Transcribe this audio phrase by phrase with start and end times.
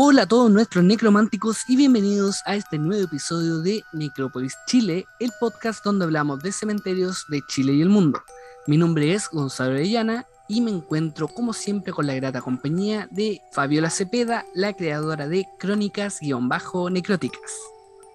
[0.00, 5.32] Hola a todos nuestros necrománticos y bienvenidos a este nuevo episodio de Necrópolis Chile, el
[5.40, 8.22] podcast donde hablamos de cementerios de Chile y el mundo.
[8.68, 13.42] Mi nombre es Gonzalo Orellana y me encuentro como siempre con la grata compañía de
[13.50, 17.50] Fabiola Cepeda, la creadora de Crónicas-Necróticas.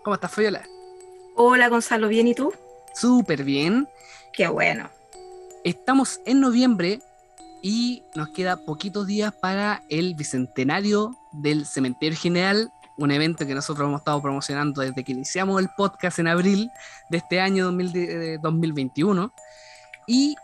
[0.06, 0.64] ¿Cómo estás, Fabiola?
[1.36, 2.54] Hola, Gonzalo, ¿bien y tú?
[2.96, 3.90] Súper bien.
[4.32, 4.90] Qué bueno.
[5.66, 7.02] Estamos en noviembre
[7.62, 13.88] y nos queda poquitos días para el bicentenario del Cementerio General, un evento que nosotros
[13.88, 16.70] hemos estado promocionando desde que iniciamos el podcast en abril
[17.10, 19.34] de este año 2021.
[20.08, 20.36] Y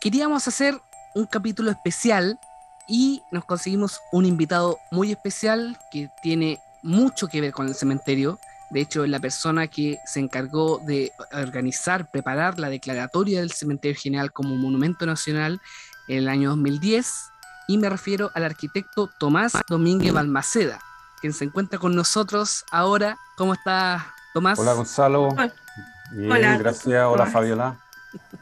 [0.00, 0.78] queríamos hacer
[1.14, 2.38] un capítulo especial
[2.86, 8.38] y nos conseguimos un invitado muy especial que tiene mucho que ver con el cementerio.
[8.70, 13.98] De hecho, es la persona que se encargó de organizar, preparar la declaratoria del Cementerio
[13.98, 15.60] General como Monumento Nacional
[16.08, 17.30] en el año 2010
[17.68, 20.80] y me refiero al arquitecto Tomás Domínguez Balmaceda,
[21.20, 23.18] quien se encuentra con nosotros ahora.
[23.36, 24.58] ¿Cómo está Tomás?
[24.58, 25.28] Hola Gonzalo.
[25.28, 26.56] Hola.
[26.56, 27.04] gracias.
[27.04, 27.78] Hola Fabiola.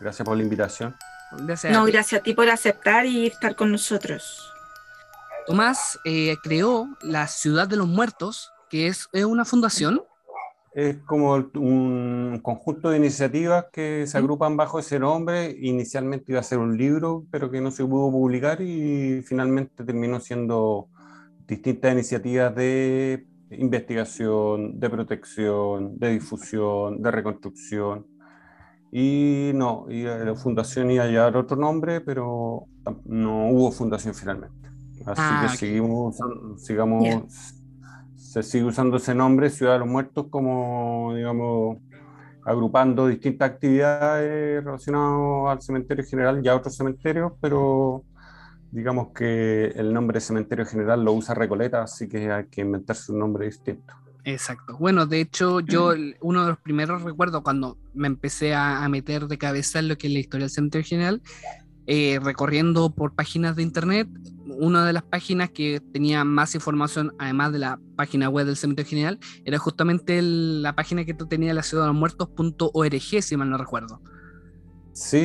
[0.00, 0.97] Gracias por la invitación.
[1.32, 4.52] Gracias no, gracias a ti por aceptar y estar con nosotros.
[5.47, 10.04] Tomás eh, creó la Ciudad de los Muertos, que es, es una fundación
[10.77, 15.56] es como un conjunto de iniciativas que se agrupan bajo ese nombre.
[15.58, 20.20] Inicialmente iba a ser un libro, pero que no se pudo publicar y finalmente terminó
[20.20, 20.88] siendo
[21.48, 28.06] distintas iniciativas de investigación, de protección, de difusión, de reconstrucción.
[28.92, 32.66] Y no, y la fundación iba a llevar otro nombre, pero
[33.06, 34.69] no hubo fundación finalmente.
[35.06, 36.19] Así ah, que seguimos,
[36.58, 37.55] sigamos
[38.42, 41.78] se sigue usando ese nombre, Ciudad de los Muertos, como, digamos,
[42.44, 48.04] agrupando distintas actividades relacionadas al cementerio general y a otros cementerios, pero
[48.70, 53.20] digamos que el nombre cementerio general lo usa Recoleta, así que hay que inventarse un
[53.20, 53.94] nombre distinto.
[54.25, 54.76] Exacto.
[54.78, 59.38] Bueno, de hecho, yo uno de los primeros recuerdos cuando me empecé a, meter de
[59.38, 61.22] cabeza en lo que es la historia del cementerio general,
[61.86, 64.08] eh, recorriendo por páginas de internet,
[64.47, 68.88] una de las páginas que tenía más información, además de la página web del Cementerio
[68.88, 73.50] General, era justamente la página que tú tenías, la ciudad de los muertos.org, si mal
[73.50, 74.00] no recuerdo.
[74.92, 75.16] Sí.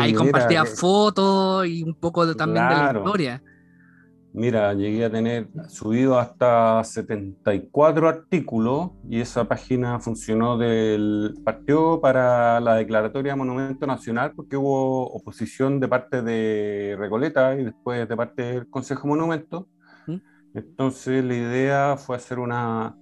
[0.00, 3.42] ahí compartía fotos y un poco también de la historia.
[4.36, 12.60] Mira, llegué a tener subido hasta 74 artículos y esa página funcionó del partido para
[12.60, 18.14] la declaratoria de Monumento Nacional porque hubo oposición de parte de Recoleta y después de
[18.14, 19.68] parte del Consejo Monumento.
[20.06, 20.16] ¿Mm?
[20.52, 22.94] Entonces la idea fue hacer una,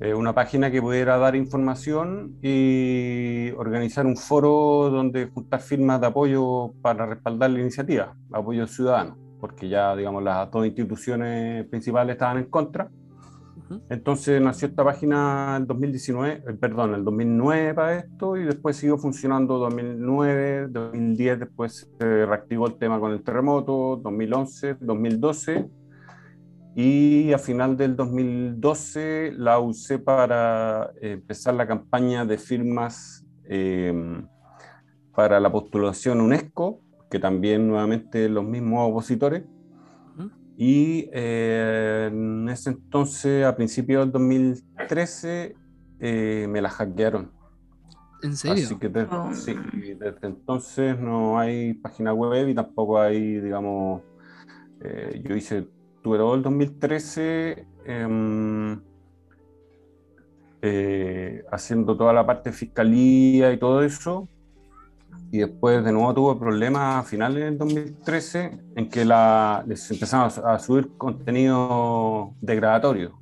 [0.00, 6.06] eh, una página que pudiera dar información y organizar un foro donde juntar firmas de
[6.06, 12.38] apoyo para respaldar la iniciativa, apoyo ciudadano porque ya, digamos, las dos instituciones principales estaban
[12.38, 12.88] en contra.
[13.90, 18.98] Entonces nació esta página en 2019, eh, perdón, el 2009 para esto y después siguió
[18.98, 25.68] funcionando 2009, 2010, después se reactivó el tema con el terremoto, 2011, 2012
[26.76, 34.22] y a final del 2012 la usé para empezar la campaña de firmas eh,
[35.16, 36.78] para la postulación UNESCO
[37.12, 39.42] que también nuevamente los mismos opositores.
[40.56, 45.54] Y eh, en ese entonces, a principios del 2013,
[46.00, 47.30] eh, me la hackearon.
[48.22, 48.64] ¿En serio?
[48.64, 49.34] Así que oh.
[49.34, 49.54] sí,
[49.98, 54.00] desde entonces no hay página web y tampoco hay, digamos,
[54.80, 55.68] eh, yo hice,
[56.02, 58.80] tuve todo el 2013 em,
[61.50, 64.28] haciendo toda la parte de fiscalía y todo eso,
[65.32, 70.30] y después de nuevo tuvo problemas a finales del 2013 en que la, les empezaron
[70.44, 73.18] a, subir contenido degradatorio,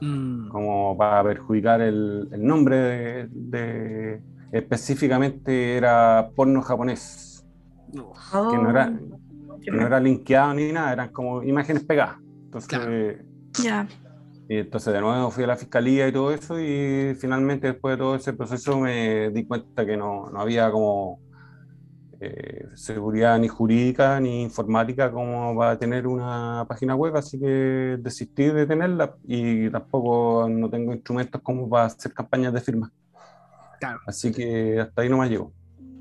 [0.00, 0.48] mm.
[0.48, 4.20] como para perjudicar el, el nombre de,
[4.50, 7.46] específicamente era porno japonés,
[7.92, 8.92] que no era,
[9.62, 12.16] que no era linkeado ni nada, eran como imágenes pegadas.
[12.46, 13.24] Entonces,
[14.48, 17.98] y entonces de nuevo fui a la fiscalía y todo eso y finalmente después de
[17.98, 21.20] todo ese proceso me di cuenta que no, no había como
[22.24, 27.98] eh, seguridad ni jurídica ni informática como va a tener una página web, así que
[27.98, 32.92] desistí de tenerla y tampoco no tengo instrumentos como para hacer campañas de firma.
[34.06, 35.52] Así que hasta ahí no me llego.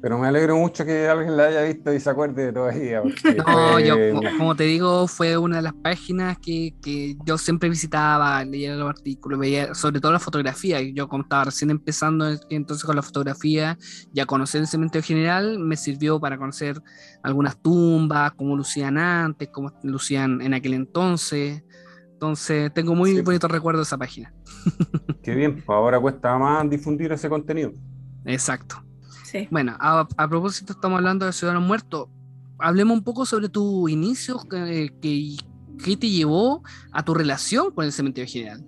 [0.02, 3.04] Pero me alegro mucho que alguien la haya visto y se acuerde todavía.
[3.46, 3.96] No, yo,
[4.38, 8.90] como te digo, fue una de las páginas que, que, yo siempre visitaba, leía los
[8.90, 10.82] artículos, veía sobre todo la fotografía.
[10.82, 13.78] Yo como estaba recién empezando entonces con la fotografía,
[14.12, 16.82] ya conocer el cementerio general me sirvió para conocer
[17.22, 21.64] algunas tumbas, cómo lucían antes, cómo lucían en aquel entonces.
[22.14, 23.22] Entonces tengo muy Sí.
[23.22, 24.34] bonitos recuerdos de esa página.
[25.22, 27.74] Qué bien, pues ahora cuesta más difundir ese contenido.
[28.26, 28.84] Exacto.
[29.32, 29.48] Sí.
[29.50, 32.10] Bueno, a, a propósito, estamos hablando de Ciudadanos Muertos.
[32.60, 35.36] Hablemos un poco sobre tu inicio, que, que-
[35.84, 36.62] qué te llevó
[36.92, 38.64] a tu relación con el cementerio general.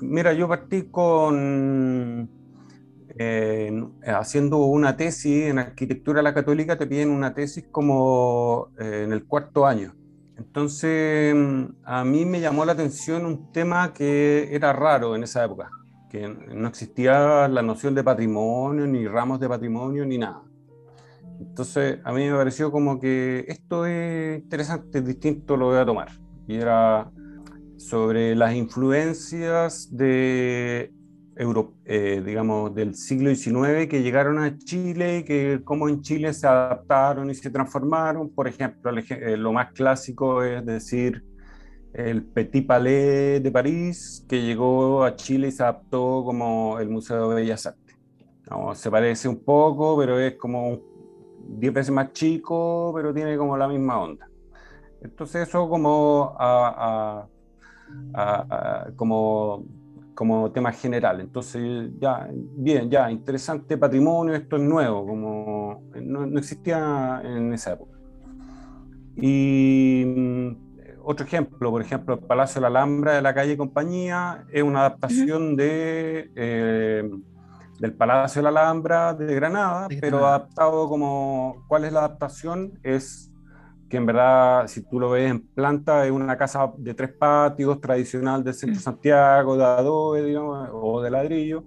[0.00, 2.28] Mira, yo partí con
[3.18, 3.70] eh,
[4.06, 9.12] haciendo una tesis en arquitectura de la católica, te piden una tesis como eh, en
[9.12, 9.94] el cuarto año.
[10.36, 11.34] Entonces,
[11.84, 15.70] a mí me llamó la atención un tema que era raro en esa época,
[16.08, 20.42] que no existía la noción de patrimonio, ni ramos de patrimonio, ni nada.
[21.40, 25.84] Entonces, a mí me pareció como que esto es interesante, es distinto, lo voy a
[25.84, 26.08] tomar.
[26.46, 27.10] Y era
[27.76, 30.92] sobre las influencias de
[31.38, 36.32] Euro- eh, digamos, del siglo XIX que llegaron a Chile y que cómo en Chile
[36.32, 38.30] se adaptaron y se transformaron.
[38.30, 41.22] Por ejemplo, eh, lo más clásico es decir
[41.96, 47.30] el Petit Palais de París, que llegó a Chile y se adaptó como el Museo
[47.30, 47.96] de Bellas Artes.
[48.50, 50.78] No, se parece un poco, pero es como
[51.48, 54.28] 10 veces más chico, pero tiene como la misma onda.
[55.02, 57.28] Entonces eso como a-
[58.14, 58.46] a-
[58.84, 59.64] a- como,
[60.14, 61.20] como tema general.
[61.20, 67.72] Entonces, ya, bien, ya, interesante patrimonio, esto es nuevo, como no, no existía en esa
[67.74, 67.98] época.
[69.16, 70.04] Y
[71.06, 74.80] otro ejemplo, por ejemplo, el Palacio de la Alhambra de la calle Compañía es una
[74.80, 77.08] adaptación de, eh,
[77.78, 80.36] del Palacio de la Alhambra de Granada, De pero Granada.
[80.36, 82.78] adaptado como, ¿cuál es la adaptación?
[82.82, 83.32] Es
[83.88, 87.80] que en verdad, si tú lo ves en planta, es una casa de tres patios
[87.80, 91.64] tradicional del centro de Santiago, de adobe, digamos, o de ladrillo,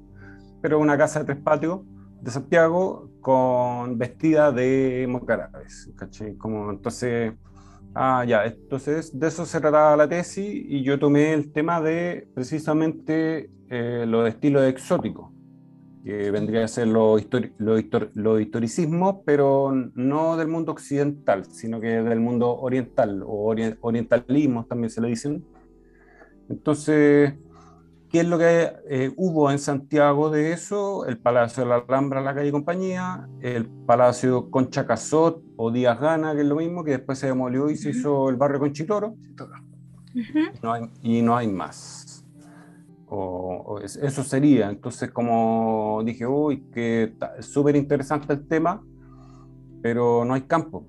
[0.62, 1.82] pero una casa de tres patios
[2.22, 6.36] de Santiago con vestida de mocarabes, ¿cachai?
[6.36, 7.34] Como, entonces,
[7.96, 12.28] ah, ya, entonces de eso se trataba la tesis y yo tomé el tema de
[12.34, 15.34] precisamente eh, lo de estilo exótico,
[16.04, 21.46] que vendría a ser los histori- lo histor- los historicismos, pero no del mundo occidental,
[21.46, 23.78] sino que del mundo oriental, o ori-
[24.68, 25.44] también se le dicen.
[26.50, 27.34] Entonces,
[28.10, 31.06] ¿qué es lo que eh, hubo en Santiago de eso?
[31.06, 36.34] El Palacio de la Alhambra, la calle Compañía, el Palacio Concha Casot o Díaz Gana,
[36.34, 39.16] que es lo mismo, que después se demolió y se hizo el barrio Conchitoro,
[40.16, 40.40] Ujú.
[40.64, 42.24] no hay- y no hay más.
[43.08, 44.70] O, o es- eso sería.
[44.70, 48.84] Entonces, como dije, uy, que súper interesante el tema,
[49.82, 50.86] pero no hay campo.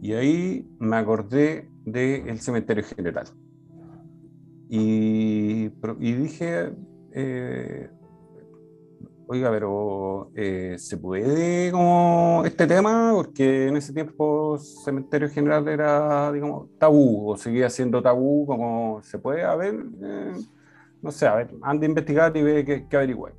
[0.00, 3.26] Y ahí me acordé del cementerio general.
[4.68, 5.70] Y,
[6.00, 6.72] y dije,
[7.12, 7.88] eh,
[9.28, 13.12] oiga, pero eh, ¿se puede como este tema?
[13.14, 19.18] Porque en ese tiempo cementerio general era, digamos, tabú, o seguía siendo tabú, como se
[19.18, 20.32] puede, a ver, eh,
[21.02, 23.32] no sé, a ver, anda a investigar y ve qué averigüe.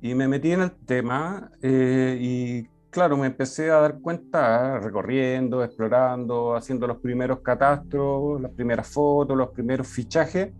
[0.00, 5.62] Y me metí en el tema eh, y claro, me empecé a dar cuenta recorriendo,
[5.62, 10.54] explorando, haciendo los primeros catastros, las primeras fotos, los primeros fichajes.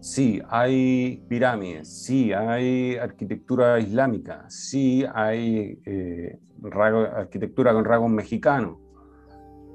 [0.00, 8.78] Sí, hay pirámides, sí, hay arquitectura islámica, sí, hay eh, rasgo- arquitectura con rasgos mexicanos,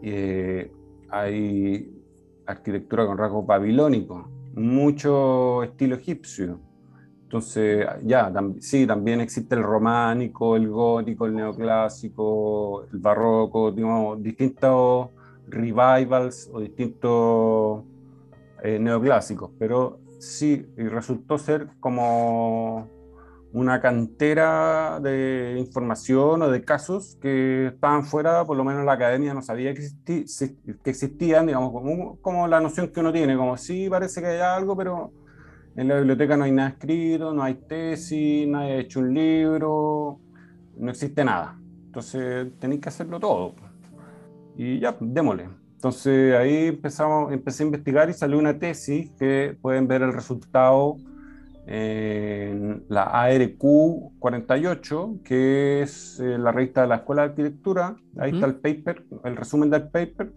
[0.02, 0.72] eh,
[1.12, 1.92] hay
[2.48, 6.60] arquitectura con rasgos babilónicos, mucho estilo egipcio.
[7.30, 14.20] Entonces, ya, tam- sí, también existe el románico, el gótico, el neoclásico, el barroco, digamos,
[14.24, 15.10] distintos
[15.46, 17.84] revivals o distintos
[18.64, 22.90] eh, neoclásicos, pero sí, y resultó ser como
[23.52, 29.34] una cantera de información o de casos que estaban fuera, por lo menos la academia
[29.36, 29.82] no sabía que,
[30.86, 34.76] existían, digamos, como, como la noción que uno tiene, como sí, parece que hay algo,
[34.78, 35.14] pero
[35.80, 40.20] en la biblioteca no hay nada escrito, no hay tesis, nadie ha hecho un libro,
[40.78, 41.58] no existe nada.
[41.86, 43.56] Entonces tenéis que hacerlo todo.
[44.58, 45.48] Y ya, démosle.
[45.76, 50.98] Entonces ahí empezamos, empecé a investigar y salió una tesis que pueden ver el resultado
[51.66, 53.62] en la ARQ
[54.20, 57.96] 48, que es eh, la revista de la Escuela de Arquitectura.
[58.18, 60.34] Ahí está el paper, el resumen del paper.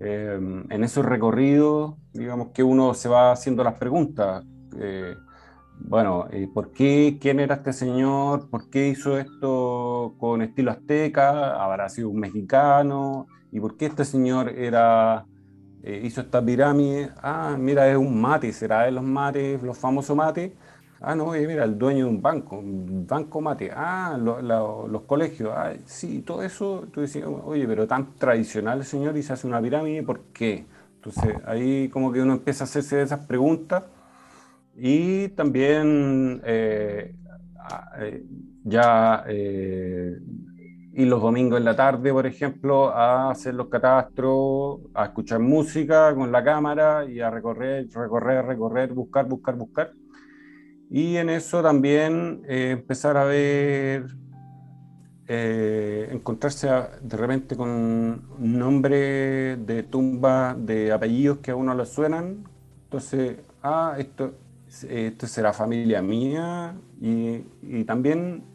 [0.00, 4.44] em, en esos recorridos, digamos que uno se va haciendo las preguntas.
[4.78, 5.14] Eh,
[5.78, 7.18] bueno, eh, ¿por qué?
[7.20, 8.50] ¿Quién era este señor?
[8.50, 11.62] ¿Por qué hizo esto con estilo azteca?
[11.62, 13.26] ¿Habrá sido un mexicano?
[13.52, 15.26] ¿Y por qué este señor era
[15.82, 20.16] eh, hizo esta pirámide, ah, mira, es un mate, será de los mates, los famosos
[20.16, 20.52] mates,
[21.00, 26.22] ah, no, mira, el dueño de un banco, banco mate, ah, los colegios, ah, sí,
[26.22, 30.02] todo eso, tú decías, oye, pero tan tradicional el señor y se hace una pirámide,
[30.02, 30.66] ¿por qué?
[30.96, 33.84] Entonces ahí como que uno empieza a hacerse esas preguntas.
[34.76, 37.14] Y también eh,
[37.98, 38.24] eh,
[38.64, 39.24] ya
[40.94, 46.14] y los domingos en la tarde, por ejemplo, a hacer los catastros, a escuchar música
[46.14, 49.92] con la cámara y a recorrer, recorrer, recorrer, buscar, buscar, buscar.
[50.90, 54.04] Y en eso también eh, empezar a ver,
[55.26, 56.68] eh, encontrarse
[57.00, 62.44] de repente con un nombre de tumba de apellidos que a uno le suenan.
[62.84, 64.34] Entonces, ah, esto,
[64.86, 66.74] esto será familia mía.
[67.00, 68.51] Y, y también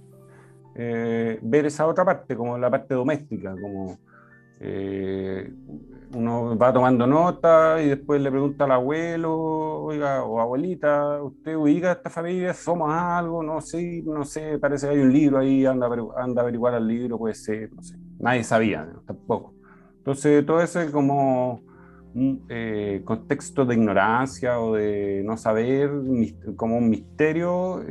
[0.78, 3.98] eh, ver esa otra parte, como la parte doméstica, como
[4.60, 5.52] eh,
[6.14, 9.36] uno va tomando nota y después le pregunta al abuelo,
[9.84, 12.54] oiga, o abuelita, ¿usted ubica a esta familia?
[12.54, 13.42] ¿Somos algo?
[13.42, 16.88] No sé, no sé, parece que hay un libro ahí, anda, anda a averiguar el
[16.88, 17.98] libro, puede ser, no sé.
[18.20, 19.56] Nadie sabía, tampoco.
[19.98, 21.62] Entonces, todo ese como
[22.50, 25.92] eh, contexto de ignorancia o de no saber,
[26.56, 27.84] como un misterio,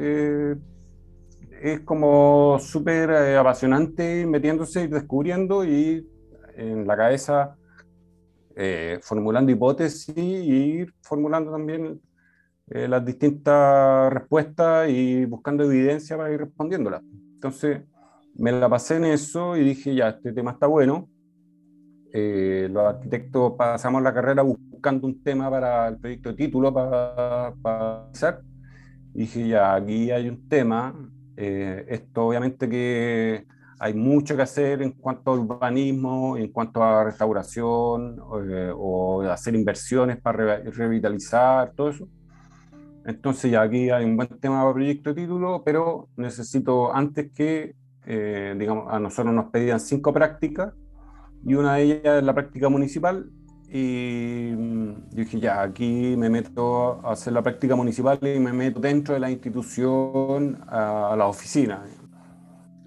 [1.62, 6.06] es como súper eh, apasionante metiéndose y descubriendo y
[6.54, 7.56] en la cabeza
[8.54, 12.00] eh, formulando hipótesis y ir formulando también
[12.68, 17.02] eh, las distintas respuestas y buscando evidencia para ir respondiéndolas.
[17.34, 17.82] Entonces
[18.34, 21.08] me la pasé en eso y dije, ya, este tema está bueno.
[22.12, 28.08] los arquitectos pasamos la carrera buscando un tema para el proyecto de título para, para
[28.10, 28.40] hacer.
[29.12, 30.94] Dije, ya, aquí hay un tema,
[31.36, 33.46] eh, esto obviamente que
[33.78, 38.18] hay mucho que hacer en cuanto a urbanismo, en cuanto a restauración
[38.50, 42.08] eh, o hacer inversiones para revitalizar, todo eso.
[43.04, 47.76] Entonces ya aquí hay un buen tema para proyecto de título, pero necesito antes que,
[48.06, 50.72] eh, digamos, a nosotros nos pedían cinco prácticas
[51.44, 53.30] y una de ellas es la práctica municipal
[53.68, 58.80] y mm, dije, ya, aquí me meto a hacer la práctica municipal y me meto
[58.80, 61.84] dentro de la institución, a, la oficina,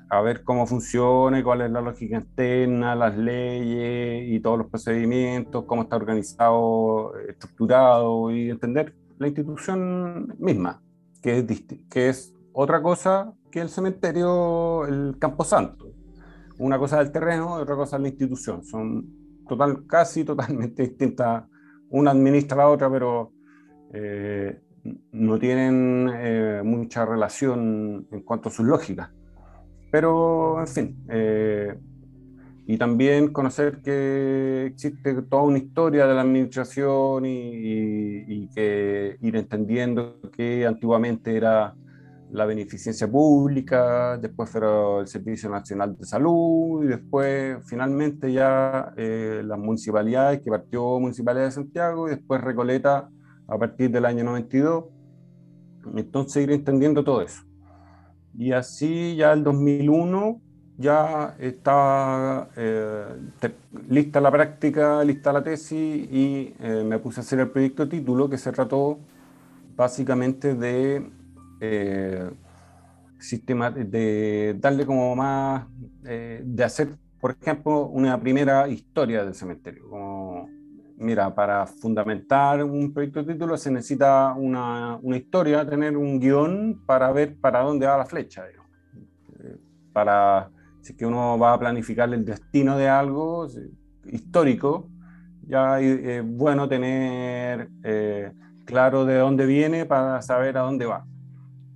[0.10, 5.66] a ver cómo funciona, cuál es la lógica interna, las leyes y todos los procedimientos,
[5.66, 10.82] cómo está organizado, estructurado y entender la institución misma,
[11.22, 11.46] que es,
[11.90, 15.88] que es otra cosa que el cementerio, el Camposanto.
[16.58, 18.64] Una cosa es el terreno, otra cosa es la institución.
[18.64, 19.19] Son
[19.50, 21.44] total, casi totalmente distintas.
[21.90, 23.34] Una administra a la otra, pero
[23.94, 24.62] eh,
[25.12, 29.10] no tienen eh, mucha relación en cuanto a sus lógicas.
[29.92, 31.76] Pero, en fin, eh,
[32.68, 39.36] y también conocer que existe toda una historia de la administración y, y que ir
[39.36, 41.76] entendiendo que antiguamente era
[42.32, 44.62] la beneficencia pública, después fue
[45.02, 51.46] el Servicio Nacional de Salud y después finalmente ya eh, las municipalidades, que partió Municipalidad
[51.46, 53.10] de Santiago y después Recoleta
[53.48, 54.86] a partir del año 92.
[55.96, 57.44] Entonces ir entendiendo todo eso.
[58.38, 60.42] Y así ya el 2001
[60.78, 63.06] ya estaba eh,
[63.90, 68.30] lista la práctica, lista la tesis y eh, me puse a hacer el proyecto título
[68.30, 69.00] que se trató
[69.76, 71.10] básicamente de
[71.60, 72.30] eh,
[73.20, 75.68] sistema, de darle como más,
[76.06, 80.48] eh, de hacer, por ejemplo, una primera historia del cementerio, como
[81.00, 86.84] mira, para fundamentar un proyecto de título se necesita una, una historia, tener un guion
[86.86, 88.44] para ver para dónde va la flecha.
[88.48, 89.58] Eh,
[89.94, 90.50] para,
[90.82, 93.48] si es que uno va a planificar el destino de algo
[94.06, 94.90] histórico,
[95.48, 98.32] ya es bueno tener eh,
[98.66, 101.06] claro de dónde viene para saber a dónde va.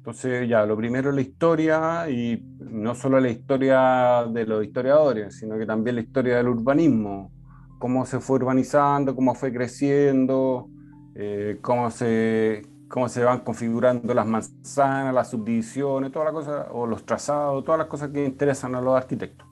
[0.03, 5.37] Entonces, ya, lo primero es la historia, y no solo la historia de los historiadores,
[5.37, 7.31] sino que también la historia del urbanismo,
[7.79, 10.67] cómo se fue urbanizando, cómo fue creciendo,
[11.15, 16.85] eh, cómo, se, cómo se van configurando las manzanas, las subdivisiones, todas las cosas, o
[16.85, 19.47] los trazados, todas las cosas que interesan a los arquitectos.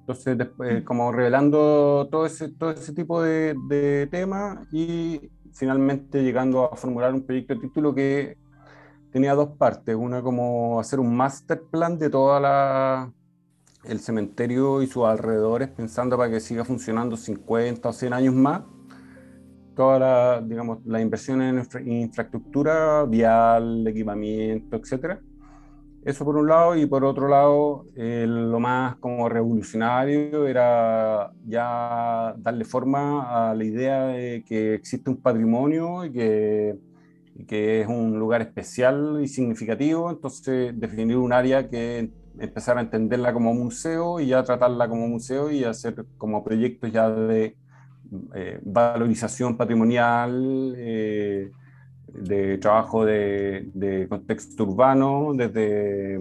[0.00, 6.64] Entonces, después, como revelando todo ese, todo ese tipo de, de temas y finalmente llegando
[6.64, 8.47] a formular un proyecto de título que
[9.18, 13.12] tenía dos partes, una como hacer un master plan de toda la
[13.82, 18.62] el cementerio y sus alrededores, pensando para que siga funcionando 50 o 100 años más.
[19.74, 25.20] Toda la, digamos, la inversión en infraestructura vial, equipamiento, etcétera.
[26.04, 32.64] Eso por un lado, y por otro lado, lo más como revolucionario era ya darle
[32.64, 36.87] forma a la idea de que existe un patrimonio y que
[37.46, 43.32] que es un lugar especial y significativo, entonces definir un área que empezar a entenderla
[43.32, 47.56] como museo y ya tratarla como museo y hacer como proyectos ya de
[48.34, 51.50] eh, valorización patrimonial, eh,
[52.08, 56.18] de trabajo de, contexto urbano, desde,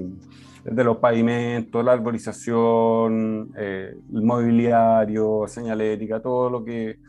[0.63, 6.99] desde, los pavimentos, la arborización, eh, el mobiliario, señalética, todo lo que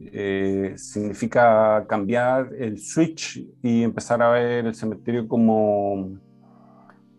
[0.00, 6.18] eh, significa cambiar el switch y empezar a ver el cementerio como,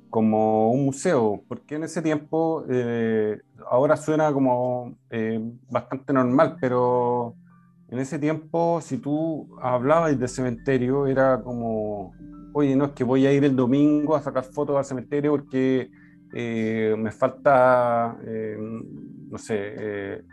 [0.10, 7.36] como un museo, porque en ese tiempo, eh, ahora suena como eh, bastante normal, pero
[7.90, 12.14] en ese tiempo, si tú hablabas de cementerio, era como,
[12.53, 15.90] oye, no es que voy a ir el domingo a sacar fotos al cementerio porque
[16.33, 18.18] me falta,
[19.29, 20.24] no sé,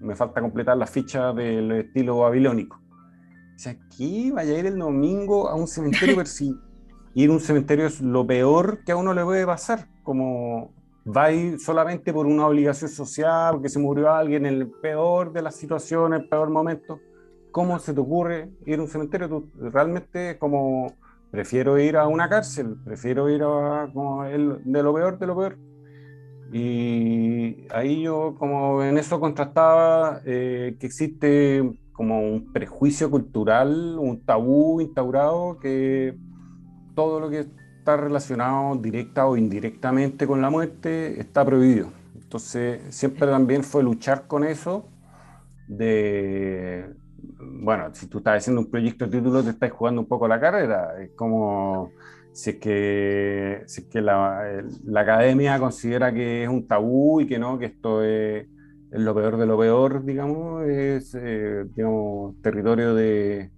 [0.00, 2.76] me falta completar la ficha del estilo babilónico.
[2.76, 6.54] O sea, aquí vaya a ir el domingo a un cementerio, ver si
[7.14, 10.72] ir a un cementerio es lo peor que a uno le puede pasar, como
[11.04, 15.32] va a ir solamente por una obligación social, porque se murió alguien en el peor
[15.32, 17.00] de las situaciones, el peor momento.
[17.50, 19.28] ¿Cómo se te ocurre ir a un cementerio?
[19.28, 20.94] Tú realmente como
[21.30, 25.36] prefiero ir a una cárcel, prefiero ir a como el, de lo peor de lo
[25.36, 25.58] peor.
[26.52, 34.24] Y ahí yo como en eso contrastaba eh, que existe como un prejuicio cultural, un
[34.24, 36.16] tabú instaurado que
[36.94, 37.40] todo lo que
[37.78, 41.92] está relacionado directa o indirectamente con la muerte está prohibido.
[42.14, 44.88] Entonces siempre también fue luchar con eso
[45.66, 46.94] de,
[47.62, 50.40] bueno, si tú estás haciendo un proyecto de título te estás jugando un poco la
[50.40, 51.90] carrera, es como
[52.38, 57.26] si es que, si es que la, la, academia considera que es un tabú y
[57.26, 58.46] que no, que esto es,
[58.92, 63.50] lo peor de lo peor, digamos, es eh, digamos, territorio de,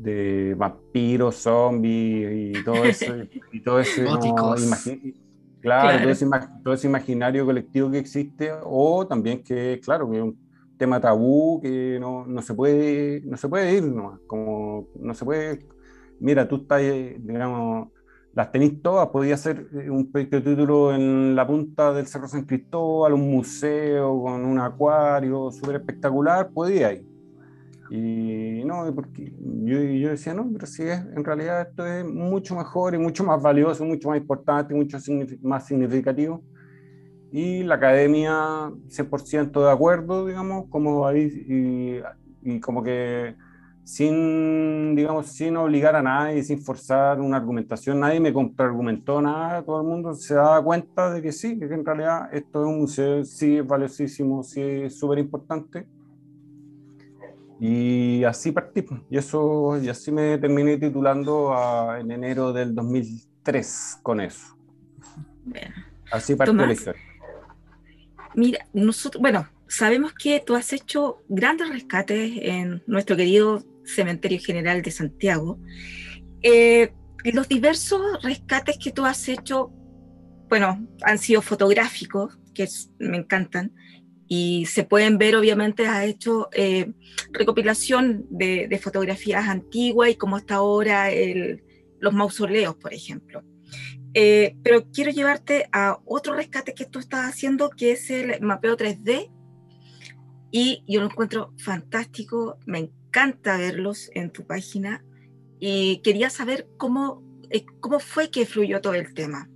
[0.00, 3.14] de vampiros, zombies y todo eso.
[3.52, 4.02] y todo ese,
[5.60, 6.26] claro, Todo, ese,
[6.64, 10.36] todo, ese, imaginario colectivo que existe, o también que, claro, que es un
[10.76, 15.24] tema tabú que no, no se puede no se puede ir nomás, como no se
[15.24, 15.68] puede
[16.18, 17.88] mira tú estás digamos
[18.32, 22.44] las tenéis todas, podía ser eh, un proyecto título en la punta del Cerro San
[22.44, 27.04] Cristóbal, un museo con un acuario súper espectacular, podía ir.
[27.90, 29.32] Y no, porque
[29.64, 33.24] yo, yo, decía, no, pero si es, en realidad esto es mucho mejor y mucho
[33.24, 34.98] más valioso, mucho más importante, mucho
[35.42, 36.40] más significativo.
[37.32, 42.02] Y la academia, 100% de acuerdo, digamos, como ahí,
[42.44, 43.34] y, y como que
[43.90, 49.80] sin, digamos, sin obligar a nadie, sin forzar una argumentación, nadie me contraargumentó nada, todo
[49.80, 53.24] el mundo se da cuenta de que sí, que en realidad esto es un museo,
[53.24, 55.88] sí es valiosísimo, sí es súper importante.
[57.58, 61.52] Y así partí, pues, y, eso, y así me terminé titulando
[61.98, 64.56] en enero del 2003 con eso.
[66.12, 67.02] Así partió la historia.
[68.36, 74.82] Mira, nosotros, bueno, sabemos que tú has hecho grandes rescates en nuestro querido Cementerio General
[74.82, 75.58] de Santiago.
[76.42, 76.92] Eh,
[77.32, 79.70] los diversos rescates que tú has hecho,
[80.48, 83.72] bueno, han sido fotográficos, que me encantan,
[84.26, 86.92] y se pueden ver, obviamente, has hecho eh,
[87.32, 91.08] recopilación de, fotografías antiguas y cómo está ahora
[91.98, 93.42] los mausoleos, por ejemplo.
[94.14, 98.76] Eh, pero quiero llevarte a otro rescate que tú estás haciendo, que es el mapeo
[98.76, 99.30] 3D
[100.50, 102.90] y yo lo encuentro fantástico, me
[103.58, 105.04] verlos en tu página
[105.58, 109.48] y quería saber cómo, eh, cómo fue que fluyó todo el tema.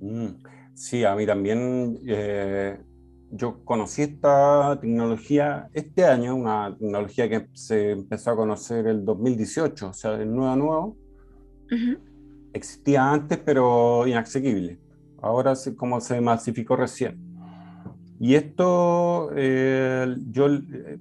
[0.00, 0.28] Mm,
[0.74, 2.78] sí, a mí también eh,
[3.30, 9.88] yo conocí esta tecnología este año, una tecnología que se empezó a conocer el 2018,
[9.88, 10.96] o sea, el nuevo nuevo.
[12.52, 14.78] Existía antes, pero inaccesible.
[15.20, 17.18] Ahora como se masificó recién.
[18.20, 20.98] Y esto, eh, yo eh,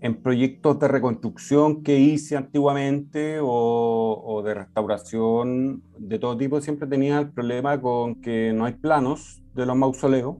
[0.00, 6.86] en proyectos de reconstrucción que hice antiguamente o, o, de restauración de todo tipo, siempre
[6.86, 10.36] tenía el problema con que no hay planos de los mausoleos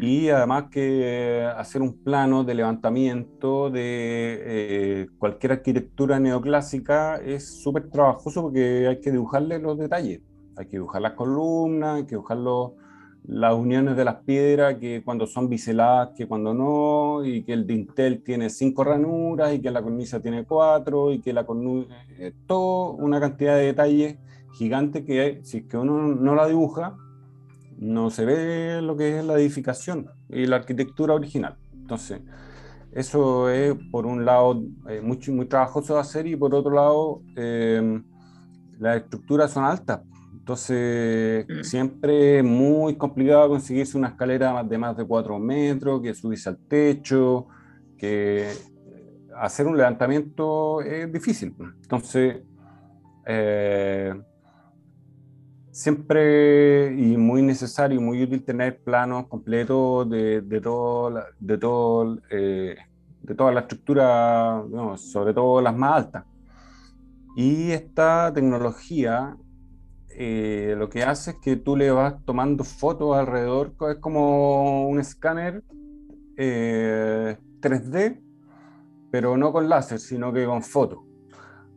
[0.00, 7.90] y además que hacer un plano de levantamiento de eh, cualquier arquitectura neoclásica es súper
[7.90, 10.20] trabajoso porque hay que dibujarle los detalles.
[10.56, 12.38] Hay que dibujar las columnas, hay que dibujar
[13.24, 17.66] las uniones de las piedras, que cuando son biseladas, que cuando no, y que el
[17.66, 21.88] dintel tiene cinco ranuras, y que la cornisa tiene cuatro, y que la cornisa...
[22.18, 24.18] Eh, todo una cantidad de detalles
[24.54, 26.96] gigantes que si es que uno no la dibuja,
[27.78, 31.56] no se ve lo que es la edificación y la arquitectura original.
[31.72, 32.20] Entonces,
[32.92, 38.04] eso es por un lado eh, muy, trabajoso de hacer y por otro lado em,
[38.78, 40.00] las estructuras son altas.
[40.42, 41.62] Entonces, mm.
[41.62, 46.58] siempre es muy complicado conseguirse una escalera de más de 4 metros, que subirse al
[46.58, 47.46] techo,
[47.96, 48.50] que
[49.36, 51.54] hacer un levantamiento es difícil.
[51.82, 52.42] Entonces,
[53.24, 54.20] eh,
[55.70, 62.18] siempre y muy necesario y muy útil tener planos completos de, de, todo, de, todo,
[62.30, 62.74] eh,
[63.22, 64.60] de toda la estructura,
[64.96, 66.24] sobre todo las más altas.
[67.36, 69.36] Y esta tecnología
[70.16, 75.00] eh, lo que hace es que tú le vas tomando fotos alrededor, es como un
[75.00, 75.62] escáner
[76.36, 78.22] 3D, eh,
[79.10, 81.00] pero no con láser, sino que con fotos.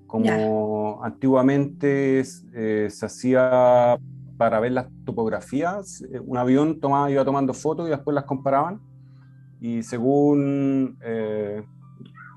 [0.08, 4.00] Como antiguamente eh, se hacía
[4.38, 8.80] para ver las topografías, eh, un avión tomaba, iba tomando fotos y después las comparaban.
[9.60, 11.64] Y según eh,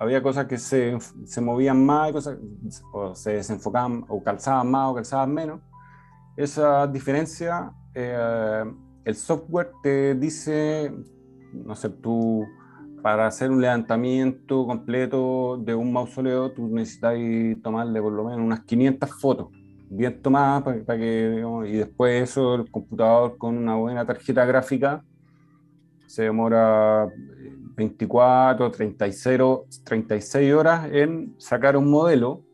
[0.00, 2.38] había cosas que se, se movían más, cosas,
[2.92, 5.60] o se desenfocaban o calzaban más o calzaban menos,
[6.38, 10.94] esa diferencia, el software te dice,
[11.52, 12.46] no sé, tú
[13.02, 17.14] para hacer un levantamiento completo de un mausoleo, tú necesitas
[17.62, 19.48] tomarle por lo menos unas 500 fotos,
[19.90, 25.02] bien tomadas, para, que, y después eso, el computador con una buena tarjeta gráfica,
[26.06, 27.08] se demora
[27.76, 29.40] 24, 36,
[29.84, 32.44] 36 horas en sacar un modelo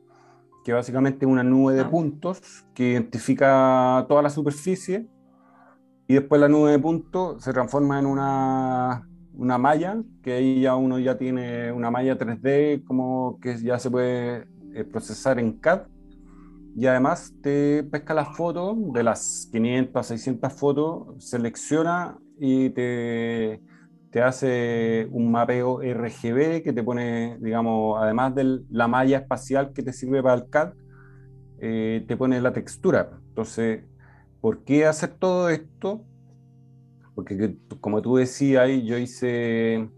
[0.64, 1.90] que básicamente es una nube de ah.
[1.90, 5.06] puntos que identifica toda la superficie
[6.08, 10.76] y después la nube de puntos se transforma en una una malla, que ahí ya
[10.76, 15.82] uno ya tiene una malla 3D como que ya se puede eh, procesar en CAD.
[16.76, 23.60] Y además te pesca las fotos, de las 500 a 600 fotos, selecciona y te,
[24.14, 29.82] te hace un mapeo RGB que te pone, digamos, además de la malla espacial que
[29.82, 30.74] te sirve para el CAD,
[31.58, 33.10] eh, te pone la textura.
[33.30, 33.82] Entonces,
[34.40, 36.04] ¿por qué hacer todo esto?
[37.16, 39.90] porque como tú decías, yo hice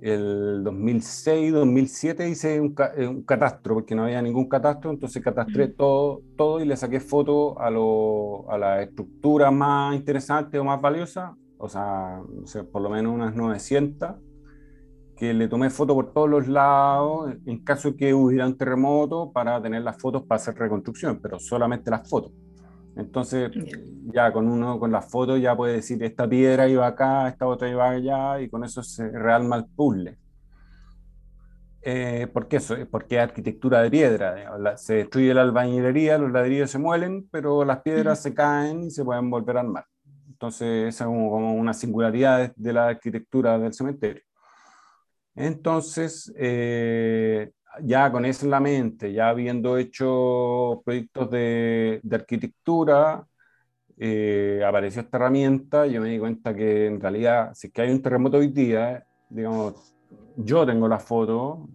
[0.00, 5.68] el 2006, 2007 hice un, eh, un, catastro, porque no había ningún catastro, entonces catastré
[5.68, 11.36] todo, todo y le saqué fotos a, a la estructura más interesante o más valiosa,
[11.58, 12.22] o sea,
[12.72, 14.16] por lo menos unas 900,
[15.16, 19.60] que le tomé fotos por todos los lados en caso que hubiera un terremoto para
[19.62, 22.32] tener las fotos para hacer reconstrucción, pero solamente las fotos.
[22.96, 23.50] Entonces,
[24.12, 27.68] ya con uno, con las fotos, ya puede decir, esta piedra iba acá, esta otra
[27.68, 30.18] iba allá, y con eso se realma el puzzle.
[31.82, 32.74] Eh, ¿Por qué eso?
[32.90, 34.76] Porque es arquitectura de piedra.
[34.76, 39.04] se destruye la albañilería, los ladrillos se muelen, pero las piedras se caen y se
[39.04, 39.84] pueden volver a armar.
[40.36, 44.22] Entonces, esa es como, una singularidad de, la arquitectura del cementerio.
[45.34, 53.26] Entonces, eh, ya con eso en la mente, ya habiendo hecho proyectos de, arquitectura,
[53.98, 57.90] eh, apareció esta herramienta, yo me di cuenta que en realidad, si es que hay
[57.90, 59.94] un terremoto hoy día, digamos,
[60.36, 61.66] yo tengo la foto,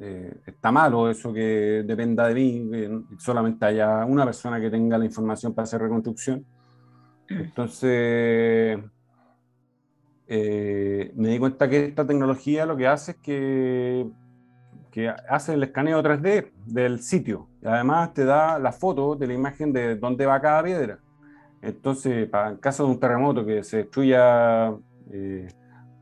[0.00, 4.96] eh, está malo eso que dependa de mí, que solamente haya una persona que tenga
[4.96, 6.46] la información para hacer reconstrucción.
[7.28, 8.78] Entonces,
[10.28, 14.10] eh, me di cuenta que esta tecnología lo que hace es que
[14.96, 17.50] que hace el escaneo 3D del sitio.
[17.60, 21.00] Y además te da la foto de la imagen de dónde va cada piedra.
[21.60, 24.74] Entonces, para, en caso de un terremoto que se destruya
[25.12, 25.48] eh,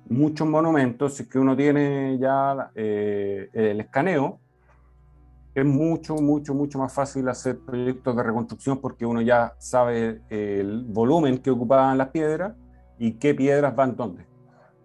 [0.08, 4.38] muchos monumentos, es que uno tiene ya eh, el escaneo,
[5.54, 10.84] es mucho, mucho, mucho más fácil hacer proyectos de reconstrucción porque uno ya sabe el
[10.84, 12.54] volumen que ocupaban las piedras
[12.98, 14.26] y qué piedras van dónde.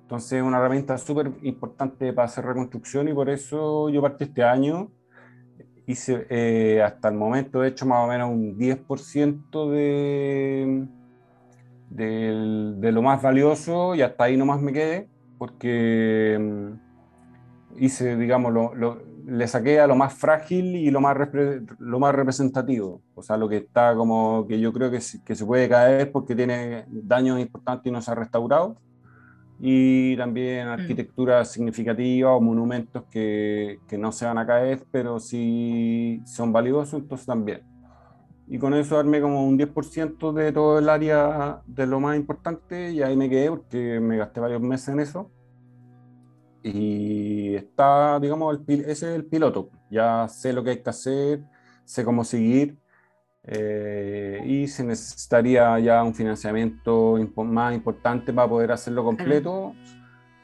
[0.02, 4.44] Entonces es una herramienta súper importante para hacer reconstrucción y por eso yo partí este
[4.44, 4.92] año.
[5.88, 10.88] Hice eh, hasta el momento, he hecho más o menos un 10% de,
[11.90, 18.54] de, de, lo más valioso y hasta ahí nomás me quedé porque mm, hice, digamos,
[18.54, 21.16] lo, lo, le saqué a lo más frágil y lo más,
[21.80, 23.02] lo más representativo.
[23.16, 26.36] O sea, lo que está como que yo creo que, que se puede caer porque
[26.36, 28.78] tiene daños importantes y no se ha restaurado.
[29.60, 30.72] Y también mm.
[30.72, 37.02] arquitectura significativa o monumentos que, que, no se van a caer, pero sí son valiosos,
[37.02, 37.62] entonces también.
[38.48, 42.92] Y con eso darme como un 10% de todo el área de lo más importante
[42.92, 45.30] y ahí me quedé porque me gasté varios meses en eso
[46.64, 49.70] y está, digamos, el, ese es el piloto.
[49.90, 51.42] Ya sé lo que hay que hacer,
[51.86, 52.78] sé cómo seguir
[53.44, 59.74] eh, y se necesitaría ya un financiamiento más importante para poder hacerlo completo.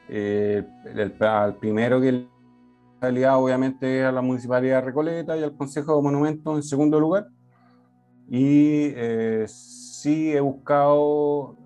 [0.08, 1.12] Eh, el,
[1.60, 2.26] primero que
[3.00, 7.28] salía obviamente a la Municipalidad de Recoleta y al Consejo de Monumentos en segundo lugar.
[8.28, 11.56] Y eh, sí he buscado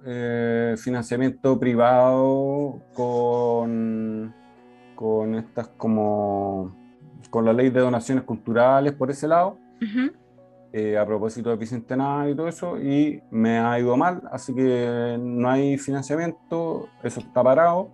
[0.77, 4.35] financiamiento privado con
[5.01, 6.77] con estas como
[7.31, 9.57] con la ley de donaciones culturales por ese lado,
[10.75, 15.17] eh, a propósito de Bicentenario y todo eso, y me ha ido mal, así que
[15.19, 17.93] no hay financiamiento, eso está parado.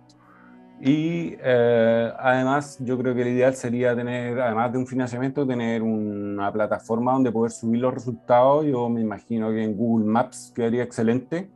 [0.81, 5.81] Y eh, además yo creo que el ideal sería tener, además de un financiamiento, tener
[5.81, 8.65] una plataforma donde poder subir los resultados.
[8.65, 11.49] Yo me imagino que en Google Maps quedaría excelente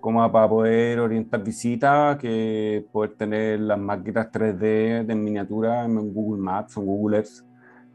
[0.00, 6.42] como para poder orientar visitas, que poder tener las maquetas 3D de miniatura en Google
[6.42, 7.44] Maps o Google Earth.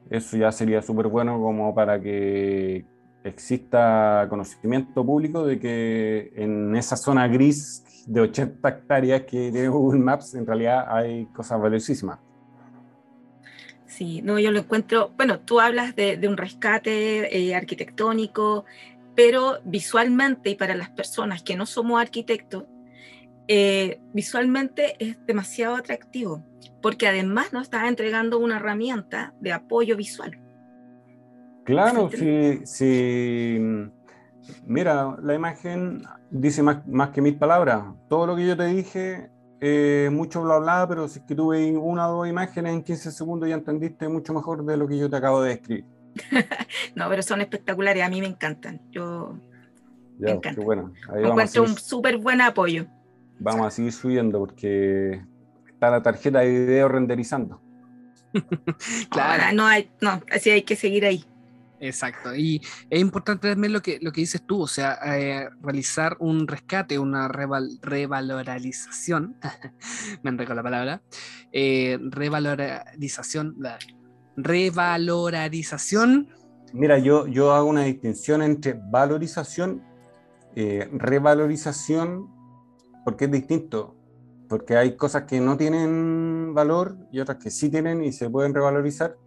[0.10, 2.86] Eso ya sería súper bueno como para que
[3.24, 10.02] exista conocimiento público de que en esa zona gris de 80 hectáreas que tiene Google
[10.02, 12.20] Maps, en realidad hay cosas valiosísimas.
[13.86, 18.66] Sí, no, yo lo encuentro, bueno, tú hablas de, de un rescate eh, arquitectónico,
[19.16, 22.66] pero visualmente y para las personas que no somos arquitectos,
[23.48, 26.44] eh, visualmente es demasiado atractivo,
[26.82, 30.40] porque además nos está entregando una herramienta de apoyo visual.
[31.66, 33.58] Claro, sí, sí.
[34.66, 37.86] Mira, la imagen dice más, más, que mil palabras.
[38.10, 39.30] Todo lo que yo te dije,
[39.62, 43.12] eh, mucho bla bla, pero si es que tuve una o dos imágenes en 15
[43.12, 45.86] segundos ya entendiste mucho mejor de lo que yo te acabo de describir.
[46.96, 48.82] no, pero son espectaculares, a mí me encantan.
[48.92, 49.38] Yo
[50.20, 50.64] me encantan.
[50.64, 50.94] bueno.
[51.10, 52.86] Ahí encuentro un súper buen apoyo.
[53.40, 55.22] Vamos a seguir subiendo porque
[55.68, 57.62] está la tarjeta de video renderizando.
[59.10, 61.24] claro, no hay, no, así hay que seguir ahí.
[61.80, 66.16] Exacto, y es importante también lo que, lo que dices tú, o sea, eh, realizar
[66.20, 69.36] un rescate, una revalorización,
[70.24, 71.02] me enredo la palabra,
[71.52, 73.58] eh, revalorización,
[74.36, 76.30] revalorización.
[76.74, 79.84] Mira, yo, yo hago una distinción entre valorización,
[80.56, 82.28] eh, revalorización,
[83.06, 83.96] porque es distinto,
[84.50, 88.54] porque hay cosas que no tienen valor y otras que sí tienen y se pueden
[88.54, 89.18] revalorizar.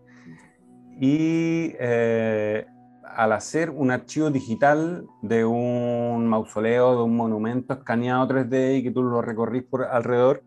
[0.99, 2.67] Y eh,
[3.03, 8.91] al hacer un archivo digital de un mausoleo, de un monumento escaneado 3D y que
[8.91, 10.43] tú lo recorrís por alrededor,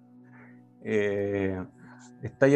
[0.83, 1.63] eh,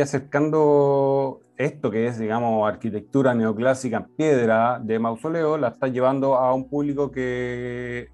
[0.02, 6.54] acercando esto que es, digamos, arquitectura neoclásica en piedra de mausoleo, la está llevando a
[6.54, 8.10] un público que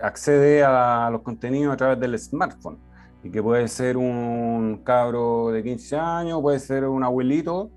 [0.00, 2.78] accede a los contenidos a través del smartphone.
[3.22, 7.70] Y que puede ser un cabro de 15 años, puede ser un abuelito,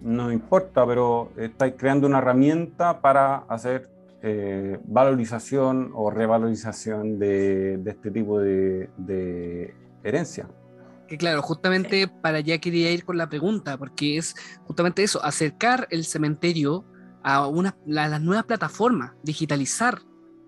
[0.00, 3.90] no importa, pero estáis creando una herramienta para hacer
[4.22, 10.48] eh, valorización o revalorización de, de este tipo de, de herencia
[11.18, 16.04] claro, justamente para allá quería ir con la pregunta, porque es justamente eso, acercar el
[16.04, 16.84] cementerio
[17.22, 20.00] a, una, las nuevas plataformas, digitalizar,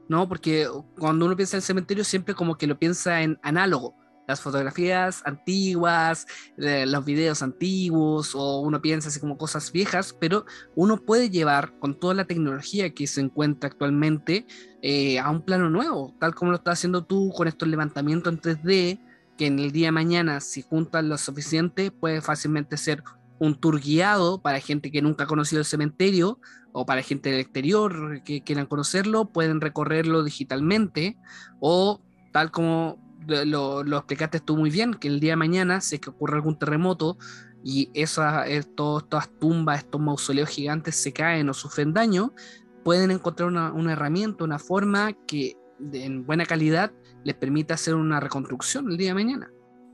[0.09, 0.29] ¿no?
[0.29, 3.95] Porque cuando uno piensa en el cementerio siempre como que lo piensa en análogo,
[4.27, 10.97] las fotografías antiguas, los videos antiguos, o uno piensa así como cosas viejas, pero uno
[10.97, 14.47] puede llevar con toda la tecnología que se encuentra actualmente
[14.83, 18.41] eh, a un plano nuevo, tal como lo estás haciendo tú con estos levantamientos en
[18.41, 19.01] 3D,
[19.37, 23.03] que en el día de mañana, si juntan lo suficiente, puede fácilmente ser
[23.39, 26.39] un tour guiado para gente que nunca ha conocido el cementerio
[26.73, 31.17] o para gente del exterior que quieran conocerlo, pueden recorrerlo digitalmente
[31.61, 32.01] o
[32.33, 36.01] tal como lo, lo, explicaste tú muy bien, que el día de mañana, si es
[36.01, 37.17] que ocurre algún terremoto
[37.65, 42.35] y esas, estos, todas tumbas, estos mausoleos gigantes se caen o sufren daño,
[42.83, 45.57] pueden encontrar una herramienta, una forma que
[45.93, 46.93] en buena calidad
[47.25, 49.51] les permita hacer una reconstrucción el día de mañana.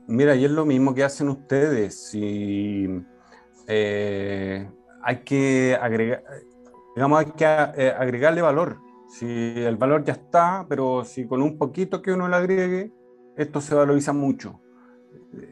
[0.07, 2.11] Mira, y es lo mismo que hacen ustedes.
[3.67, 4.69] Eh,
[5.01, 6.23] hay que agregar,
[6.95, 8.79] digamos, hay que eh, agregarle valor.
[9.09, 12.91] Si el valor ya está, pero si con un poquito que uno le agregue,
[13.37, 14.61] esto se valoriza mucho.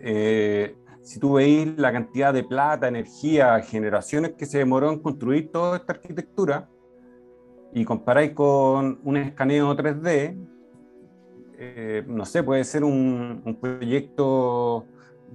[0.02, 5.52] Eh, si tú veis la cantidad de plata, energía, generaciones que se demoró en construir
[5.52, 6.70] toda esta arquitectura
[7.74, 10.38] y comparáis con un escaneo 3D,
[11.60, 14.86] eh, no sé, puede ser un, proyecto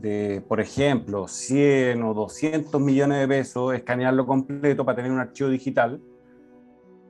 [0.00, 5.50] de, por ejemplo, 100 o 200 millones de pesos, escanearlo completo para tener un archivo
[5.50, 6.00] digital,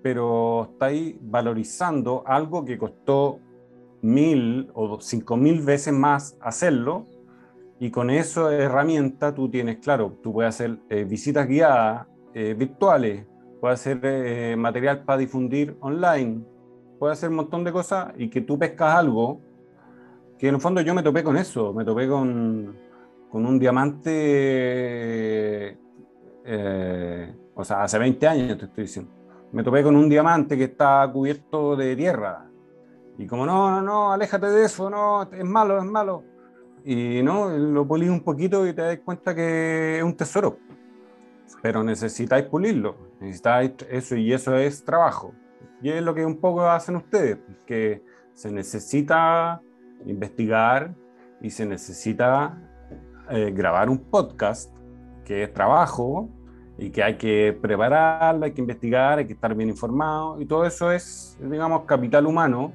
[0.02, 3.40] pero estáis valorizando algo que costó
[4.02, 7.06] mil o cinco mil veces más hacerlo
[7.80, 13.26] y con esa herramienta tú tienes, claro, tú puedes hacer eh, visitas guiadas eh, virtuales,
[13.60, 16.44] puedes hacer eh, material para difundir online,
[16.98, 19.40] puedes hacer un montón de cosas y que tú pescas algo
[20.38, 22.76] que en el fondo yo me topé con eso, me topé con,
[23.30, 24.18] con un diamante,
[27.54, 29.10] o sea, hace 20 años te estoy diciendo,
[29.52, 32.46] me topé con un diamante que está cubierto de tierra
[33.16, 36.24] y como, no, no, no, aléjate de eso, no, es malo, es malo.
[36.84, 40.58] Y no, lo pulís un poquito y te das cuenta que es un tesoro.
[41.62, 45.32] Pero necesitáis pulirlo, necesitáis eso y eso es trabajo.
[45.82, 49.60] Y es lo que un poco hacen ustedes, que se necesita
[50.06, 50.94] investigar
[51.40, 52.58] y se necesita
[53.30, 54.74] eh, grabar un podcast,
[55.24, 56.28] que es trabajo
[56.78, 60.64] y que hay que prepararlo, hay que investigar, hay que estar bien informado y todo
[60.64, 62.72] eso es, digamos, capital humano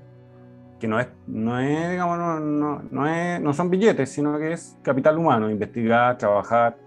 [0.79, 4.53] que no es, no es, digamos, no, no, no, es, no son billetes, sino que
[4.53, 6.77] es capital humano, investigar, trabajar,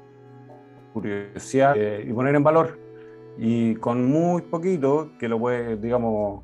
[0.93, 2.79] curiosidad eh, y poner en valor.
[3.39, 6.43] Y con muy poquito, que lo puede, digamos,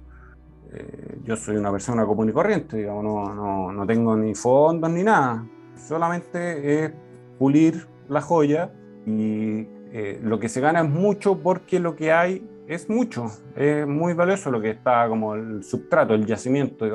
[0.72, 4.90] eh, yo soy una persona común y corriente, digamos, no, no, no tengo ni fondos
[4.90, 5.46] ni nada,
[5.77, 6.92] solamente es
[7.38, 8.72] pulir la joya
[9.07, 13.87] y eh, lo que se gana es mucho porque lo que hay es mucho, es
[13.87, 16.87] muy valioso lo que está como el substrato, el yacimiento,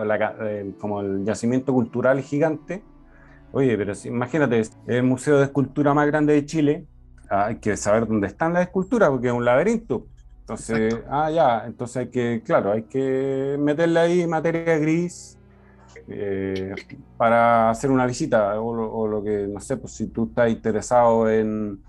[0.77, 2.83] como el yacimiento cultural gigante.
[3.51, 6.87] Oye, pero imagínate, es el museo de escultura más grande de Chile,
[7.33, 10.07] hay que saber dónde están las esculturas porque es un laberinto.
[10.41, 15.37] Entonces, ah, ya, entonces hay que, claro, hay que meterle ahí materia gris
[16.07, 16.75] eh,
[17.15, 20.49] para hacer una visita o lo, o lo, que, no sé, pues si tú estás
[20.49, 21.79] interesado en,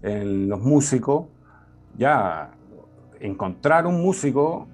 [0.00, 1.26] en los músicos,
[1.96, 2.52] ya
[3.20, 4.68] encontrar un músico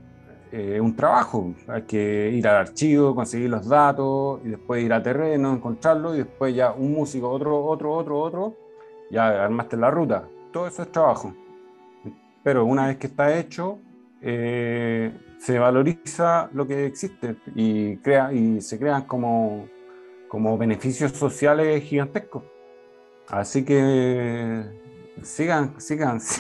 [0.55, 1.53] es eh, un trabajo.
[1.67, 6.19] Hay que ir al archivo, conseguir los datos y después ir a terreno, encontrarlo y
[6.19, 8.57] después ya un músico, otro, otro, otro, otro,
[9.11, 10.29] ya armaste la ruta.
[10.53, 11.35] Todo eso es trabajo.
[12.43, 13.79] Pero una vez que está hecho,
[14.21, 19.69] eh, se valoriza lo que existe y, crea, y se crean como,
[20.29, 22.45] como beneficios sociales gigantescos.
[23.29, 24.65] Así que
[25.23, 26.21] sigan, sigan,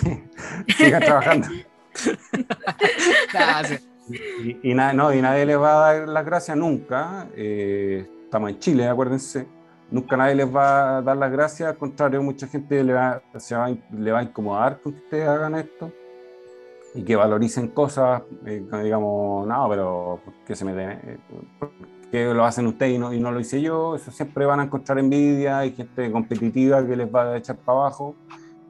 [0.77, 1.48] sigan trabajando.
[4.62, 7.29] y, no, y nadie les va a dar las gracias nunca.
[7.35, 9.46] Eh, estamos en Chile, acuérdense.
[9.90, 13.55] Nunca nadie les va a dar las gracias, al contrario, mucha gente le va, se
[13.55, 15.92] va, le va a incomodar con que ustedes hagan esto
[16.94, 20.90] y que valoricen cosas, eh, digamos, no, pero que se meten?
[20.90, 21.18] Eh,
[22.11, 23.97] que lo hacen ustedes y no, y no lo hice yo?
[23.97, 27.79] Eso siempre van a encontrar envidia, y gente competitiva que les va a echar para
[27.81, 28.14] abajo,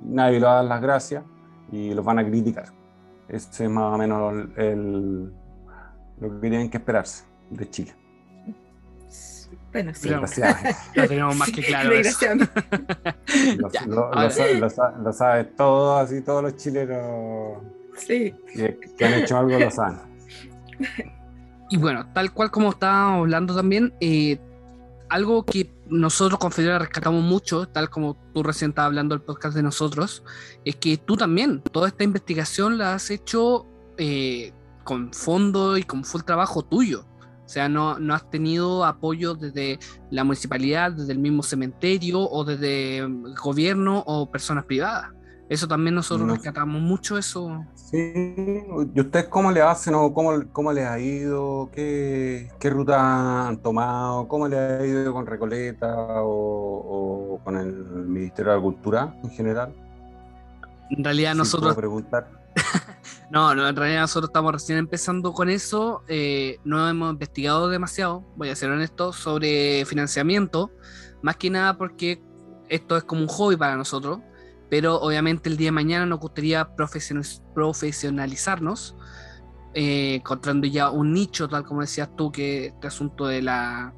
[0.03, 1.24] nadie les va a dar las gracias
[1.70, 2.66] y los van a criticar.
[3.29, 5.33] Ese es más o menos el,
[6.18, 8.03] lo que tienen que esperarse de Chile.
[9.74, 10.08] Bueno, sí.
[10.94, 11.90] Lo tenemos más que claro.
[15.02, 17.58] lo, sabes todo, así todos los chilenos
[17.96, 18.33] sí.
[18.54, 19.98] que, que, han hecho algo lo saben.
[21.70, 24.38] Y bueno, tal cual como estábamos hablando también, eh,
[25.08, 29.56] algo que nosotros con Federa rescatamos mucho, tal como tú recién estabas hablando del podcast
[29.56, 30.22] de nosotros,
[30.64, 33.66] es que tú también, toda esta investigación la has hecho
[33.96, 34.52] eh,
[34.85, 37.06] con fondo y con full trabajo tuyo.
[37.55, 39.79] O sea, no, no has tenido apoyo desde
[40.11, 45.13] la municipalidad, desde el mismo cementerio o desde el gobierno o personas privadas.
[45.48, 47.65] Eso también nosotros rescatamos mucho eso.
[47.77, 48.13] Sí,
[48.92, 51.71] ¿y ustedes cómo le hacen o cómo, cómo les ha ido?
[51.73, 54.27] ¿Qué, ¿Qué, ruta han tomado?
[54.27, 55.94] ¿Cómo les ha ido con Recoleta
[56.25, 59.73] o, con el Ministerio de la Cultura en general?
[60.90, 61.77] En realidad nosotros...
[61.77, 62.29] preguntar.
[63.31, 66.02] No, no, en realidad nosotros estamos recién empezando con eso.
[66.08, 70.70] Eh, no hemos investigado demasiado, voy a ser honesto, sobre financiamiento.
[71.22, 72.22] Más que nada porque
[72.68, 74.20] esto es como un hobby para nosotros.
[74.70, 78.96] Pero obviamente el día de mañana nos gustaría profesionalizarnos,
[79.75, 83.94] eh, encontrando ya un nicho, tal como decías tú, que este asunto de la,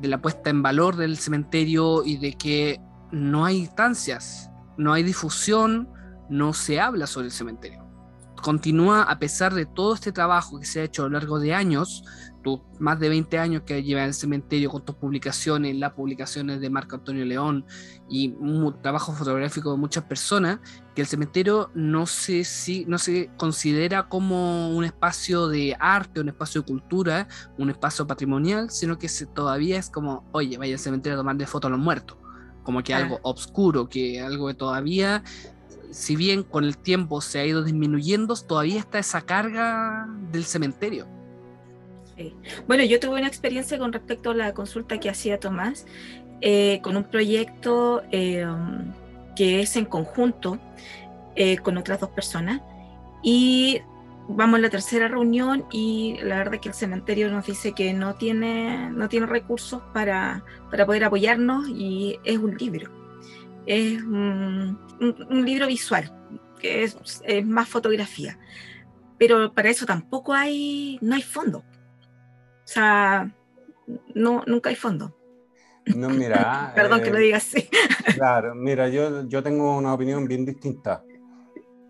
[0.00, 2.80] de la puesta en valor del cementerio y de que
[3.12, 5.88] no hay instancias, no hay difusión,
[6.28, 7.83] no se habla sobre el cementerio.
[8.44, 11.54] Continúa, a pesar de todo este trabajo que se ha hecho a lo largo de
[11.54, 12.04] años,
[12.42, 16.60] tus más de 20 años que lleva en el cementerio con tus publicaciones, las publicaciones
[16.60, 17.64] de Marco Antonio León
[18.06, 20.60] y un trabajo fotográfico de muchas personas,
[20.94, 26.28] que el cementerio no se, si, no se considera como un espacio de arte, un
[26.28, 30.80] espacio de cultura, un espacio patrimonial, sino que se, todavía es como, oye, vaya al
[30.80, 32.18] cementerio a tomarle fotos a los muertos
[32.64, 35.22] como que algo obscuro, que algo que todavía,
[35.94, 41.06] si bien con el tiempo se ha ido disminuyendo, todavía está esa carga del cementerio.
[42.66, 45.86] Bueno, yo tuve una experiencia con respecto a la consulta que hacía Tomás,
[46.40, 48.44] eh, con un proyecto eh,
[49.36, 50.58] que es en conjunto
[51.36, 52.60] eh, con otras dos personas.
[53.22, 53.80] Y
[54.28, 58.16] vamos a la tercera reunión y la verdad que el cementerio nos dice que no
[58.16, 62.90] tiene, no tiene recursos para, para poder apoyarnos y es un libro.
[63.64, 66.12] Es un, un, libro visual,
[66.60, 68.38] que es, es, más fotografía.
[69.18, 71.58] Pero para eso tampoco hay, no hay fondo.
[71.58, 73.32] O sea,
[74.14, 75.16] no, nunca hay fondo.
[75.94, 76.72] No, mira.
[76.74, 77.68] Perdón que lo diga así.
[78.14, 81.02] Claro, mira, yo, yo tengo una opinión bien distinta.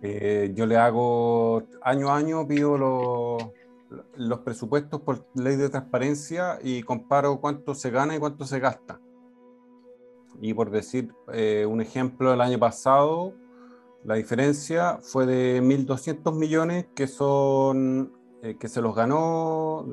[0.00, 3.42] Eh, yo le hago año a año, pido los,
[4.16, 9.00] los presupuestos por ley de transparencia y comparo cuánto se gana y cuánto se gasta.
[10.40, 13.34] Y por decir eh, un ejemplo, el año pasado
[14.04, 18.12] la diferencia fue de 1.200 millones que son
[18.42, 19.86] eh, que se los ganó,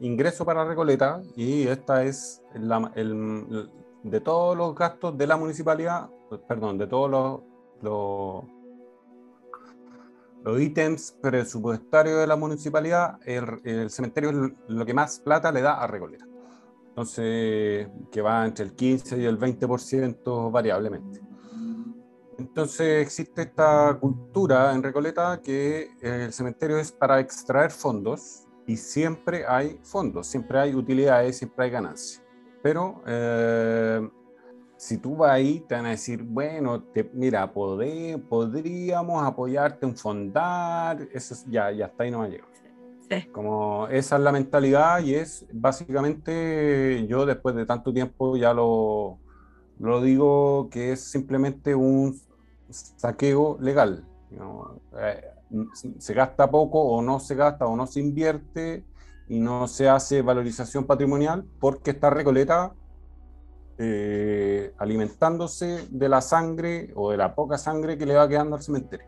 [0.00, 6.08] ingreso para Recoleta y esta es de todos los gastos de la municipalidad,
[6.48, 7.40] perdón, de todos los,
[7.82, 8.44] los
[10.42, 15.74] los ítems presupuestarios de la municipalidad, el, cementerio es lo que más plata le da
[15.74, 16.24] a Recoleta.
[16.90, 21.20] Entonces, que va entre el 15 y el 20% variablemente.
[22.38, 29.44] Entonces existe esta cultura en Recoleta que el cementerio es para extraer fondos y siempre
[29.46, 32.22] hay fondos, siempre hay utilidades, siempre hay ganancias.
[32.62, 34.08] Pero eh,
[34.76, 41.06] si tú vas ahí, te van a decir, bueno, te, mira, podríamos apoyarte en fondar,
[41.12, 42.49] eso ya, ya está ahí no ha llegado.
[43.10, 43.26] Sí.
[43.32, 49.18] Como esa es la mentalidad y es básicamente, yo después de tanto tiempo ya lo,
[49.80, 52.20] lo digo que es simplemente un
[52.70, 54.06] saqueo legal.
[54.98, 55.24] Eh,
[55.98, 58.84] se gasta poco o no se gasta o no se invierte
[59.28, 62.72] y no se hace valorización patrimonial porque está Recoleta
[63.78, 68.62] eh, alimentándose de la sangre o de la poca sangre que le va quedando al
[68.62, 69.06] cementerio.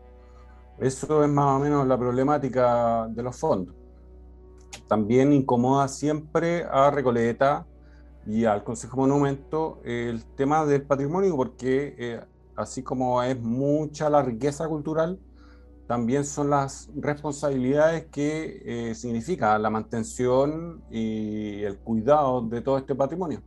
[0.79, 3.82] Eso es más o menos la problemática de los fondos.
[4.87, 7.65] También incomoda siempre a Recoleta
[8.25, 12.21] y al Consejo Monumento el tema del patrimonio, porque eh,
[12.55, 15.19] así como es mucha la riqueza cultural,
[15.87, 22.95] también son las responsabilidades que eh, significa la mantención y el cuidado de todo este
[22.95, 23.41] patrimonio.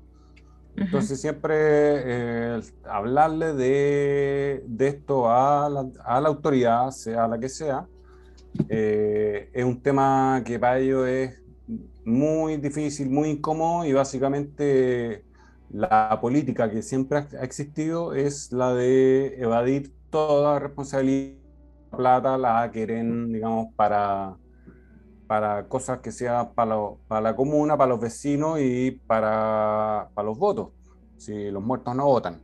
[0.76, 7.48] Entonces siempre eh, hablarle de, de esto a la, a la, autoridad, sea la que
[7.48, 7.86] sea,
[8.68, 11.42] eh, es un tema que para ellos es
[12.04, 15.24] muy difícil, muy incómodo y básicamente
[15.70, 21.36] la política que siempre ha existido es la de evadir toda responsabilidad.
[21.92, 24.36] La plata la quieren, digamos, para
[25.26, 26.76] para cosas que sean para,
[27.08, 30.68] para, la comuna, para los vecinos y para, para, los votos,
[31.16, 32.40] si los muertos no votan.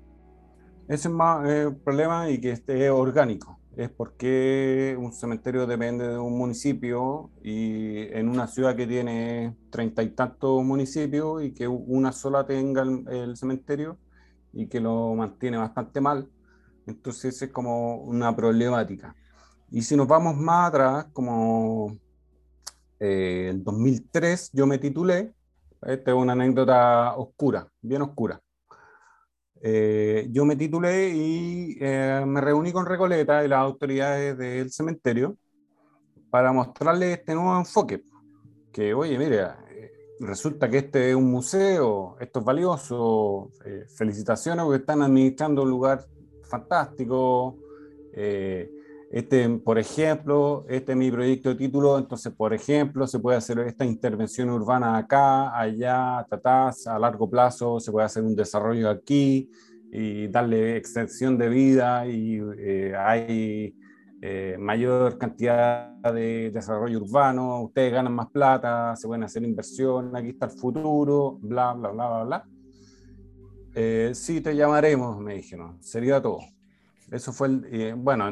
[0.89, 3.59] Ese es más el eh, problema y que esté orgánico.
[3.77, 10.03] Es porque un cementerio depende de un municipio y en una ciudad que tiene treinta
[10.03, 13.99] y tantos municipios y que una sola tenga el, el cementerio
[14.53, 16.29] y que lo mantiene bastante mal.
[16.87, 19.17] Entonces es como una problemática.
[19.71, 21.97] Y si nos vamos más atrás, como
[23.01, 25.35] eh, en 2003 yo me titulé,
[25.83, 28.41] esta es una anécdota oscura, bien oscura.
[29.65, 35.37] Eh, yo me titulé y eh, me reuní con Recoleta y las autoridades del cementerio
[36.31, 38.03] para mostrarle este nuevo enfoque.
[38.73, 39.47] Que, oye, mire,
[40.19, 43.51] resulta que este es un museo, esto es valioso,
[43.95, 46.07] felicitaciones porque están administrando un lugar
[46.43, 47.59] fantástico,
[49.13, 53.59] este, por ejemplo, este es mi proyecto de título, entonces, por ejemplo, se puede hacer
[53.59, 59.51] esta intervención urbana acá, allá, tatás, a largo plazo, se puede hacer un desarrollo aquí
[59.93, 63.75] y darle extensión de vida y eh, hay
[64.23, 70.31] eh, mayor cantidad de desarrollo urbano, ustedes ganan más plata, se pueden hacer inversión, aquí
[70.31, 72.45] está el futuro, bla, bla, bla, bla, bla.
[73.75, 76.39] Eh, sí, te llamaremos, me dijeron, sería todo.
[77.13, 78.25] Eso fue el, eh, bueno,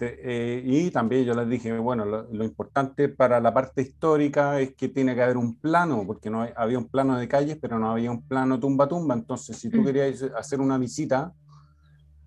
[0.00, 4.88] eh, y también yo les dije, bueno, lo, importante para la parte histórica es que
[4.88, 8.10] tiene que haber un plano, porque no había un plano de calles, pero no había
[8.10, 9.84] un plano tumba-tumba, entonces si tú mm.
[9.84, 11.32] querías hacer una visita,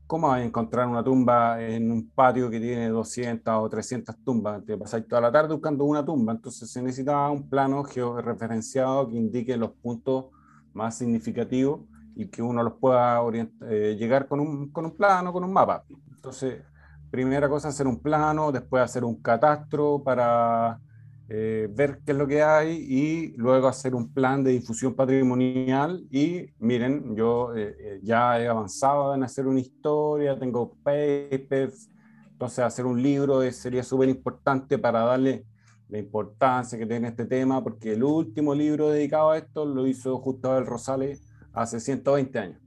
[0.08, 4.64] ¿cómo vas a encontrar una tumba en un patio que tiene 200 o 300 tumbas?
[4.64, 9.18] Te pasáis toda la tarde buscando una tumba, entonces se necesitaba un plano georreferenciado que
[9.18, 10.28] indique los puntos
[10.72, 11.82] más significativos
[12.20, 13.22] y que uno los pueda
[13.70, 15.86] eh, llegar con un, con un plano, con un mapa.
[16.14, 16.62] Entonces,
[17.10, 20.82] primera cosa, hacer un plano, después hacer un catastro para
[21.30, 26.06] eh, ver qué es lo que hay y luego hacer un plan de difusión patrimonial.
[26.12, 31.90] Y miren, yo eh, ya he avanzado en hacer una historia, tengo papers,
[32.34, 35.46] entonces hacer un libro sería súper importante para darle
[35.88, 40.18] la importancia que tiene este tema, porque el último libro dedicado a esto lo hizo
[40.18, 41.29] Gustavo Rosales
[41.62, 42.62] hace 120 años,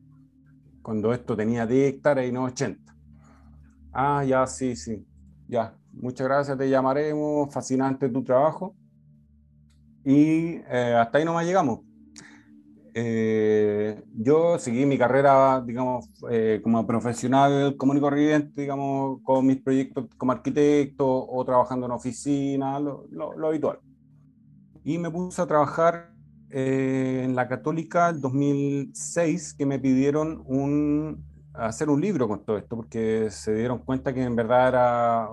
[0.83, 2.95] cuando esto tenía 10 hectáreas y no 80.
[3.93, 5.07] Ah, ya, sí, sí,
[5.49, 5.75] ya.
[5.93, 8.75] Muchas gracias, te llamaremos, fascinante tu trabajo.
[10.05, 11.81] Y eh, hasta ahí nomás llegamos.
[12.95, 19.63] Eh, yo seguí mi carrera, digamos, eh, como profesional común y corriente, digamos, con mis
[19.63, 23.79] proyectos como arquitecto o trabajando en oficina, lo, lo habitual.
[24.85, 26.12] Y me puse a trabajar
[26.53, 31.25] eh, en la Católica el 2006 que me pidieron un,
[31.55, 35.29] hacer un libro con todo esto, porque se dieron cuenta que en verdad era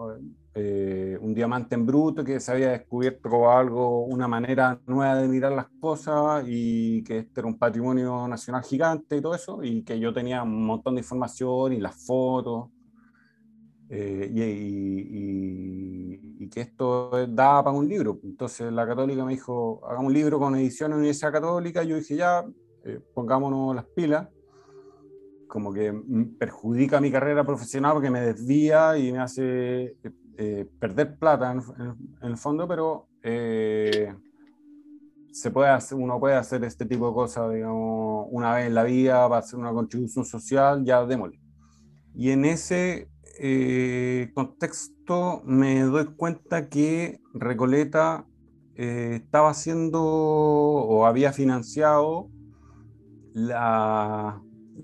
[0.53, 5.51] eh, un diamante en bruto, que se había descubierto algo, una manera nueva de mirar
[5.51, 9.99] las cosas y que este era un patrimonio nacional gigante y todo eso, y que
[9.99, 12.70] yo tenía un montón de información y las fotos.
[13.90, 14.50] Eh, y,
[16.50, 18.20] que esto daba para un libro.
[18.24, 21.84] Entonces la católica me dijo, hagamos un libro con edición en la Universidad Católica.
[21.84, 22.44] Yo dije, ya,
[22.86, 24.28] eh, pongámonos las pilas.
[25.48, 25.94] Como que
[26.40, 29.96] perjudica mi carrera profesional porque me desvía y me hace
[30.38, 31.62] eh, perder plata en,
[32.24, 33.08] el fondo, pero
[35.32, 38.84] se puede hacer, uno puede hacer este tipo de cosas, digamos, una vez en la
[38.84, 41.40] vida para hacer una contribución social, ya démosle.
[42.16, 43.08] Y en ese
[43.42, 48.26] eh, contexto me doy cuenta que Recoleta
[48.76, 52.30] eh, estaba haciendo o había financiado
[53.34, 54.42] la,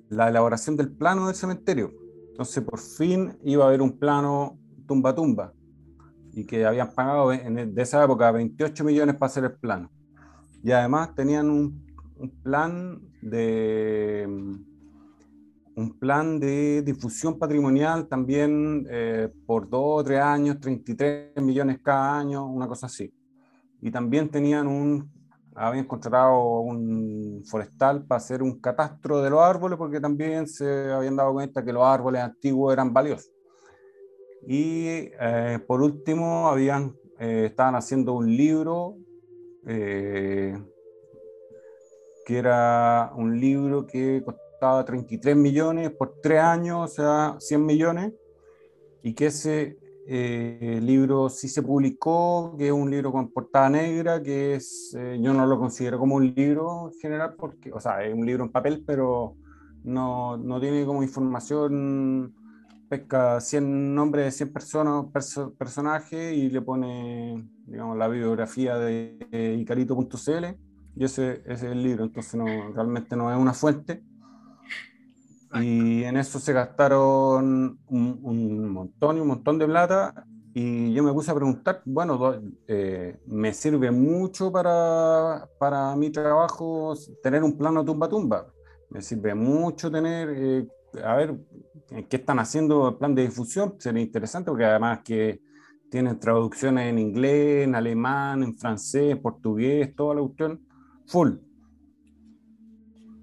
[0.09, 1.91] la, elaboración del plano del cementerio.
[2.29, 5.53] Entonces por fin iba a haber un plano tumba tumba
[6.33, 9.91] y que habían pagado en, de esa época 28 millones para hacer el plano.
[10.63, 11.85] Y además tenían un,
[12.17, 14.27] un plan de
[15.75, 22.17] un plan de difusión patrimonial también eh, por dos o tres años, 33 millones cada
[22.17, 23.13] año, una cosa así.
[23.81, 25.11] Y también tenían un,
[25.53, 31.17] habían contratado un forestal para hacer un catastro de los árboles porque también se habían
[31.17, 33.31] dado cuenta que los árboles antiguos eran valiosos.
[34.47, 38.95] Y eh, por último, habían, eh, estaban haciendo un libro
[39.65, 40.53] que
[42.37, 44.44] era un libro que costaba
[44.85, 48.13] 33 millones por tres años, o sea, 100 millones,
[49.03, 54.21] y que ese eh, libro sí se publicó, que es un libro con portada negra,
[54.21, 58.03] que es, eh, yo no lo considero como un libro en general, porque, o sea,
[58.03, 59.35] es un libro en papel, pero
[59.83, 62.33] no, no tiene como información,
[62.87, 65.05] pesca 100 nombres de 100 personas,
[65.57, 70.45] personajes y le pone, digamos, la biografía de Icarito.cl,
[70.97, 74.03] y ese, ese, es el libro, entonces no, realmente no es una fuente
[75.61, 80.25] y en eso se gastaron un, montón y un montón de plata.
[80.53, 86.95] Y yo me puse a preguntar, bueno, eh, me sirve mucho para, para mi trabajo
[87.21, 88.47] tener un plano tumba-tumba.
[88.89, 90.67] Me sirve mucho tener, eh,
[91.03, 91.35] a ver,
[92.09, 93.75] ¿qué están haciendo el plan de difusión?
[93.79, 95.41] Sería interesante porque además que
[95.89, 100.61] tienen traducciones en inglés, en alemán, en francés, en portugués, toda la cuestión,
[101.05, 101.33] full.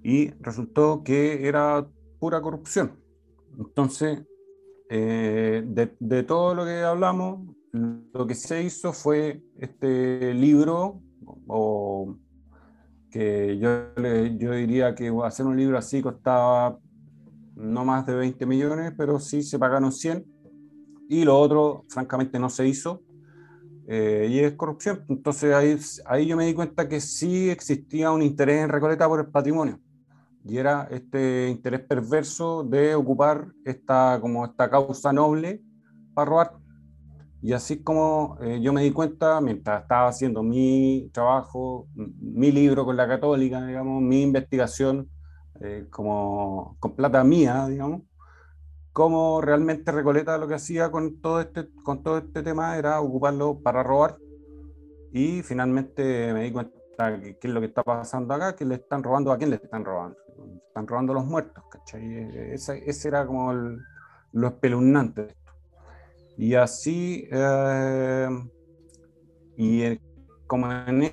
[0.03, 1.87] Y resultó que era
[2.23, 2.93] pura corrupción.
[3.59, 4.23] Entonces,
[4.89, 11.01] eh, de, todo lo que hablamos, lo que se hizo fue este libro,
[11.47, 12.15] o
[13.11, 13.93] que yo,
[14.37, 16.79] yo diría que hacer un libro así costaba
[17.55, 20.25] no más de 20 millones, pero sí se pagaron 100
[21.09, 23.03] y lo otro, francamente, no se hizo.
[23.85, 25.03] Eh, y es corrupción.
[25.09, 29.19] Entonces ahí, ahí yo me di cuenta que sí existía un interés en Recoleta por
[29.19, 29.81] el patrimonio.
[30.45, 35.61] Y era este interés perverso de ocupar esta, como esta causa noble
[36.13, 36.63] para robar.
[37.41, 42.85] Y así como eh, yo me di cuenta, mientras estaba haciendo mi trabajo, mi libro
[42.85, 45.09] con la católica, digamos, mi investigación,
[45.59, 48.03] eh, como con plata mía, digamos,
[48.93, 53.59] cómo realmente Recoleta lo que hacía con todo este, con todo este tema era ocuparlo
[53.61, 54.17] para robar.
[55.11, 59.03] Y finalmente me di cuenta qué es lo que está pasando acá, que le están
[59.03, 60.22] robando, ¿a quién le están robando?
[60.73, 62.51] Están robando los muertos, ¿cachai?
[62.53, 65.35] Ese, ese era como lo espeluznante
[66.37, 68.27] y así, eh,
[69.55, 69.99] y
[70.47, 70.67] como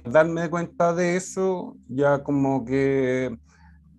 [0.04, 3.36] darme cuenta de eso, ya como que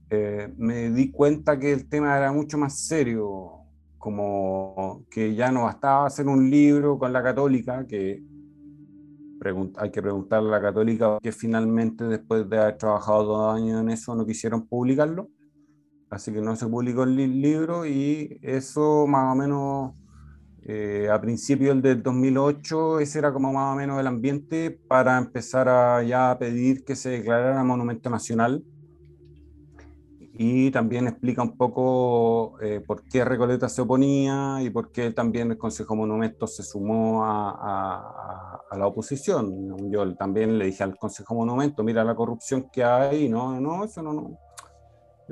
[0.09, 3.51] eh, me di cuenta que el tema era mucho más serio,
[3.97, 8.23] como que ya no bastaba hacer un libro con la católica, que
[9.77, 13.89] hay que preguntarle a la católica que finalmente después de haber trabajado dos años en
[13.89, 15.29] eso no quisieron publicarlo,
[16.11, 19.93] así que no se publicó el libro y eso más o menos
[20.63, 25.69] eh, a principios del 2008 ese era como más o menos el ambiente para empezar
[25.69, 28.63] a ya pedir que se declarara monumento nacional
[30.33, 35.51] y también explica un poco eh, por qué Recoleta se oponía y por qué también
[35.51, 39.91] el Consejo Monumentos se sumó a, a, la oposición.
[39.91, 44.01] Yo también le dije al Consejo Monumento, mira la corrupción que hay, no, no, eso
[44.01, 44.37] no, no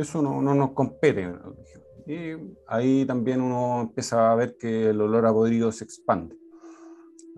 [0.02, 1.32] eso no, no nos compete.
[2.08, 2.36] Y
[2.68, 6.36] ahí también uno empieza a ver que el olor a podrido se expande.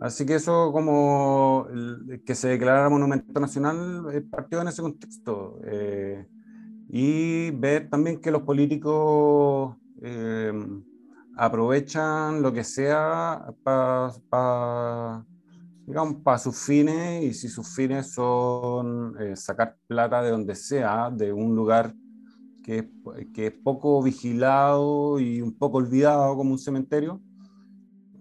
[0.02, 1.68] Así que eso como
[2.26, 5.60] que se declarara monumento nacional eh, partió en ese contexto.
[5.66, 6.26] Eh,
[6.90, 10.52] y ver también que los políticos eh,
[11.38, 15.24] aprovechan lo que sea para
[15.86, 21.32] digamos, para sus fines y si sus fines son sacar plata de donde sea, de
[21.32, 21.94] un lugar
[22.64, 22.90] que
[23.38, 27.22] es, poco vigilado y un poco olvidado como un cementerio,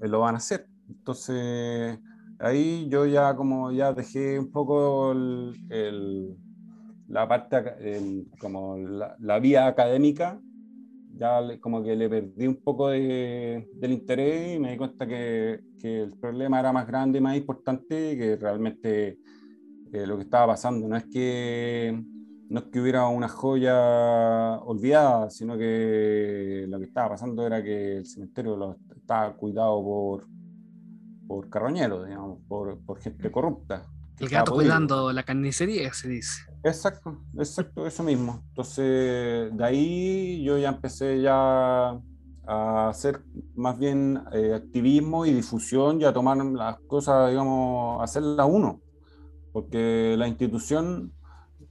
[0.02, 0.66] eh, lo van a hacer.
[0.88, 1.98] Entonces,
[2.38, 6.36] ahí yo ya como ya dejé un poco el,
[7.08, 7.56] la parte,
[8.40, 10.40] como la, vía académica,
[11.16, 15.60] ya como que le perdí un poco de, del interés y me di cuenta que,
[15.78, 19.18] que, el problema era más grande y más importante, que realmente
[19.92, 22.00] eh, lo que estaba pasando no es que
[22.50, 27.98] no es que hubiera una joya olvidada, sino que lo que estaba pasando era que
[27.98, 30.26] el cementerio lo estaba cuidado por,
[31.28, 33.86] por carroñeros, digamos, por, por gente corrupta.
[34.18, 36.42] El gato cuidando la carnicería, se dice.
[36.64, 38.42] Exacto, exacto, eso mismo.
[38.48, 41.96] Entonces, de ahí yo ya empecé ya
[42.46, 43.22] a hacer
[43.54, 48.80] más bien eh, activismo y difusión y a tomar las cosas, digamos, hacerlas uno.
[49.52, 51.12] Porque la institución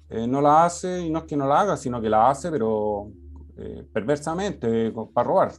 [0.10, 2.49] eh, no la hace, y no es que no la haga, sino que la hace,
[2.51, 3.12] pero
[3.57, 5.51] eh, perversamente, para robar.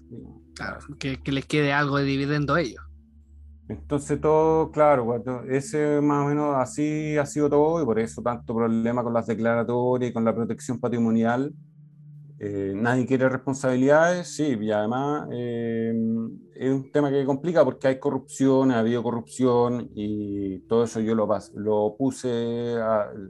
[0.55, 2.83] Claro, que, les quede algo de dividendo a ellos.
[3.69, 8.53] Entonces todo, claro, ese más o menos así ha sido todo y por eso tanto
[8.53, 11.55] problema con las declaratorias y con la protección patrimonial
[12.43, 15.93] eh, nadie quiere responsabilidades, sí, y además eh,
[16.55, 21.15] es un tema que complica porque hay corrupción, ha habido corrupción y todo eso yo
[21.15, 22.77] lo, puse,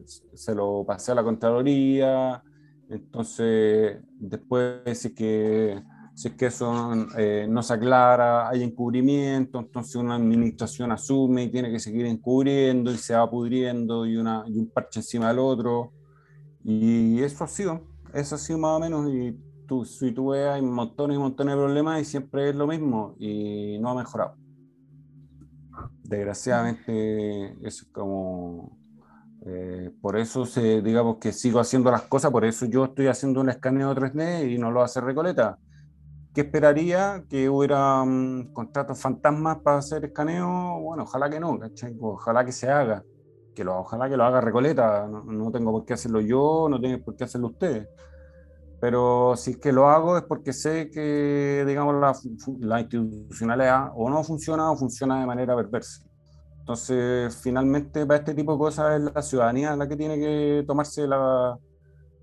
[0.06, 2.40] se lo pasé a la Contraloría,
[2.88, 5.82] entonces después si es que,
[6.14, 11.50] si es que eso eh, no se aclara, hay encubrimiento, entonces una administración asume y
[11.50, 15.90] tiene que seguir encubriendo y se va pudriendo una, y un parche encima del otro.
[16.62, 19.08] Y eso ha sido eso sí más o menos.
[19.10, 22.66] Y tú, si tú ves, hay montones y montones de problemas y siempre es lo
[22.66, 24.36] mismo y no ha mejorado.
[26.02, 28.78] Desgraciadamente, eso es como.
[29.46, 33.40] Eh, por eso, se, digamos que sigo haciendo las cosas, por eso yo estoy haciendo
[33.40, 35.58] un escaneo 3D y no lo hace Recoleta.
[36.34, 37.24] ¿Qué esperaría?
[37.28, 40.78] ¿Que hubiera mm, contratos fantasmas para hacer escaneo?
[40.80, 41.58] Bueno, ojalá que no,
[42.00, 43.02] ojalá que se haga
[43.54, 47.04] que lo, ojalá que lo haga Recoleta, no, tengo por qué hacerlo yo, no tengo
[47.04, 47.88] por qué hacerlo ustedes.
[48.80, 52.14] Pero si es que lo hago es porque sé que, digamos, la,
[52.60, 56.02] la institucionalidad o no funciona o funciona de manera perversa.
[56.60, 61.06] Entonces, finalmente, para este tipo de cosas es la ciudadanía la que tiene que tomarse
[61.06, 61.58] la,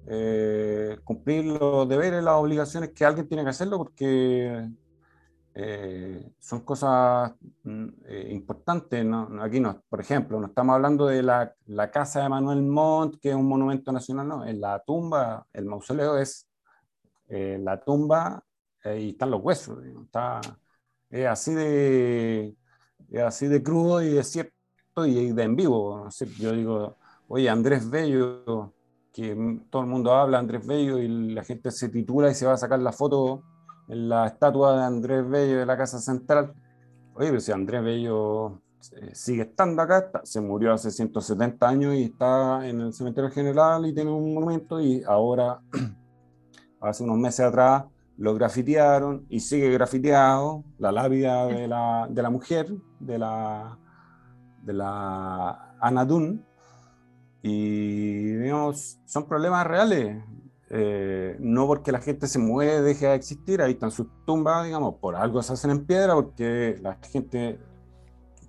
[0.09, 4.69] eh, cumplir los deberes, las obligaciones que alguien tiene que hacerlo, porque
[5.59, 7.33] eh, son cosas
[7.63, 9.03] mm, eh, importantes.
[9.03, 9.41] ¿no?
[9.41, 13.29] Aquí, no, por ejemplo, no estamos hablando de la, la, casa de Manuel Montt, que
[13.29, 16.47] es un monumento nacional, no, en la tumba, el mausoleo es
[17.29, 18.43] eh, la tumba
[18.85, 20.39] y están los huesos, está
[21.09, 22.55] es así de,
[23.25, 26.07] así de crudo y de cierto y de en vivo.
[26.39, 26.97] Yo digo,
[27.27, 28.73] oye, Andrés Bello,
[29.11, 29.35] que
[29.71, 32.57] todo el mundo habla Andrés Bello y la gente se titula y se va a
[32.57, 33.43] sacar la foto
[33.87, 36.53] en la estatua de Andrés Bello de la Casa Central.
[37.13, 38.61] Oye, pero si Andrés Bello
[38.93, 43.85] eh, sigue estando acá, se murió hace 170 años y está en el cementerio general
[43.85, 45.59] y tiene un monumento y ahora,
[46.81, 47.85] hace unos meses atrás,
[48.17, 52.67] lo grafitearon y sigue grafiteado la lápida de la, de la mujer,
[52.99, 53.77] de la,
[54.63, 56.43] de la Anadun,
[57.43, 60.23] y digamos, son problemas reales.
[60.69, 64.95] Eh, no porque la gente se muere, deje de existir, ahí están sus tumbas, digamos,
[64.95, 67.57] por algo se hacen en piedra, porque la gente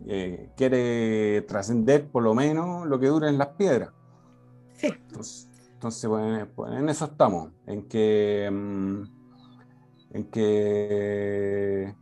[0.07, 3.91] eh, quiere trascender por lo menos lo que dura en las piedras.
[4.75, 4.89] Sí.
[5.75, 6.11] Entonces,
[6.55, 9.03] pues, en eso estamos, en que, mm,
[10.11, 11.95] en que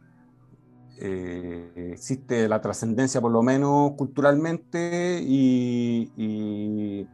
[0.98, 7.06] eh, existe la trascendencia por lo menos culturalmente y, y,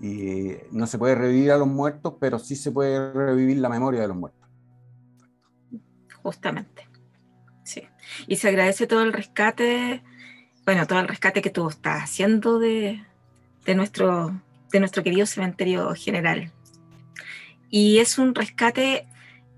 [0.00, 4.08] no se puede revivir a los muertos, pero sí se puede revivir la memoria de
[4.08, 4.48] los muertos.
[6.22, 6.88] Justamente,
[7.64, 7.82] sí.
[8.26, 10.02] Y se agradece todo el rescate,
[10.64, 13.04] bueno, todo el rescate que tú estás haciendo de,
[13.64, 14.40] de nuestro,
[14.72, 16.52] de nuestro querido cementerio general.
[17.70, 19.06] Y es un rescate,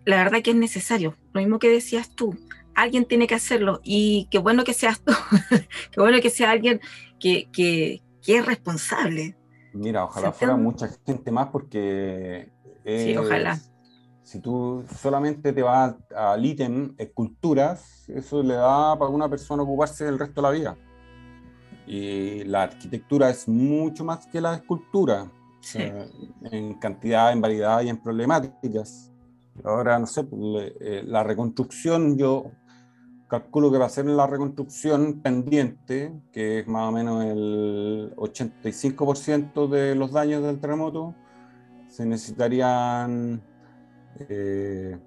[0.04, 2.36] la verdad que es necesario, lo mismo que decías tú,
[2.74, 5.12] alguien tiene que hacerlo y qué bueno que seas tú,
[5.90, 6.80] qué bueno que sea alguien
[7.18, 9.37] que, que, que es responsable.
[9.72, 12.50] Mira, ojalá fuera mucha gente más porque...
[12.84, 13.58] sí, ojalá.
[14.22, 20.04] Si tú solamente te vas al ítem esculturas, eso le da para una persona ocuparse
[20.04, 20.76] del resto de la vida.
[21.86, 25.78] Y la arquitectura es mucho más que la escultura, sí.
[26.50, 29.10] en cantidad, en variedad y en problemáticas.
[29.64, 32.50] Ahora, no sé, pues, eh, la reconstrucción, yo
[33.28, 39.68] calculo que va a ser la reconstrucción pendiente, que es más o menos el 85%
[39.68, 41.14] de los daños del terremoto,
[41.88, 43.42] se necesitarían
[44.28, 44.98] eh,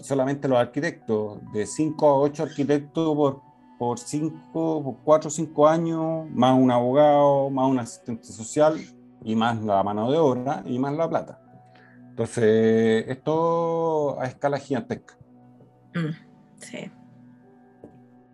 [0.00, 3.40] solamente los arquitectos, de 5 a 8 arquitectos por,
[3.78, 8.78] por 5, por 4 o 5 años, más un abogado, más un asistente social
[9.24, 11.40] y más la mano de obra y más la plata.
[12.10, 15.16] Entonces, esto a escala gigantesca.
[15.96, 16.12] Mm,
[16.58, 16.90] sí.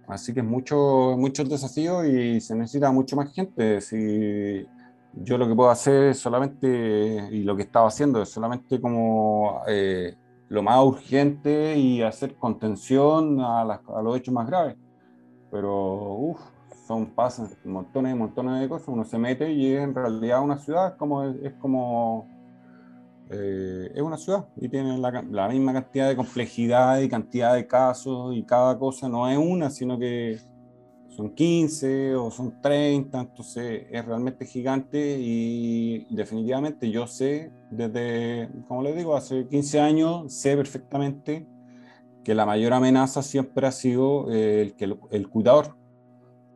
[0.08, 3.80] Así que mucho, muchos desafíos y se necesita mucho más gente.
[3.80, 4.66] Si
[5.14, 9.62] yo lo que puedo hacer es solamente, y lo que estaba haciendo es solamente como
[9.68, 10.16] eh,
[10.48, 14.76] lo más urgente y hacer contención a, a los hechos más graves.
[15.50, 16.40] Pero, uff,
[16.86, 18.88] son pasan montones y montones de cosas.
[18.88, 22.26] Uno se mete y es en realidad una ciudad, como, es como
[23.32, 28.36] eh, es una ciudad y tiene la, misma cantidad de complejidad y cantidad de casos
[28.36, 30.38] y cada cosa no es una, sino que
[31.08, 38.82] son 15 o son 30, entonces es realmente gigante y definitivamente yo sé desde, como
[38.82, 41.46] les digo, hace 15 años sé perfectamente
[42.24, 45.76] que la mayor amenaza siempre ha sido el, que el cuidador,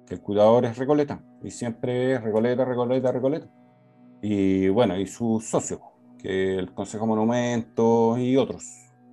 [0.07, 3.49] que el cuidador es Recoleta y siempre es Recoleta, Recoleta, Recoleta.
[4.23, 5.81] Y bueno, y sus socios
[6.27, 8.65] el Consejo Monumento y otros.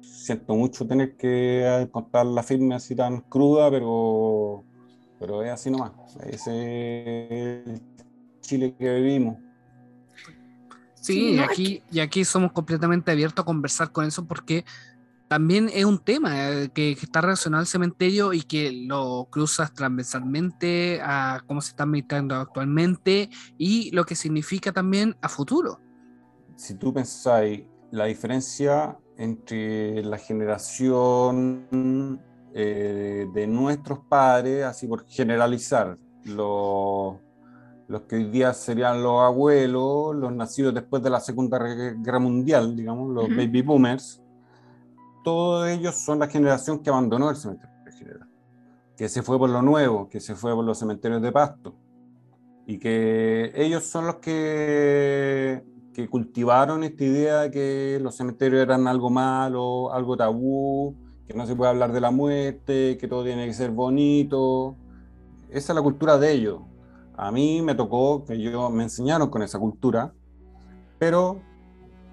[0.02, 4.64] Siento mucho tener que contar la firme así tan cruda, pero,
[5.20, 5.92] pero es así nomás.
[6.26, 7.82] Ese es el
[8.42, 9.38] Chile que vivimos.
[10.96, 14.64] Sí, y aquí, y aquí somos completamente abiertos a conversar con eso porque
[15.28, 21.02] también es un tema eh, que, está relacionado al cementerio y que lo cruzas transversalmente
[21.04, 25.83] a cómo se está administrando actualmente y lo que significa también a futuro
[26.56, 32.20] si tú pensáis la diferencia entre la generación
[32.54, 37.16] eh, de nuestros padres, así por generalizar, los,
[37.88, 42.76] los que hoy día serían los abuelos, los nacidos después de la Segunda Guerra Mundial,
[42.76, 44.22] digamos, los baby boomers,
[45.24, 48.30] todos ellos son la generación que abandonó el cementerio general,
[48.98, 51.76] que se fue por lo nuevo, que se fue por los cementerios de pasto,
[52.66, 55.64] y que ellos son los que
[55.94, 60.96] que cultivaron esta idea de que los cementerios eran algo malo, algo tabú,
[61.28, 64.76] que no se puede hablar de la muerte, que todo tiene que ser bonito.
[65.50, 66.62] Esa es la cultura de ellos.
[67.16, 70.14] A mí me tocó que yo me enseñaron con esa cultura,
[70.98, 71.40] pero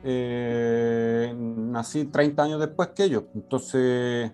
[0.05, 3.25] eh, nací 30 años después que ellos.
[3.35, 4.33] Entonces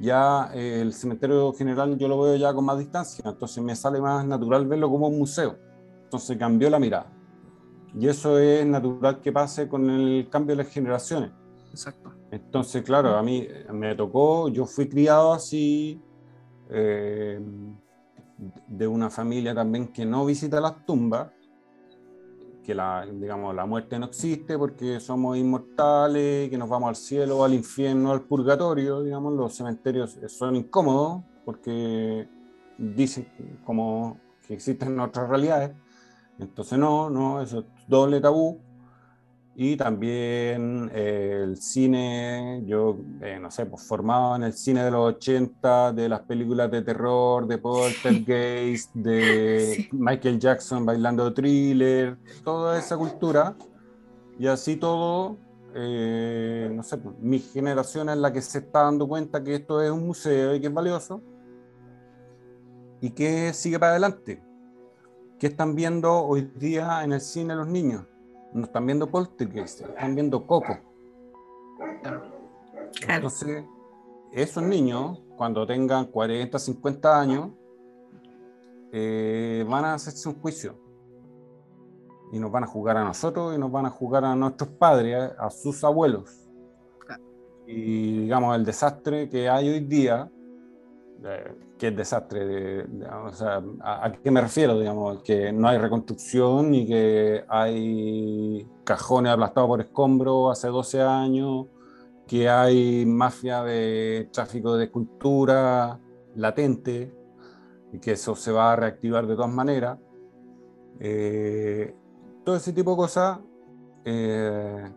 [0.00, 4.00] ya eh, el cementerio general yo lo veo ya con más distancia, entonces me sale
[4.00, 5.56] más natural verlo como un museo.
[6.04, 7.10] Entonces cambió la mirada.
[7.98, 11.30] Y eso es natural que pase con el cambio de las generaciones.
[11.70, 12.12] Exacto.
[12.30, 16.00] Entonces, claro, a mí me tocó, yo fui criado así,
[16.70, 17.38] eh,
[18.66, 21.30] de una familia también que no visita las tumbas,
[22.64, 27.44] que la, digamos, la muerte no existe porque somos inmortales, que nos vamos al cielo,
[27.44, 32.28] al infierno, al purgatorio, digamos, los cementerios son incómodos porque
[32.78, 33.26] dicen
[33.64, 35.72] como que existen otras realidades.
[36.42, 38.60] Entonces no, no, eso es doble tabú.
[39.54, 44.90] Y también eh, el cine, yo eh, no sé, pues formado en el cine de
[44.90, 52.78] los 80, de las películas de terror, de Poltergeist, de Michael Jackson bailando thriller, toda
[52.78, 53.54] esa cultura.
[54.38, 55.36] Y así todo,
[55.74, 59.82] eh, no sé, pues, mi generación es la que se está dando cuenta que esto
[59.82, 61.20] es un museo y que es valioso
[63.02, 64.42] y que sigue para adelante.
[65.42, 68.04] ¿Qué están viendo hoy día en el cine los niños?
[68.52, 70.78] no están viendo Poltergeist, están viendo Coco.
[73.08, 73.64] Entonces,
[74.30, 77.50] esos niños, cuando tengan 40, 50 años,
[78.92, 80.78] eh, van a hacerse un juicio.
[82.30, 85.32] Y nos van a jugar a nosotros y nos van a jugar a nuestros padres,
[85.36, 86.48] a sus abuelos.
[87.66, 90.30] Y digamos, el desastre que hay hoy día
[91.82, 92.84] ¿Qué desastre?
[93.24, 94.78] o sea, ¿a, qué me refiero?
[94.78, 101.66] Digamos, que no hay reconstrucción y que hay cajones aplastados por escombros hace 12 años,
[102.28, 105.98] que hay mafia de tráfico de cultura
[106.36, 107.12] latente
[107.92, 109.98] y que eso se va a reactivar de todas maneras.
[111.00, 111.96] Eh,
[112.44, 113.40] todo ese tipo de cosas
[114.04, 114.88] eh,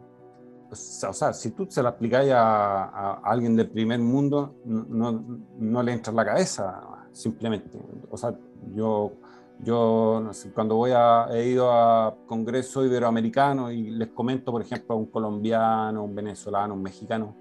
[1.09, 5.23] o sea, si tú se la aplicáis a, alguien del primer mundo, no,
[5.57, 7.79] no, le entra en la cabeza, simplemente.
[8.09, 8.37] O sea,
[8.73, 9.13] yo,
[9.59, 14.97] yo cuando voy a, he ido a congresos iberoamericanos y les comento, por ejemplo, a
[14.97, 17.35] un colombiano, un venezolano, un mexicano,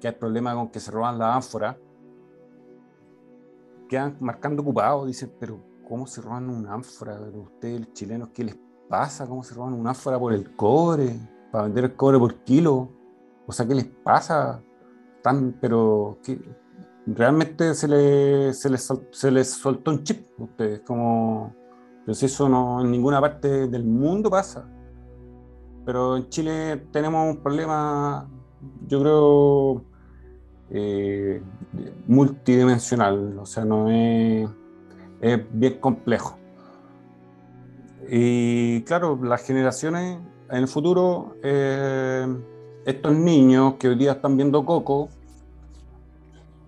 [0.00, 1.78] que hay problema con que se roban la ánfora,
[3.88, 7.18] quedan marcando ocupados, dicen, pero ¿cómo se roban una ánfora?
[7.18, 8.58] Pero ustedes, chilenos, ¿qué les
[8.88, 9.26] pasa?
[9.26, 11.37] ¿Cómo se roban una ánfora por el cobre?
[11.50, 12.90] Para vender el cobre por kilo.
[13.46, 14.62] O sea, ¿qué les pasa?
[15.22, 16.40] Tan, pero que
[17.06, 21.54] realmente se les, se, les, se les soltó un chip a ustedes, como,
[22.04, 24.68] pues eso no en ninguna parte del mundo pasa.
[25.84, 28.28] Pero en Chile tenemos un problema,
[28.86, 29.84] yo creo,
[30.70, 31.42] eh,
[32.06, 34.48] multidimensional, o sea, no es,
[35.20, 36.36] es bien complejo.
[38.10, 40.18] Y claro, las generaciones
[40.50, 42.26] en el futuro, eh,
[42.84, 45.08] estos niños que hoy día están viendo Coco,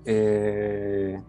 [0.05, 1.21] eh,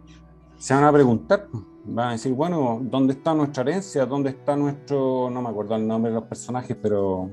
[0.57, 1.47] se van a preguntar,
[1.85, 4.05] van a decir, bueno, ¿dónde está nuestra herencia?
[4.05, 7.29] ¿Dónde está nuestro, no me acuerdo el nombre de los personajes, pero...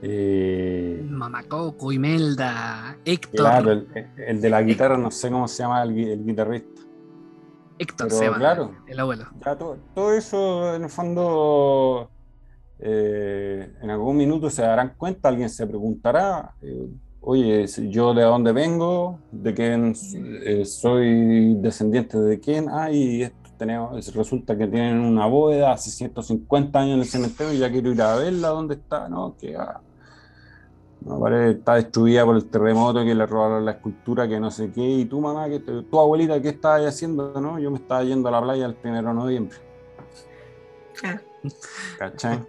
[0.00, 3.40] Eh, Mamá Coco, Imelda, Héctor.
[3.40, 6.82] Claro, el, de la guitarra, no sé cómo se llama el, guitarrista.
[7.78, 9.26] Héctor se llama, claro, el abuelo.
[9.94, 12.10] todo, eso, en el fondo,
[12.80, 16.88] eh, en algún minuto se darán cuenta, alguien se preguntará, eh,
[17.20, 19.94] oye, yo de dónde vengo, de quién
[20.44, 25.90] eh, soy descendiente de quién, ah, y esto tenemos, resulta que tienen una bóveda hace
[25.90, 29.08] 150 años en el cementerio y ya quiero ir a verla, ¿dónde está?
[29.08, 29.80] No, que ah,
[31.50, 35.04] está destruida por el terremoto, que le robaron la escultura, que no sé qué, y
[35.06, 37.40] tu mamá, que tu abuelita, ¿qué estás haciendo?
[37.40, 39.58] No, yo me estaba yendo a la playa el primero de noviembre.
[41.02, 41.20] Ah.
[41.98, 42.40] ¿Cachai?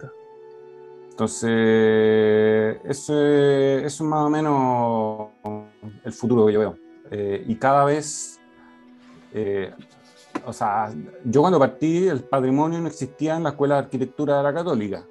[1.20, 5.28] Entonces, eso es, más o menos
[6.02, 6.78] el futuro que yo veo.
[7.10, 8.40] Eh, y cada vez,
[9.34, 9.70] eh,
[10.46, 10.90] o sea,
[11.22, 15.06] yo cuando partí, el patrimonio no existía en la Escuela de Arquitectura de la Católica.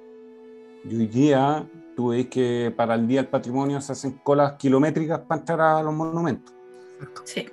[0.84, 5.20] Y hoy día, tú ves que para el Día del Patrimonio se hacen colas kilométricas
[5.20, 6.52] para entrar a los monumentos.
[7.22, 7.46] Sí.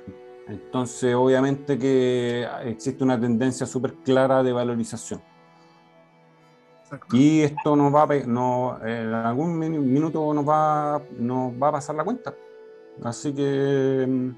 [0.47, 5.21] Entonces, obviamente que existe una tendencia súper clara de valorización.
[7.11, 11.95] Y esto nos va a, no, en algún minuto nos va, nos va a pasar
[11.95, 12.33] la cuenta.
[13.03, 14.29] Así que, mm,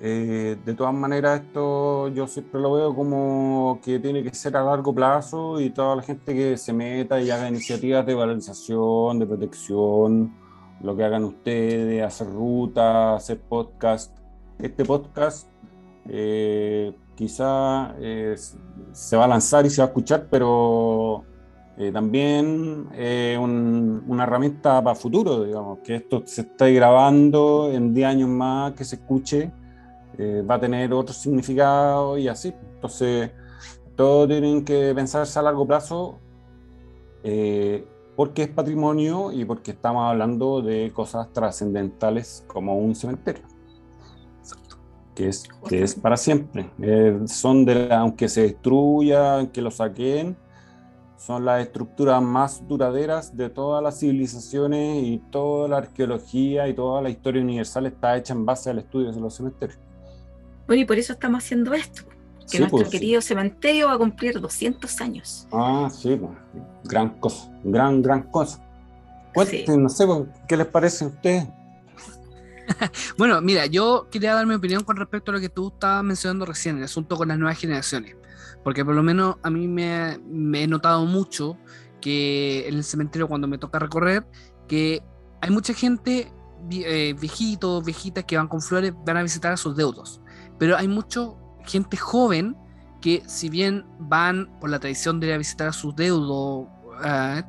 [0.00, 4.64] eh, de todas maneras, esto yo siempre lo veo como que tiene que ser a
[4.64, 9.26] largo plazo y toda la gente que se meta y haga iniciativas de valorización, de
[9.26, 10.34] protección,
[10.82, 14.16] lo que hagan ustedes, hacer rutas, hacer podcast.
[14.58, 15.48] Este podcast
[16.08, 18.36] eh, quizá eh,
[18.92, 21.24] se va a lanzar y se va a escuchar, pero
[21.80, 28.06] eh, también eh, una herramienta para futuro, digamos, que esto se esté grabando en 10
[28.06, 29.50] años más, que se escuche,
[30.18, 32.52] eh, va a tener otro significado y así.
[32.74, 33.30] Entonces,
[33.96, 36.18] todos tienen que pensarse a largo plazo
[38.14, 43.44] porque es patrimonio y porque estamos hablando de cosas trascendentales como un cementerio.
[45.14, 46.70] Que es, que es para siempre.
[46.82, 50.36] Eh, son de aunque se destruya, que lo saquen,
[51.20, 57.02] son las estructuras más duraderas de todas las civilizaciones y toda la arqueología y toda
[57.02, 59.78] la historia universal está hecha en base al estudio de los cementerios.
[60.66, 62.04] Bueno, y por eso estamos haciendo esto,
[62.50, 65.46] que nuestro pues, querido cementerio va a cumplir 200 años.
[65.52, 66.32] Ah, sí, pues,
[66.84, 68.58] gran cosa, gran, gran cosa.
[69.76, 70.06] no sé,
[70.48, 71.46] ¿qué les parece a ustedes?
[73.18, 76.46] bueno, mira, yo quería dar mi opinión con respecto a lo que tú estabas mencionando
[76.46, 78.16] recién, el asunto con las nuevas generaciones.
[78.64, 80.18] Porque por lo menos a mí me,
[80.62, 81.56] he notado mucho
[82.00, 84.26] que en el cementerio cuando me toca recorrer,
[84.68, 85.02] que
[85.40, 86.32] hay mucha gente,
[86.70, 90.20] eh, viejitos, viejitas que van con flores, van a visitar a sus deudos.
[90.58, 91.28] Pero hay mucha
[91.66, 92.56] gente joven
[93.00, 96.68] que si bien van por la tradición de ir a visitar a sus deudos,
[97.02, 97.42] ah,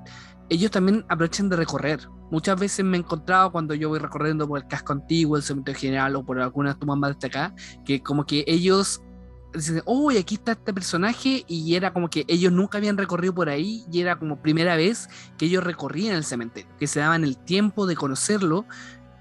[0.50, 2.00] ellos también aprovechan de recorrer.
[2.32, 5.80] Muchas veces me he encontrado cuando yo voy recorriendo por el casco antiguo, el cementerio
[5.80, 7.54] general o por algunas tumbas más de acá,
[7.84, 9.02] que como que ellos
[9.86, 13.86] oh, aquí está este personaje, y era como que ellos nunca habían recorrido por ahí,
[13.92, 17.86] y era como primera vez que ellos recorrían el cementerio, que se daban el tiempo
[17.86, 18.66] de conocerlo,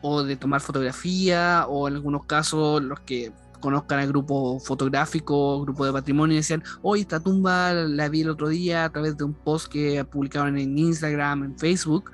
[0.03, 5.85] o de tomar fotografía, o en algunos casos los que conozcan al grupo fotográfico, grupo
[5.85, 9.35] de patrimonio, decían, hoy esta tumba la vi el otro día a través de un
[9.35, 12.11] post que publicaron en Instagram, en Facebook,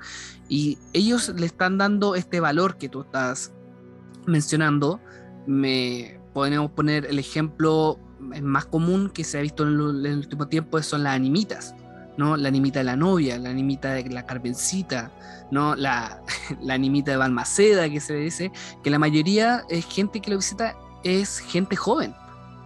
[0.49, 3.53] y ellos le están dando este valor que tú estás
[4.25, 4.99] mencionando.
[5.45, 7.97] Me podemos poner el ejemplo
[8.41, 9.69] más común que se ha visto en
[10.05, 11.75] el, último tiempo son las animitas.
[12.17, 12.35] ¿no?
[12.35, 15.11] La animita de la novia, la animita de la carmencita,
[15.51, 15.75] ¿no?
[15.75, 16.23] La,
[16.61, 18.51] la animita de Balmaceda, que se dice,
[18.83, 22.15] que la mayoría es gente que lo visita es gente joven.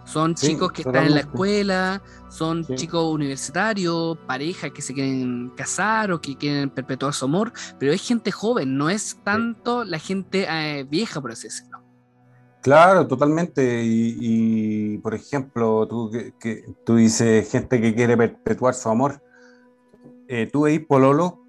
[0.06, 6.12] Son chicos que están en la escuela, son chicos universitarios, parejas que se quieren casar
[6.12, 10.48] o que quieren perpetuar su amor, pero es gente joven, no es tanto la gente
[10.50, 11.71] eh, vieja, por así decirlo.
[12.62, 13.82] Claro, totalmente.
[13.84, 19.22] Y, por ejemplo, tú, que, tú dices gente que quiere perpetuar su amor.
[20.28, 21.40] Eh, tú Pololo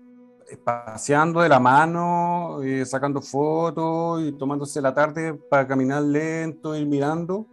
[0.65, 6.87] paseando de la mano, eh, sacando fotos y tomándose la tarde para caminar lento, ir
[6.87, 7.47] mirando.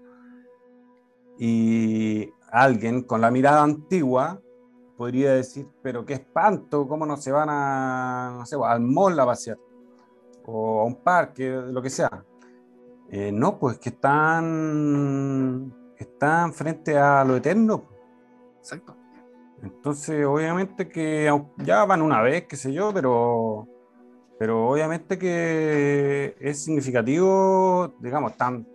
[1.37, 4.41] Y alguien con la mirada antigua
[4.97, 9.25] podría decir, pero qué espanto, cómo no se van a, no sé, al mall a
[9.25, 9.57] pasear
[10.45, 12.25] o a un parque, lo que sea.
[13.11, 17.85] Eh, no, pues que están, están frente a lo eterno.
[18.59, 18.95] Exacto.
[19.63, 23.67] Entonces, obviamente que ya van una vez, qué sé yo, pero,
[24.37, 28.65] pero obviamente que es significativo, digamos, están,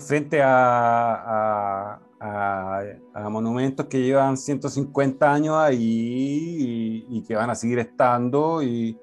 [0.00, 8.62] frente a, a, monumentos que llevan 150 años ahí y, que van a seguir estando
[8.62, 8.98] y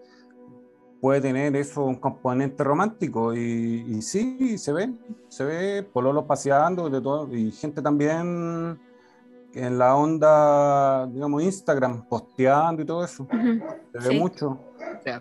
[1.05, 4.91] puede tener eso un componente romántico y, y sí, se ve,
[5.27, 8.79] se ve pololos paseando de todo, y gente también
[9.53, 13.27] en la onda, digamos, Instagram, posteando y todo eso.
[13.29, 14.59] Se ve mucho.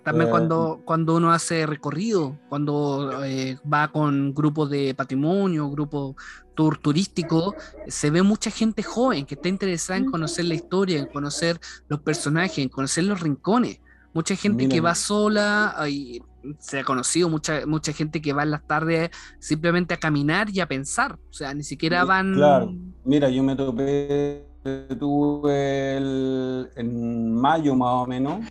[0.02, 6.16] también eh, cuando, cuando uno hace recorrido, cuando eh, va con grupos de patrimonio, grupos
[6.54, 7.54] tour turístico,
[7.88, 12.00] se ve mucha gente joven que está interesada en conocer la historia, en conocer los
[12.00, 13.80] personajes, en conocer los rincones.
[14.14, 16.22] Mucha gente que va sola, y
[16.58, 20.60] se ha conocido mucha, mucha gente que va en las tardes simplemente a caminar y
[20.60, 21.18] a pensar.
[21.30, 22.34] O sea, ni siquiera van.
[22.34, 22.72] Claro,
[23.04, 24.46] mira, yo me topé,
[24.98, 25.96] tuve
[26.76, 28.46] en mayo más o menos,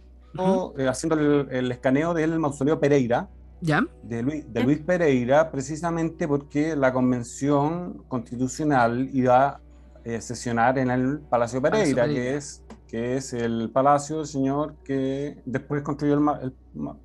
[0.78, 1.16] eh, haciendo
[1.50, 3.30] el, escaneo del mausoleo Pereira.
[3.62, 3.82] ¿Ya?
[4.04, 9.62] De Luis, de Luis Pereira, precisamente porque la convención constitucional iba a
[10.04, 12.62] eh, sesionar en el Palacio Pereira, que es
[12.94, 16.54] que es el palacio del señor que después construyó el,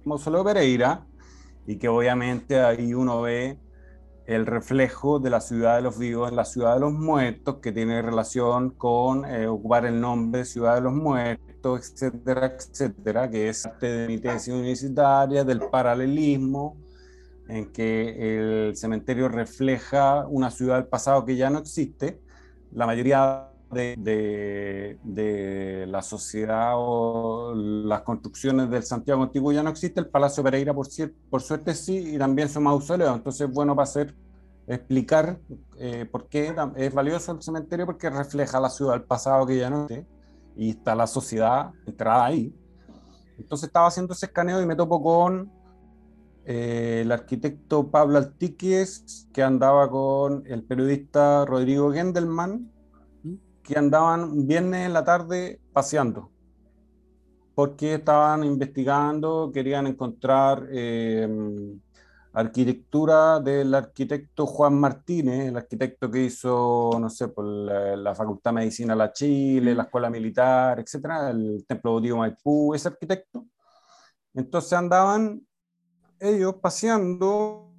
[0.04, 1.06] mausoleo Pereira
[1.66, 3.58] y que obviamente ahí uno ve
[4.26, 7.72] el reflejo de la ciudad de los vivos en la ciudad de los muertos, que
[7.72, 13.48] tiene relación con eh, ocupar el nombre de ciudad de los muertos, etcétera, etcétera, que
[13.48, 16.76] es parte de mi tesis universitaria, del paralelismo,
[17.48, 22.20] en que el cementerio refleja una ciudad del pasado que ya no existe.
[22.72, 30.00] La mayoría de, de, la sociedad o las construcciones del Santiago Antiguo ya no existe,
[30.00, 30.86] el Palacio Pereira por,
[31.30, 33.14] por suerte sí, y también su mausoleo.
[33.14, 34.14] Entonces, bueno, va a ser
[34.66, 35.40] explicar
[35.78, 39.70] eh, por qué es valioso el cementerio, porque refleja la ciudad del pasado que ya
[39.70, 40.06] no existe,
[40.56, 42.54] y está la sociedad entrada ahí.
[43.38, 45.50] Entonces estaba haciendo ese escaneo y me topo con
[46.44, 52.72] eh, el arquitecto Pablo Altiques, que andaba con el periodista Rodrigo Gendelman,
[53.68, 56.30] que andaban viernes en la tarde paseando
[57.54, 61.28] porque estaban investigando, querían encontrar eh,
[62.32, 68.54] arquitectura del arquitecto Juan Martínez, el arquitecto que hizo, no sé, por la, Facultad de
[68.60, 73.44] Medicina de la Chile, la Escuela Militar, etcétera, el Templo Bautismo Maipú, ese arquitecto.
[74.32, 75.42] Entonces andaban
[76.20, 77.72] ellos paseando,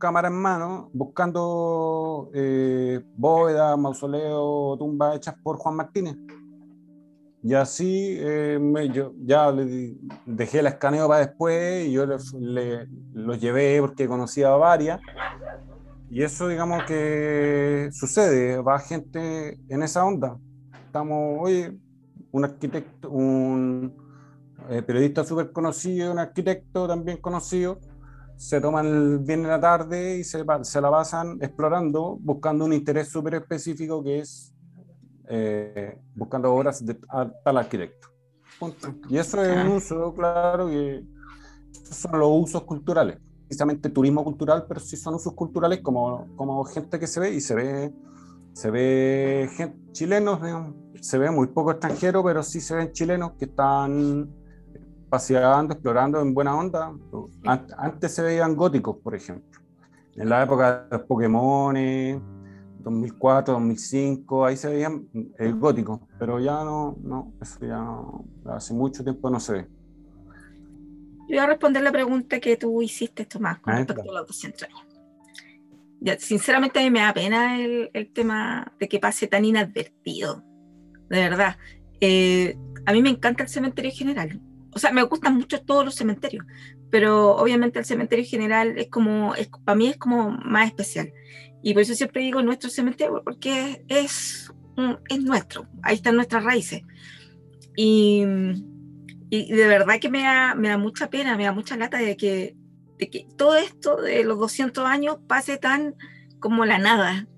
[0.00, 6.16] cámara en mano, buscando eh, bóvedas, mausoleos, tumbas hechas por Juan Martínez.
[7.42, 8.58] Y así eh,
[8.92, 9.94] yo ya le
[10.26, 15.00] dejé el escaneo para después y yo le, los llevé porque conocía a varias.
[16.10, 20.36] Y eso, digamos que sucede, va gente en esa onda.
[20.86, 21.78] Estamos, oye,
[22.32, 23.94] un arquitecto, un
[24.68, 27.78] eh, periodista súper conocido, un arquitecto también conocido,
[28.40, 33.08] se toman el viernes la tarde y se, se la pasan explorando, buscando un interés
[33.08, 34.54] súper específico que es
[35.28, 38.08] eh, buscando obras de tal arquitecto.
[39.10, 41.04] Y eso es un uso, claro, que
[41.82, 43.18] son los usos culturales.
[43.46, 47.42] Precisamente turismo cultural, pero sí son usos culturales como, como gente que se ve y
[47.42, 47.92] se ve,
[48.54, 50.40] se ve gente, chilenos,
[51.02, 54.30] se ve muy poco extranjero, pero sí se ven chilenos que están
[55.10, 56.94] paseando, explorando en buena onda.
[57.76, 59.60] Antes se veían góticos, por ejemplo.
[60.14, 61.74] En la época de los Pokémon
[62.78, 65.06] 2004, 2005, ahí se veían
[65.38, 69.68] el gótico, pero ya no, no, eso ya no, hace mucho tiempo no se ve.
[71.28, 74.62] Yo voy a responder la pregunta que tú hiciste, Tomás, con respecto a los 200
[74.64, 74.86] años.
[76.00, 80.42] Ya, sinceramente a mí me da pena el, el, tema de que pase tan inadvertido,
[81.10, 81.56] de verdad.
[82.00, 82.56] Eh,
[82.86, 84.40] a mí me encanta el cementerio general,
[84.72, 86.44] o sea, me gustan mucho todos los cementerios,
[86.90, 91.12] pero obviamente el cementerio general es como, para mí es como más especial.
[91.62, 94.52] Y por eso siempre digo nuestro cementerio, porque es,
[95.08, 96.82] es nuestro, ahí están nuestras raíces.
[97.76, 98.24] Y,
[99.28, 102.16] y de verdad que me da, me da mucha pena, me da mucha lata de
[102.16, 102.56] que,
[102.98, 105.94] de que todo esto de los 200 años pase tan
[106.38, 107.28] como la nada,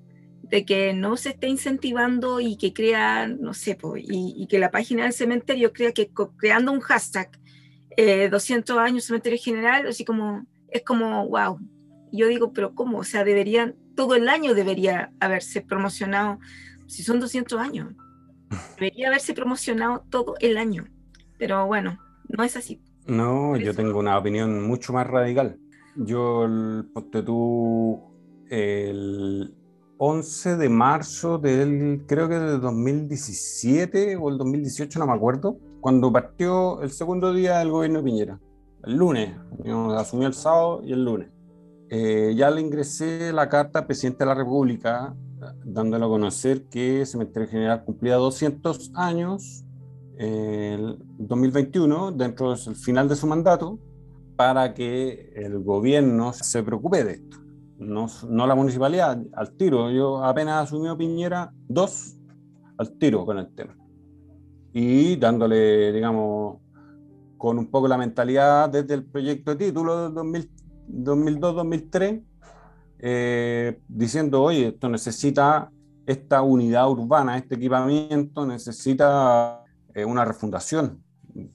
[0.53, 4.71] de que no se esté incentivando y que crea, no sé, y, y, que la
[4.71, 7.31] página del cementerio crea que creando un hashtag
[8.31, 11.59] 200 eh, años cementerio general, así como, es como, wow.
[12.13, 12.99] Yo digo, pero ¿cómo?
[12.99, 16.39] O sea, deberían todo el año debería haberse promocionado,
[16.87, 17.95] si son 200 años,
[18.79, 20.85] debería haberse promocionado todo el año.
[21.39, 21.99] Pero bueno,
[22.29, 22.79] no es así.
[23.07, 25.59] No, yo tengo una opinión mucho más radical.
[25.97, 26.47] Yo,
[26.93, 28.03] ponte tú,
[28.51, 29.55] el
[30.05, 36.13] 11 de marzo del, creo que del 2017 o el 2018, no me acuerdo, cuando
[36.13, 38.41] partió el segundo día del gobierno de Piñera,
[38.83, 39.31] el lunes,
[39.97, 41.29] asumió el sábado y el lunes.
[41.89, 45.15] Eh, ya le ingresé la carta al presidente de la República,
[45.65, 49.65] dándole a conocer que Cementerio General cumplía 200 años
[50.19, 53.79] en 2021, dentro del final de su mandato,
[54.35, 57.42] para que el gobierno se preocupe de esto.
[57.83, 59.91] No, no la municipalidad, al tiro.
[59.91, 62.17] Yo apenas asumió Piñera, dos
[62.79, 63.77] al tiro con el tema.
[64.73, 66.59] Y dándole, digamos,
[67.37, 72.23] con un poco la mentalidad desde el proyecto de título del 2000 2002-2003,
[72.99, 75.71] eh, diciendo, oye, esto necesita,
[76.07, 81.03] esta unidad urbana, este equipamiento necesita eh, una refundación,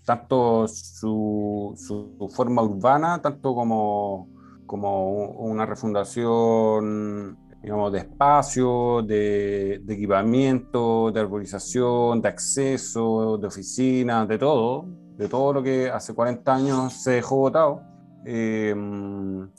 [0.04, 4.30] tanto su, su, forma urbana, tanto como,
[4.68, 14.28] como una refundación digamos, de espacio, de, de, equipamiento, de arborización, de acceso, de oficinas,
[14.28, 14.86] de todo,
[15.18, 17.82] de todo lo que hace 40 años se dejó votado
[18.30, 19.50] Em,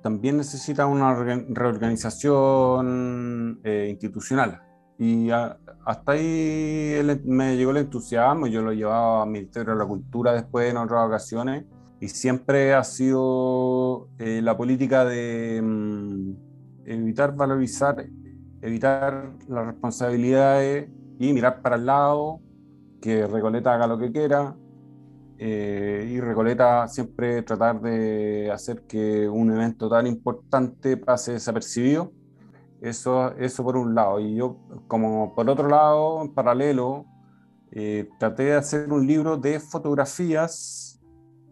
[0.00, 4.62] también necesita una reorganización eh, institucional.
[4.96, 10.32] Y hasta ahí me llegó el entusiasmo, yo lo llevaba al Ministerio de la Cultura
[10.32, 11.64] después en otras ocasiones,
[12.02, 16.36] y siempre ha sido eh, la política de em,
[16.84, 18.04] evitar valorizar,
[18.60, 22.40] evitar las responsabilidades y mirar para el lado,
[23.00, 24.56] que Recoleta haga lo que quiera,
[25.38, 32.12] eh, y Recoleta siempre tratar de hacer que un evento tan importante pase desapercibido.
[32.80, 34.18] Eso, eso por un lado.
[34.18, 34.56] Y yo,
[34.88, 37.06] como por otro lado, en paralelo,
[37.70, 40.91] eh, traté de hacer un libro de fotografías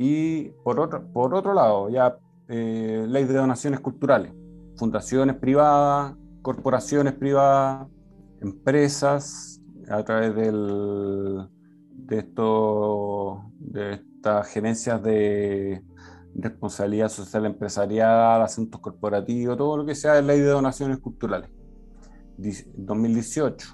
[0.03, 2.17] y por otro, por otro lado, ya
[2.49, 4.33] eh, ley de donaciones culturales,
[4.79, 7.87] fundaciones privadas, corporaciones privadas,
[8.41, 9.61] empresas,
[9.91, 11.47] a través del,
[11.91, 15.85] de, esto, de estas gerencias de
[16.35, 21.51] responsabilidad social empresarial, asuntos corporativos, todo lo que sea de ley de donaciones culturales.
[22.39, 23.69] 2018.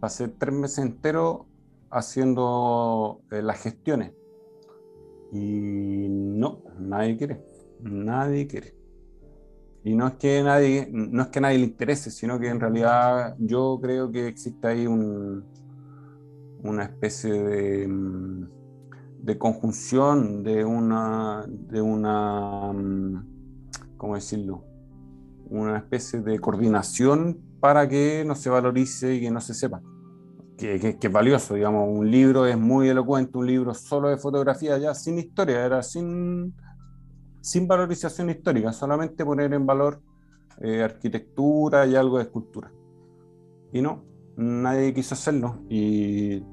[0.00, 1.46] Pasé tres meses enteros
[1.90, 4.12] haciendo eh, las gestiones.
[5.32, 7.42] Y no, nadie quiere,
[7.80, 8.74] nadie quiere.
[9.82, 13.34] Y no es que nadie, no es que nadie le interese, sino que en realidad
[13.38, 15.44] yo creo que existe ahí un,
[16.62, 18.46] una especie de, mm,
[19.22, 24.64] de conjunción, de una, de una, mm, ¿cómo decirlo?
[25.48, 29.82] Una especie de coordinación para que no se valorice y que no se sepa.
[30.62, 34.78] Que, que, es valioso, digamos, un libro es muy elocuente, un libro solo de fotografía
[34.78, 36.54] ya sin historia, era sin,
[37.40, 40.00] sin valorización histórica, solamente poner en valor
[40.60, 42.70] eh, arquitectura y algo de escultura.
[43.72, 44.04] Y no,
[44.36, 45.58] nadie quiso hacerlo.
[45.68, 46.44] Y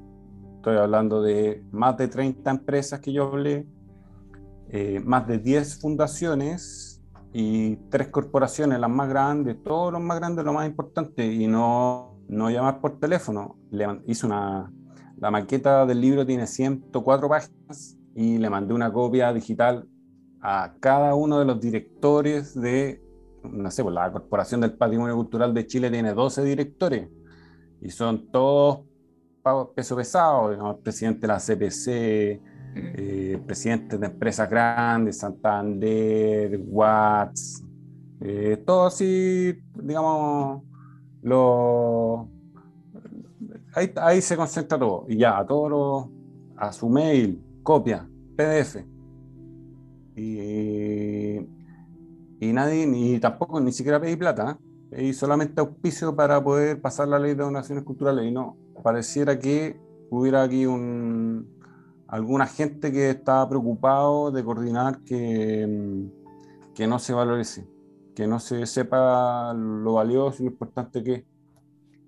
[0.56, 3.64] estoy hablando de más de 30 empresas que yo hablé,
[4.70, 7.00] eh, más de 10 fundaciones
[7.32, 12.09] y tres corporaciones, las más grandes, todos los más grandes, lo más importante, y no,
[12.30, 13.56] no llamar por teléfono.
[13.70, 14.72] Le hice una,
[15.18, 19.86] la maqueta del libro tiene 104 páginas y le mandé una copia digital
[20.40, 23.02] a cada uno de los directores de,
[23.42, 27.08] no sé, pues la Corporación del Patrimonio Cultural de Chile tiene 12 directores
[27.82, 28.80] y son todos
[29.74, 32.40] peso pesado, digamos, presidente de la CPC,
[32.76, 37.64] eh, presidentes de empresas grandes, Santander, Watts,
[38.20, 40.62] eh, todo así, digamos,
[41.22, 42.28] lo,
[43.74, 46.08] ahí, ahí, se concentra todo, y ya, a todos
[46.56, 48.84] a su mail, copia, PDF,
[50.16, 51.38] y,
[52.40, 54.58] y nadie, ni tampoco, ni siquiera pedí plata,
[54.90, 59.80] pedí solamente auspicio para poder pasar la ley de donaciones culturales, y no, pareciera que
[60.10, 61.48] hubiera aquí un,
[62.08, 66.08] alguna gente que estaba preocupado de coordinar que,
[66.74, 67.68] que no se valorice,
[68.14, 71.24] que no se sepa lo valioso y lo importante que es.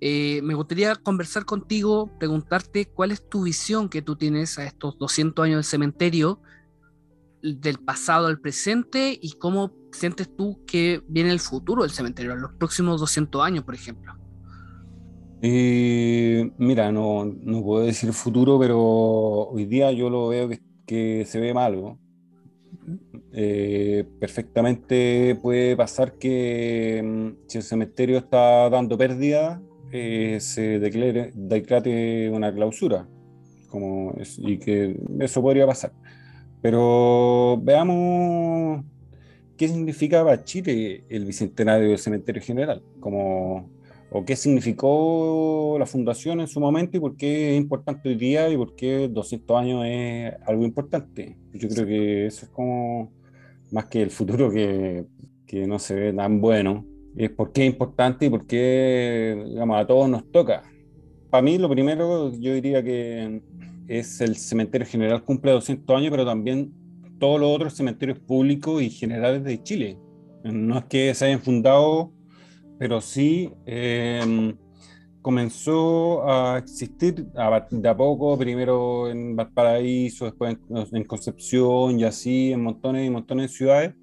[0.01, 4.99] Eh, me gustaría conversar contigo, preguntarte cuál es tu visión que tú tienes a estos
[4.99, 6.41] 200 años del cementerio
[7.43, 12.41] del pasado al presente y cómo sientes tú que viene el futuro del cementerio, en
[12.41, 14.15] los próximos 200 años, por ejemplo.
[15.43, 20.49] Eh, mira, no, no, puedo decir futuro, pero hoy día yo lo veo
[20.87, 21.99] que, se ve mal.
[23.33, 31.33] Eh, perfectamente puede pasar que mm, si el cementerio está dando pérdida, eh, se declare,
[31.35, 33.07] declare una clausura.
[33.69, 35.93] Como y que eso podría pasar.
[36.61, 38.85] Pero veamos
[39.57, 43.71] qué significa para Chile el bicentenario del cementerio general, como,
[44.15, 48.49] o qué significó la fundación en su momento y por qué es importante hoy día
[48.51, 51.39] y por qué 200 años es algo importante.
[51.55, 53.11] Yo creo que eso es como
[53.71, 55.07] más que el futuro que,
[55.47, 56.85] que no se ve tan bueno,
[57.17, 60.63] es por qué es importante y por qué digamos, a todos nos toca.
[61.31, 63.41] Para mí lo primero yo diría que
[63.89, 66.71] es el cementerio general cumple 200 años, pero también
[67.19, 69.99] todos los otros cementerios públicos y generales de Chile.
[70.45, 72.13] No es que se hayan fundado,
[72.83, 74.57] pero sí em,
[75.23, 80.57] comenzó a existir de a poco, primero en Valparaíso, después
[80.91, 83.95] en, Concepción y así, en montones y montones de ciudades,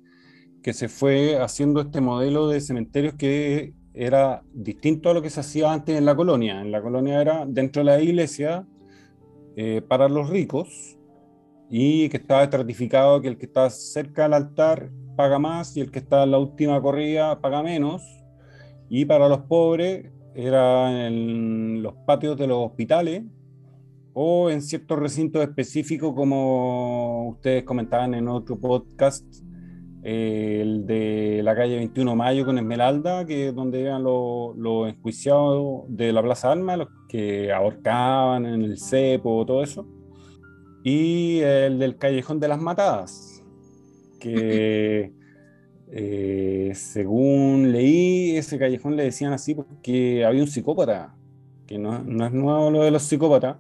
[0.64, 5.42] que se fue haciendo este modelo de cementerios que era distinto a lo que se
[5.42, 6.62] hacía antes en la colonia.
[6.62, 8.66] En la colonia era dentro de la iglesia,
[9.58, 10.98] eh, para los ricos
[11.70, 15.92] y que estaba estratificado que el que está cerca del altar paga más y el
[15.92, 18.19] que está en la última corrida paga menos.
[18.90, 23.24] Y para los pobres era en los patios de los hospitales
[24.14, 29.26] o en ciertos recintos específicos como ustedes comentaban en otro podcast,
[30.02, 34.90] el de la calle 21 de Mayo con Esmeralda, que es donde eran los, los
[34.90, 39.88] enjuiciados de la Plaza Alma, los que ahorcaban en el cepo, todo eso.
[40.84, 43.44] Y el del Callejón de las Matadas,
[44.20, 45.14] que
[45.92, 51.16] eh, según leí, ese callejón le decían así porque había un psicópata,
[51.66, 53.58] que no, no es nuevo lo de los psicópatas,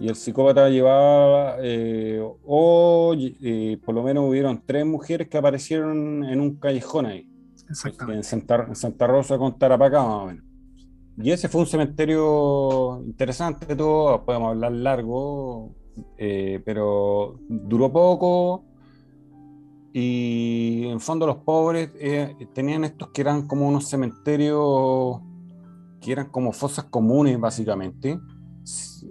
[0.00, 6.24] y el psicópata llevaba, eh, o eh, por lo menos hubieron tres mujeres que aparecieron
[6.24, 7.28] en un callejón ahí.
[7.68, 10.44] En Santa, Santa, Rosa con Tarapacá, más o menos.
[11.18, 15.74] Y ese fue un cementerio interesante, todo, podemos hablar largo,
[16.18, 18.64] eh, pero duró poco.
[19.92, 21.90] Y en fondo los pobres
[22.54, 25.20] tenían estos que eran como unos cementerios
[26.00, 28.18] que eran como fosas comunes, básicamente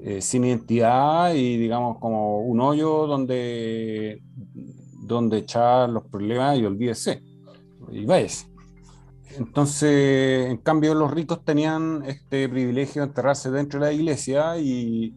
[0.01, 4.21] eh, sin identidad y digamos como un hoyo donde,
[5.01, 7.23] donde echar los problemas y olvídese.
[7.91, 8.47] Y váyase.
[9.37, 15.13] Entonces, en cambio, los ricos tenían este privilegio de enterrarse dentro de la iglesia y,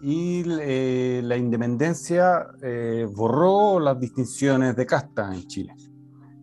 [0.00, 5.74] y eh, la independencia eh, borró las distinciones de casta en Chile.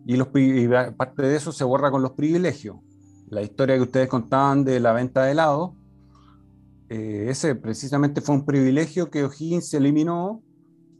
[0.04, 2.76] Y, los, parte de eso se borra con los privilegios.
[3.28, 5.76] La historia que ustedes contaban de la venta de helado,
[6.88, 10.42] eh, ese precisamente fue un privilegio que O'Higgins eliminó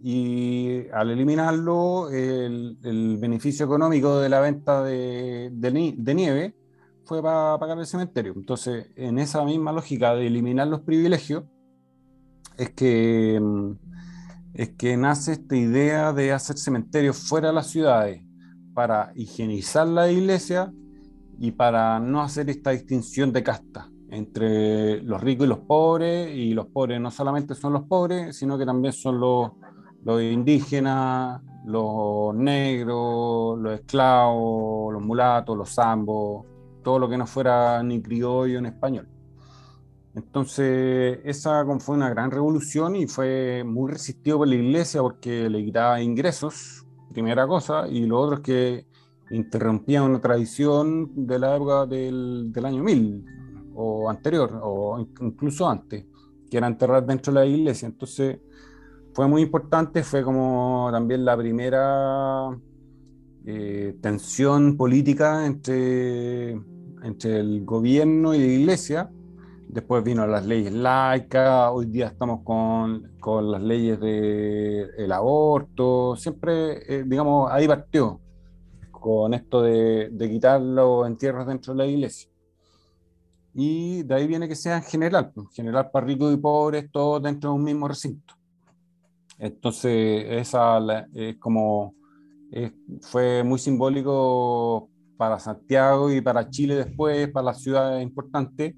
[0.01, 2.77] y al eliminarlo el,
[3.21, 6.57] beneficio económico de la venta de, de nieve
[7.05, 8.33] fue para pagar el cementerio.
[8.37, 11.45] Entonces, en esa misma lógica de eliminar los privilegios,
[12.57, 13.41] es que,
[14.55, 18.23] es que nace esta idea de hacer cementerios fuera de las ciudades
[18.75, 20.73] para higienizar la iglesia
[21.39, 26.53] y para no hacer esta distinción de casta entre los ricos y los pobres, y
[26.53, 29.53] los pobres no solamente son los pobres, sino que también son los,
[30.05, 36.45] los indígenas, los negros, los esclavos, los mulatos, los zambos,
[36.85, 39.09] todo lo que no fuera ni criollo en español.
[40.15, 45.65] Entonces, esa fue una gran revolución y fue muy resistido por la iglesia porque le
[45.65, 48.87] quitaba ingresos, primera cosa, y lo otro es que
[49.31, 53.25] interrumpía una tradición de la época del, año 1000
[53.75, 56.05] o anterior, o incluso antes,
[56.51, 57.87] que era enterrar dentro de la iglesia.
[57.87, 58.39] Entonces,
[59.15, 62.51] fue muy importante, fue como también la primera
[63.47, 66.51] eh, tensión política entre,
[67.03, 69.11] entre el gobierno y la iglesia
[69.73, 76.15] Después vino las leyes laicas, hoy día estamos con, con las leyes del el aborto,
[76.15, 78.21] siempre, eh, digamos, ahí partió
[78.91, 82.29] con esto de, de, quitar los entierros dentro de la iglesia.
[83.55, 87.23] Y de ahí viene que sea en general, en general para ricos y pobres, todos
[87.23, 88.35] dentro de un mismo recinto.
[89.39, 91.95] Entonces, esa es como,
[93.01, 98.75] fue muy simbólico para Santiago y para Chile después, para las ciudades importantes,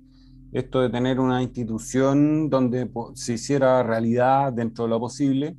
[0.55, 5.57] esto de tener una institución donde se hiciera realidad dentro de lo posible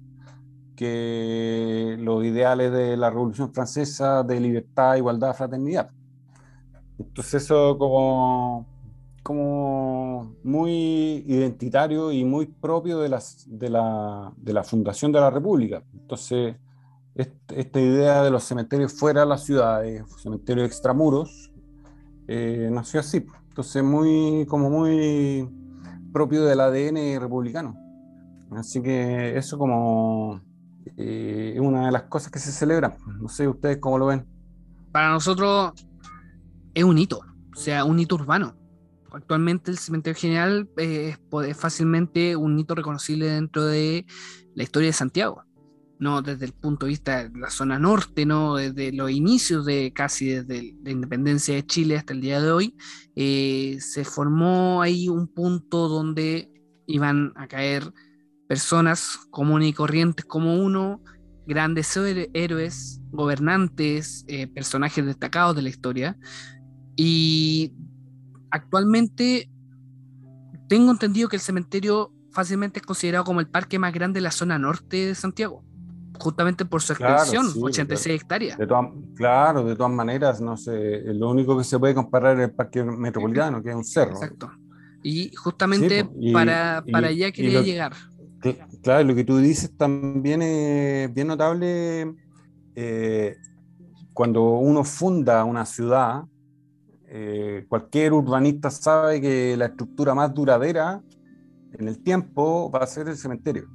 [0.77, 5.89] que los ideales de la Revolución Francesa de libertad, igualdad, fraternidad.
[6.97, 8.65] Entonces eso como,
[9.21, 15.29] como muy identitario y muy propio de, las, de, la, de la fundación de la
[15.29, 15.83] República.
[15.93, 16.55] Entonces
[17.15, 21.51] esta idea de los cementerios fuera de las ciudades, cementerios extramuros,
[22.29, 23.25] eh, nació así.
[23.55, 25.49] Entonces, muy, como muy
[26.11, 27.73] propio del ADN republicano.
[28.51, 30.41] Así que eso como
[30.97, 32.97] eh, es una de las cosas que se celebran.
[33.21, 34.27] No sé ustedes cómo lo ven.
[34.91, 35.71] Para nosotros
[36.73, 37.21] es un hito,
[37.55, 38.57] o sea, un hito urbano.
[39.13, 41.17] Actualmente el cementerio general es
[41.57, 44.05] fácilmente un hito reconocible dentro de
[44.53, 45.44] la historia de Santiago
[45.99, 49.91] no desde el punto de vista de la zona norte, no desde los inicios de
[49.93, 52.75] casi desde la independencia de Chile hasta el día de hoy,
[53.15, 56.51] eh, se formó ahí un punto donde
[56.87, 57.91] iban a caer
[58.47, 61.01] personas comunes y corrientes como uno,
[61.47, 61.95] grandes
[62.33, 66.17] héroes, gobernantes, eh, personajes destacados de la historia.
[66.95, 67.73] Y
[68.51, 69.49] actualmente
[70.67, 74.31] tengo entendido que el cementerio fácilmente es considerado como el parque más grande de la
[74.31, 75.64] zona norte de Santiago
[76.19, 78.57] justamente por su extensión, 86 hectáreas.
[79.15, 82.83] claro, de todas maneras, no sé, lo único que se puede comparar es el parque
[82.83, 84.13] metropolitano, que es un cerro.
[84.13, 84.51] Exacto.
[85.03, 87.93] Y justamente para, para allá quería llegar.
[88.81, 92.15] Claro, lo que tú dices también es bien notable
[92.75, 93.37] eh,
[94.13, 96.23] cuando uno funda una ciudad,
[97.07, 101.01] eh, cualquier urbanista sabe que la estructura más duradera
[101.73, 103.67] en el tiempo va a ser el cementerio.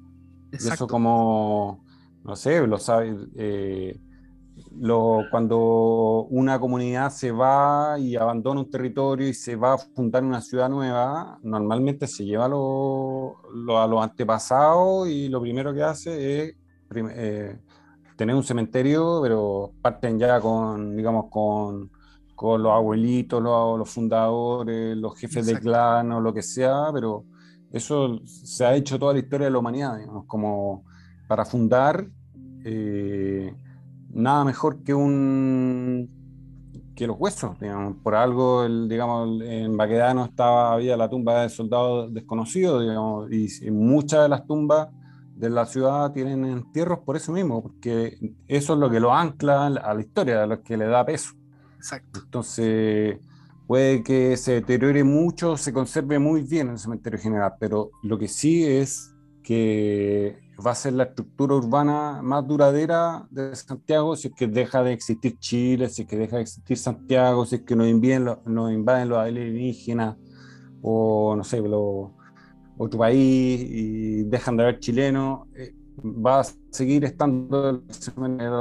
[0.53, 0.75] Exacto.
[0.75, 1.85] eso como
[2.25, 4.01] no sé, lo sabe, eh,
[4.79, 10.25] lo, cuando una comunidad se va y abandona un territorio y se va a fundar
[10.25, 13.37] una ciudad nueva, normalmente se lleva lo,
[13.79, 16.57] a los antepasados y lo primero que hace es
[16.95, 17.59] eh,
[18.17, 21.91] tener un cementerio, pero parten ya con, digamos, con,
[22.35, 27.25] con los abuelitos, los, los, fundadores, los jefes de clan o lo que sea, pero
[27.73, 30.85] eso se ha hecho toda la historia de la humanidad, digamos, como
[31.31, 32.09] para fundar,
[32.65, 33.55] eh,
[34.13, 36.11] nada mejor que un
[36.97, 37.99] que los huesos, digamos.
[38.03, 43.71] Por algo, el, digamos, en Baquedano estaba, había la tumba de soldados desconocidos, digamos, y,
[43.71, 44.89] muchas de las tumbas
[45.37, 49.67] de la ciudad tienen entierros por eso mismo, porque eso es lo que lo ancla
[49.67, 51.35] a la historia, lo que le da peso.
[51.77, 52.23] Exacto.
[52.25, 53.21] Entonces,
[53.69, 58.19] puede que se deteriore mucho, se conserve muy bien en el cementerio general, pero lo
[58.19, 64.29] que sí es que va a ser la estructura urbana más duradera de Santiago si
[64.29, 67.63] es que deja de existir Chile, si es que deja de existir Santiago, si es
[67.63, 70.17] que nos invaden, nos invaden los alienígenas
[70.83, 71.61] o no sé,
[72.79, 77.83] otro país y dejan de haber chilenos, eh, va a seguir estando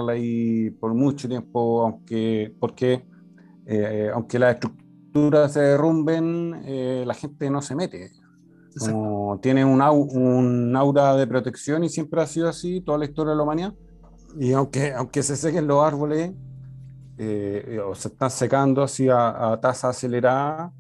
[0.09, 3.05] ahí por mucho tiempo, aunque, porque,
[3.65, 8.11] eh, aunque las estructuras se derrumben, eh, la gente no se mete.
[8.78, 13.32] Como tiene un, un, aura de protección y siempre ha sido así toda la historia
[13.32, 13.74] de la humanidad.
[14.40, 16.32] Y aunque, aunque se sequen los árboles,
[17.18, 20.72] eh, o se están secando así a, a tasa acelerada,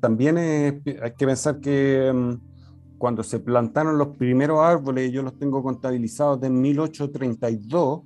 [0.00, 2.34] también hay que pensar que mm,
[2.98, 8.02] cuando se plantaron los primeros árboles, yo los tengo contabilizados de 1832,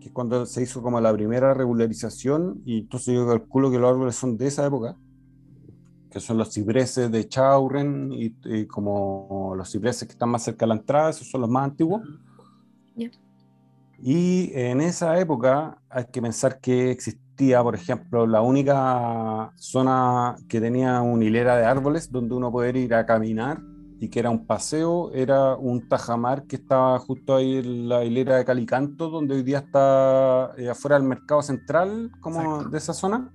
[0.00, 3.90] que es cuando se hizo como la primera regularización, y entonces yo calculo que los
[3.90, 4.96] árboles son de esa época,
[6.10, 10.68] que son los cipreses de Chaurren y, como los cipreses que están más cerca de
[10.68, 12.02] la entrada, esos son los más antiguos.
[14.00, 20.60] Y en esa época hay que pensar que existía, por ejemplo, la única zona que
[20.60, 23.60] tenía una hilera de árboles donde uno puede ir a caminar
[24.00, 28.36] y que era un paseo, era un tajamar que estaba justo ahí en la hilera
[28.36, 33.32] de Calicanto, donde hoy día está eh, afuera del mercado central, como de esa zona.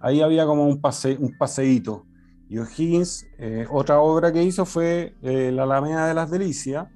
[0.00, 2.06] Ahí había como un, pase, un paseíto.
[2.48, 6.88] Y O'Higgins, eh, otra obra que hizo fue eh, La Alameda de las Delicias,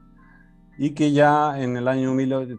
[0.77, 2.13] y que ya en el año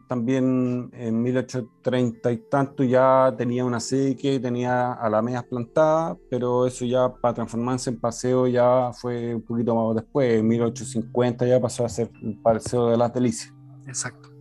[0.08, 7.14] también en 1830 y tanto ya tenía una seque, tenía alamedas plantadas, pero eso ya
[7.14, 11.90] para transformarse en paseo ya fue un poquito más después, en 1850 ya pasó a
[11.90, 13.54] ser el paseo de las delicias.
[13.86, 14.35] Exacto.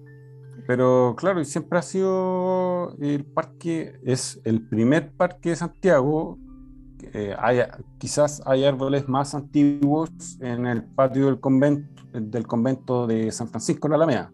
[0.66, 6.38] Pero claro, siempre ha sido el parque, es el primer parque de Santiago.
[7.12, 7.58] Eh, hay,
[7.98, 10.10] quizás hay árboles más antiguos
[10.40, 14.32] en el patio del convento del convento de San Francisco en Alameda,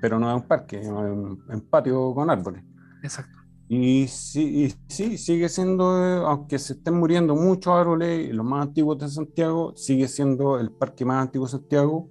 [0.00, 2.62] pero no es un parque, es un, patio con árboles.
[3.02, 3.38] Exacto.
[3.68, 5.84] Y sí, sí, sigue siendo,
[6.26, 11.04] aunque se estén muriendo muchos árboles, los más antiguos de Santiago, sigue siendo el parque
[11.04, 12.08] más antiguo de Santiago.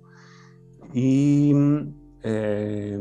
[0.94, 1.54] Y
[2.24, 3.00] eh,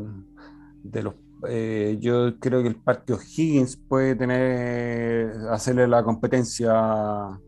[0.82, 1.14] de los,
[1.48, 7.40] eh, yo creo que el parque O'Higgins puede tener, hacerle la competencia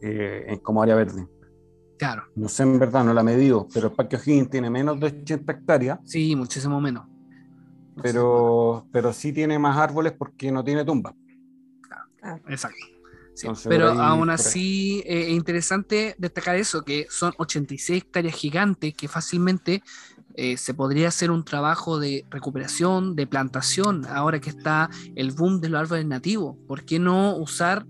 [0.00, 1.26] eh, como área verde.
[1.98, 2.24] Claro.
[2.34, 5.06] No sé en verdad, no la he medido, pero el Parque O'Higgins tiene menos de
[5.06, 5.98] 80 hectáreas.
[6.04, 7.06] Sí, muchísimo menos.
[8.02, 11.14] Pero, pero sí tiene más árboles porque no tiene tumba.
[12.48, 12.76] exacto.
[13.68, 19.82] pero aún así eh, es interesante destacar eso, que son 86 hectáreas gigantes que fácilmente
[20.38, 25.60] eh, se podría hacer un trabajo de recuperación, de plantación, ahora que está el boom
[25.60, 26.56] de los árboles nativos.
[26.68, 27.86] ¿Por qué no usar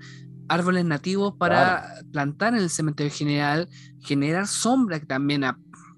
[0.48, 3.68] árboles nativos para plantar en el cementerio general,
[4.01, 5.43] generar sombra que también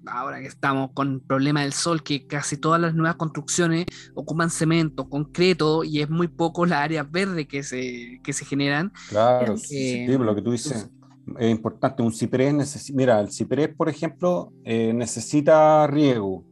[0.07, 3.85] ahora que estamos con el problema del sol, que casi todas las nuevas construcciones
[4.15, 8.91] ocupan cemento, concreto y es muy poco la área verde que se, que se generan.
[9.09, 10.89] Claro, sí, eh, lo que tú dices
[11.37, 12.01] es importante.
[12.01, 16.43] Un ciprés necesita, mira, el ciprés, por ejemplo, eh, necesita riego,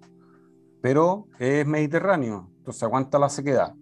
[0.81, 3.73] pero es mediterráneo, entonces aguanta la sequedad.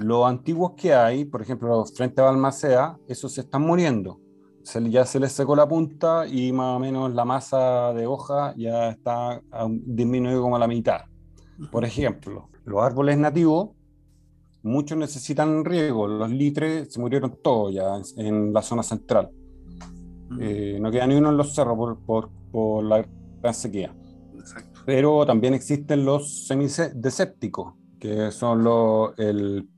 [0.00, 4.20] Los antiguos que hay, por ejemplo, frente a Balmacea, esos se están muriendo.
[4.62, 8.54] Se, ya se les secó la punta y más o menos la masa de hoja
[8.56, 11.02] ya está disminuido como a la mitad.
[11.70, 13.70] Por ejemplo, los árboles nativos,
[14.62, 16.06] muchos necesitan riego.
[16.06, 19.30] Los litres se murieron todos ya en, la zona central.
[20.40, 23.06] Eh, no queda ni uno en los cerros por, por, la
[23.40, 23.94] gran sequía.
[24.84, 29.68] Pero también existen los semidesépticos, que son los, el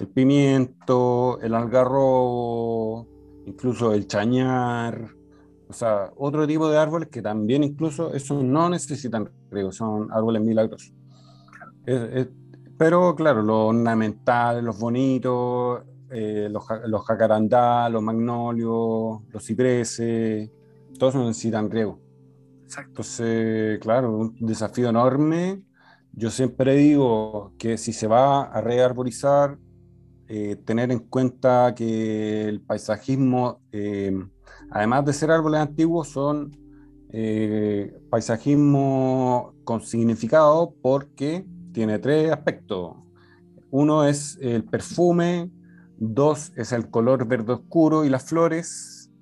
[0.00, 3.06] el pimiento, el algarrobo,
[3.46, 5.10] incluso el chañar,
[5.68, 10.42] o sea, otro tipo de árboles que también incluso eso no necesitan riego, son árboles
[10.42, 10.92] milagrosos.
[12.78, 20.50] pero claro, los ornamentales, los bonitos, eh, los, los jacarandá, los magnolios, los cipreses,
[20.98, 22.00] todos necesitan riego.
[22.78, 25.62] Entonces, claro, un desafío enorme.
[26.12, 29.58] Yo siempre digo que si se va a rearborizar,
[30.28, 34.12] eh, tener en cuenta que el paisajismo, eh,
[34.70, 36.56] además de ser árboles antiguos, son
[37.12, 42.94] eh, paisajismo con significado porque tiene tres aspectos.
[43.70, 45.50] Uno es el perfume,
[46.00, 49.12] dos es el color verde oscuro y las flores,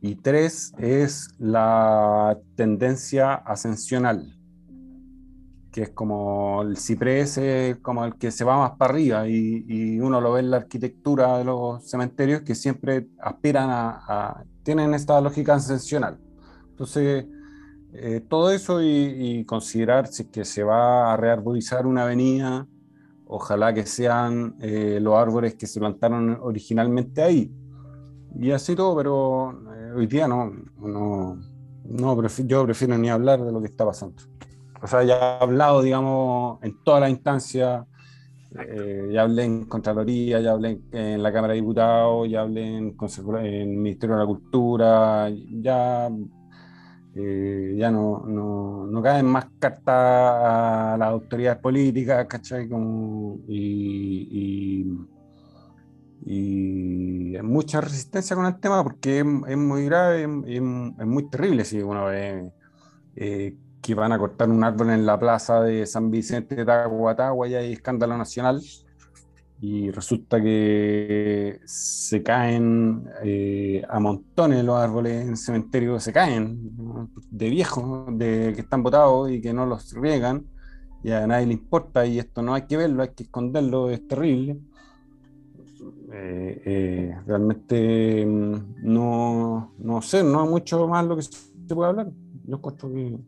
[0.00, 4.36] y tres es la tendencia ascensional
[5.76, 7.38] que es como el ciprés,
[7.82, 11.36] como el que se va más para arriba y, uno lo ve en la arquitectura
[11.36, 16.18] de los cementerios que siempre aspiran a, tienen esta lógica ascensional.
[16.70, 17.26] Entonces,
[17.92, 22.66] eh, todo eso y, considerar si que se va a rearborizar una avenida,
[23.26, 27.52] ojalá que sean eh, los árboles que se plantaron originalmente ahí.
[28.38, 31.40] Y así todo, pero eh, hoy día no, no,
[31.84, 34.22] no yo prefiero ni hablar de lo que está pasando.
[34.82, 37.84] O sea, ya he hablado, digamos, en todas las instancias,
[38.58, 42.96] eh, ya hablé en Contraloría, ya hablé en, la Cámara de Diputados, ya hablé en,
[42.96, 46.10] en el Ministerio de la Cultura, ya
[47.18, 52.68] eh, ya no, no, no, caen más cartas a las autoridades políticas, ¿cachai?
[53.48, 54.86] Y,
[56.26, 61.80] y, hay mucha resistencia con el tema porque es, muy grave, es, muy terrible si
[61.80, 62.50] uno ve
[63.14, 67.48] eh, que van a cortar un árbol en la plaza de San Vicente de Tahuatahua
[67.48, 68.60] y hay escándalo nacional
[69.60, 77.08] y resulta que se caen eh, a montones los árboles en el cementerio, se caen
[77.30, 80.46] de viejos, de que están botados y que no los riegan,
[81.02, 84.06] y a nadie le importa, y esto no hay que verlo, hay que esconderlo, es
[84.06, 84.58] terrible.
[86.12, 91.90] Eh, eh, realmente mm, no, no sé, no hay mucho más lo que se puede
[91.90, 92.10] hablar.
[92.44, 93.18] Yo encuentro que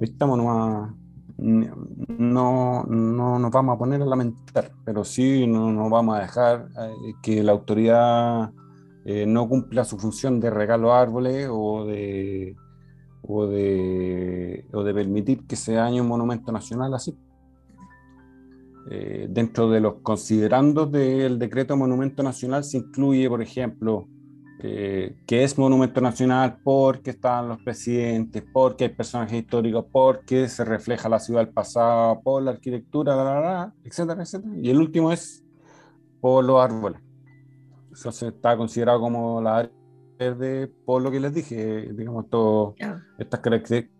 [0.00, 0.92] estamos nomás
[1.38, 6.68] no, no nos vamos a poner a lamentar, pero sí no nos vamos a dejar
[6.80, 8.50] eh, que la autoridad
[9.04, 12.56] eh, no cumpla su función de regalo árboles o de,
[13.22, 17.16] o de, o de permitir que se dañe un monumento nacional así.
[18.90, 24.08] Eh, dentro de los considerandos del decreto de monumento nacional se incluye, por ejemplo,
[24.60, 30.64] eh, que es monumento nacional porque están los presidentes, porque hay personajes históricos, porque se
[30.64, 34.52] refleja la ciudad del pasado, por la arquitectura, etcétera, etcétera.
[34.60, 35.44] Y el último es
[36.20, 37.00] por los árboles.
[37.92, 39.72] Se está considerado como la área
[40.18, 42.74] verde por lo que les dije, digamos, todas
[43.18, 43.40] estas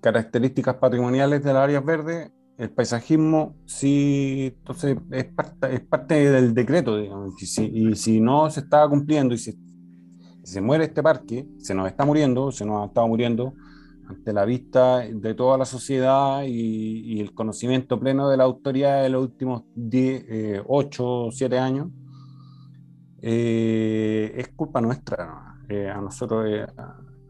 [0.00, 6.52] características patrimoniales de las áreas verdes, el paisajismo sí, entonces es parte, es parte del
[6.54, 9.50] decreto, digamos, y si, y si no se está cumpliendo y si
[10.48, 13.52] si se muere este parque, se nos está muriendo, se nos ha estado muriendo
[14.08, 19.10] ante la vista de toda la sociedad y, el conocimiento pleno de la autoridad de
[19.10, 21.88] los últimos 10, 8 o 7 años,
[23.20, 25.58] eh, es culpa nuestra.
[25.68, 26.66] Eh, a, nosotros, eh,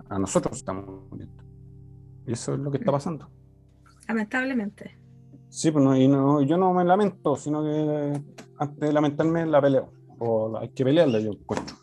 [0.08, 1.42] a, nosotros estamos muriendo.
[2.24, 3.28] Y eso es lo que está pasando.
[4.06, 4.96] Lamentablemente.
[5.48, 8.22] Sí, pues y no, yo no me lamento, sino que
[8.58, 9.90] antes de lamentarme la peleo.
[10.20, 11.74] O hay que pelearla, yo encuentro.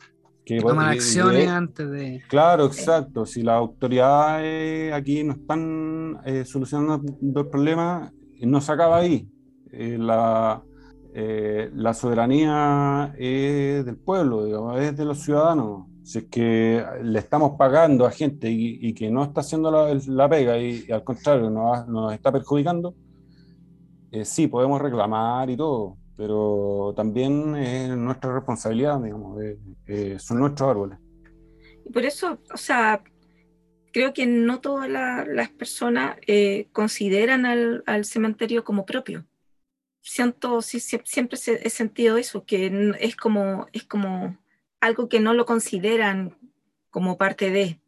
[0.45, 2.23] Que toman acciones antes de.
[2.27, 3.25] Claro, exacto.
[3.25, 9.27] Si las autoridades aquí no están eh, solucionando el problema, no se acaba ahí.
[9.71, 10.61] Eh, la,
[11.15, 15.87] eh, la, soberanía es del pueblo, es de los ciudadanos.
[16.03, 20.59] Si es que le estamos pagando a gente y, que no está haciendo la, pega
[20.59, 22.93] y, al contrario nos, nos, está perjudicando,
[24.23, 29.37] sí, podemos reclamar y todo, pero también es nuestra responsabilidad, digamos,
[30.17, 30.99] son nuestros árboles.
[31.85, 33.03] Y por eso, o sea,
[33.91, 39.25] creo que no todas las personas eh, consideran al, al, cementerio como propio.
[40.01, 44.37] Siento, sí, siempre he sentido eso, que es como, es como
[44.81, 46.37] algo que no lo consideran
[46.89, 47.79] como parte de.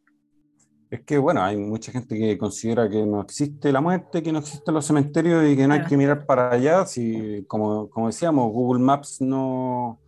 [0.90, 4.38] Es que, bueno, hay mucha gente que considera que no existe la muerte, que no
[4.38, 6.86] existen los cementerios y que no hay que mirar para allá.
[6.86, 10.00] Si, como, como decíamos, Google Maps no,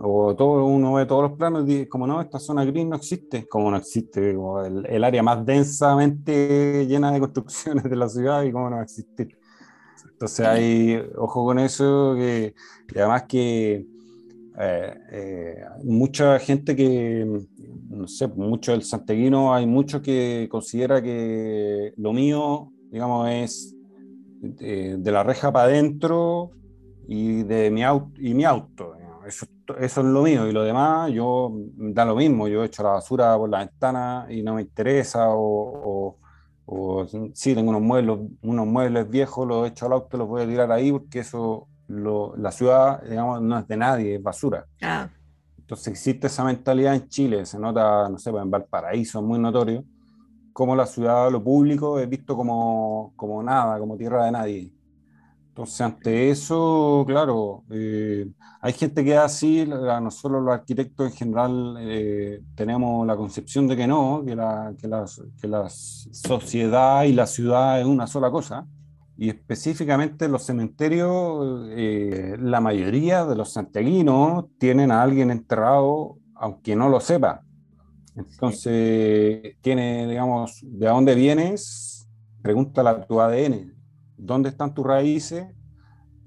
[0.00, 2.96] o todo uno ve todos los planos y dice, como no, esta zona gris no
[2.96, 8.52] existe, como no existe el, área más densamente llena de construcciones de la ciudad y
[8.52, 9.36] cómo no va a existir.
[10.12, 12.54] Entonces hay, ojo con eso, que,
[12.94, 13.86] y además que
[14.58, 17.46] eh, eh, mucha gente que,
[17.90, 23.74] no sé, mucho del santeguino, hay mucho que considera que lo mío, digamos, es
[24.40, 26.52] de, la reja para adentro
[27.08, 28.94] y de mi auto, y mi auto.
[29.26, 29.46] Eso,
[29.78, 33.36] eso, es lo mío y lo demás, yo da lo mismo, yo echo la basura
[33.36, 36.16] por la ventana y no me interesa o,
[36.66, 40.46] o, sí, tengo unos muebles, unos muebles viejos, los echo al auto, los voy a
[40.46, 44.64] tirar ahí porque eso, lo, la ciudad, digamos, no es de nadie, es basura.
[44.80, 45.10] Ah.
[45.70, 49.38] Entonces existe esa mentalidad en Chile, se nota, no sé, pues, en Valparaíso, es muy
[49.38, 49.84] notorio,
[50.52, 54.72] como la ciudad, lo público es visto como, como nada, como tierra de nadie.
[55.50, 58.28] Entonces, ante eso, claro, eh,
[58.60, 63.76] hay gente que es así, nosotros los arquitectos en general eh, tenemos la concepción de
[63.76, 65.04] que no, que la, que, la,
[65.40, 68.66] que la sociedad y la ciudad es una sola cosa
[69.20, 76.74] y específicamente los cementerios, eh, la mayoría de los santiaguinos tienen a alguien enterrado, aunque
[76.74, 77.42] no lo sepa.
[78.16, 82.08] Entonces, tiene, digamos, ¿de dónde vienes?
[82.40, 83.74] Pregúntale tu ADN,
[84.16, 85.48] ¿dónde están tus raíces?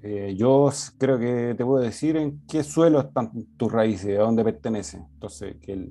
[0.04, 4.44] Eh, yo creo que te puedo decir en qué suelo están tus raíces, a dónde
[4.44, 5.08] pertenecen.
[5.16, 5.90] Entonces, que,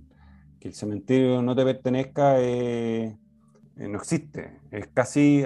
[0.61, 3.19] que el cementerio no te pertenezca eh,
[3.77, 4.61] no existe.
[4.70, 5.44] Es casi,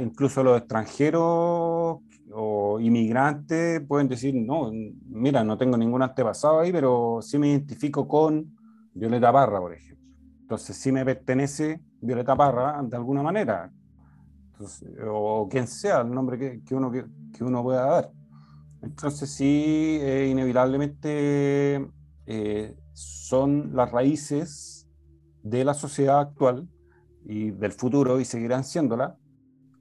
[0.00, 1.98] incluso los extranjeros
[2.32, 4.70] o inmigrantes pueden decir, no,
[5.08, 8.54] mira, no tengo ningún antepasado ahí, pero sí me identifico con
[8.94, 10.06] Violeta Parra, por ejemplo.
[10.40, 13.70] Entonces sí me pertenece Violeta Parra de alguna manera.
[15.06, 18.10] o quien sea el nombre que, uno, que, uno pueda dar.
[18.82, 21.88] Entonces sí, inevitablemente
[22.26, 24.88] eh, son las raíces
[25.42, 26.68] de la sociedad actual
[27.28, 29.16] y del futuro y seguirán siéndola,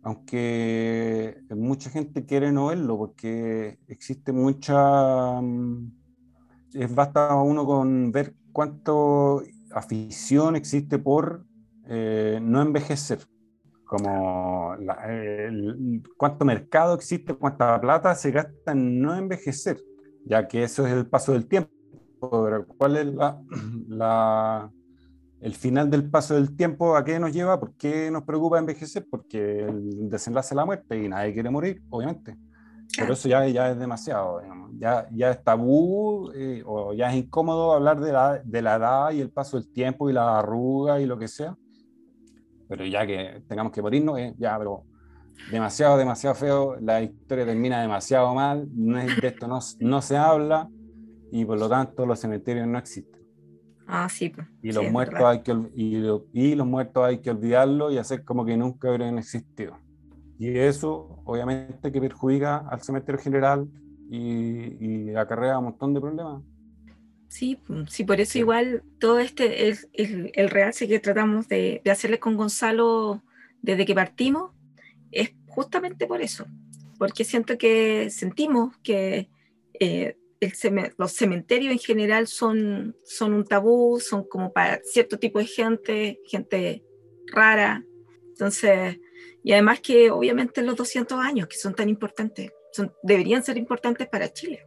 [0.03, 5.41] aunque mucha gente quiere no verlo porque existe mucha...
[5.41, 5.91] Mm,
[6.73, 9.41] es basta uno con ver cuánto
[9.71, 11.45] afición existe por
[11.85, 13.19] eh, no envejecer,
[13.85, 14.75] como
[16.17, 19.81] cuánto mercado existe, cuánta plata se gasta en no envejecer,
[20.25, 21.71] ya que eso es el paso del tiempo.
[22.77, 23.39] ¿cuál es la,
[25.41, 26.95] el final del paso del tiempo?
[26.95, 27.59] ¿A qué nos lleva?
[27.59, 29.05] ¿Por qué nos preocupa envejecer?
[29.09, 32.35] Porque el desenlace es la muerte y nadie quiere morir, obviamente.
[32.97, 34.41] Pero eso ya, ya es demasiado,
[34.79, 39.11] Ya, ya es tabú eh, o ya es incómodo hablar de la, de la edad
[39.11, 41.55] y el paso del tiempo y la arruga y lo que sea.
[42.69, 44.83] Pero ya que tengamos que morirnos, eh, ya, pero
[45.51, 50.69] demasiado, demasiado feo, la historia termina demasiado mal, no de esto no, no se habla
[51.31, 53.16] y por lo tanto los cementerios no existen.
[53.87, 54.33] Ah, sí.
[54.61, 55.97] Y, los muertos hay que, y,
[56.33, 59.77] y, los muertos hay que olvidarlo y hacer como que nunca hubieran existido.
[60.37, 63.67] Y eso, obviamente, que perjudica al cementerio general
[64.09, 66.43] y, y acarrea un montón de problemas.
[67.29, 71.91] Sí, sí, por eso igual todo este, el, el, el realce que tratamos de, de,
[71.91, 73.21] hacerle con Gonzalo
[73.61, 74.51] desde que partimos,
[75.11, 76.45] es justamente por eso,
[76.97, 79.29] porque siento que sentimos que
[79.79, 80.53] eh, el,
[80.97, 86.21] los cementerios en general son, son un tabú, son como para cierto tipo de gente,
[86.25, 86.83] gente
[87.31, 87.83] rara,
[88.29, 88.97] entonces
[89.47, 94.05] y además que obviamente los 200 años que son tan importantes, son, deberían ser importantes
[94.09, 94.59] para Chile.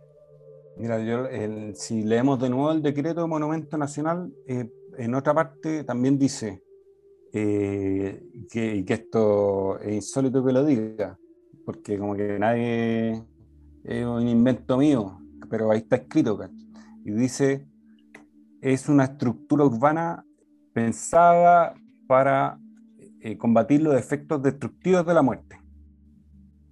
[0.79, 1.27] Mira, yo,
[1.75, 6.63] si leemos de nuevo el decreto de Monumento Nacional, eh, en otra parte también dice
[7.31, 11.19] eh, que, que, esto es insólito que lo diga,
[11.67, 13.23] porque como que nadie
[13.85, 16.39] es un invento mío, pero ahí está escrito,
[17.05, 17.67] y dice,
[18.61, 20.25] es una estructura urbana
[20.73, 21.75] pensada
[22.07, 22.59] para
[23.21, 25.61] eh, combatir los efectos destructivos de la muerte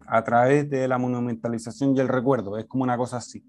[0.06, 2.56] a través de la monumentalización y el recuerdo.
[2.56, 3.44] Es como una cosa así.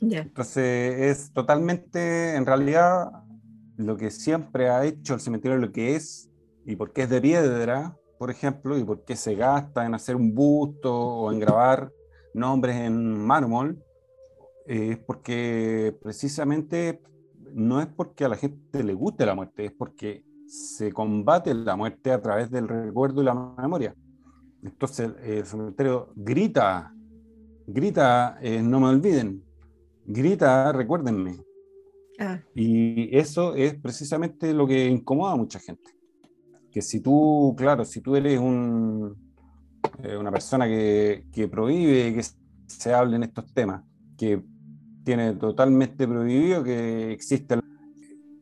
[0.00, 3.10] Entonces es totalmente, en realidad,
[3.76, 6.30] lo que siempre ha hecho el cementerio, lo que es,
[6.66, 10.16] y por qué es de piedra, por ejemplo, y por qué se gasta en hacer
[10.16, 11.90] un busto o en grabar
[12.34, 13.82] nombres en mármol,
[14.66, 17.02] es porque precisamente
[17.52, 21.76] no es porque a la gente le guste la muerte, es porque se combate la
[21.76, 23.94] muerte a través del recuerdo y la memoria.
[24.62, 26.92] Entonces el cementerio grita,
[27.66, 29.42] grita, eh, no me olviden,
[30.06, 31.36] grita, recuérdenme.
[32.18, 32.40] Ah.
[32.54, 35.90] Y eso es precisamente lo que incomoda a mucha gente.
[36.70, 39.16] Que si tú, claro, si tú eres un,
[40.02, 42.24] eh, una persona que, que prohíbe que
[42.66, 43.82] se hablen estos temas,
[44.16, 44.42] que
[45.04, 47.60] tiene totalmente prohibido que exista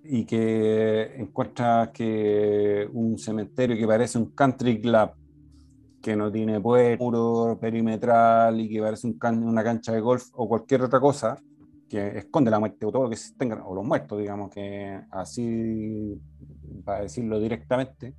[0.05, 5.11] y que encuentras que un cementerio que parece un country club,
[6.01, 10.83] que no tiene puerto, perimetral y que parece un una cancha de golf o cualquier
[10.83, 11.39] otra cosa,
[11.89, 15.01] que esconde la muerte o todo lo que se tenga, o los muertos, digamos, que
[15.11, 16.21] así,
[16.85, 18.15] para decirlo directamente,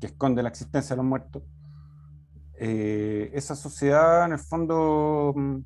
[0.00, 1.42] que esconde la existencia de los muertos.
[2.58, 5.56] Eh, esa sociedad, en el fondo, mm,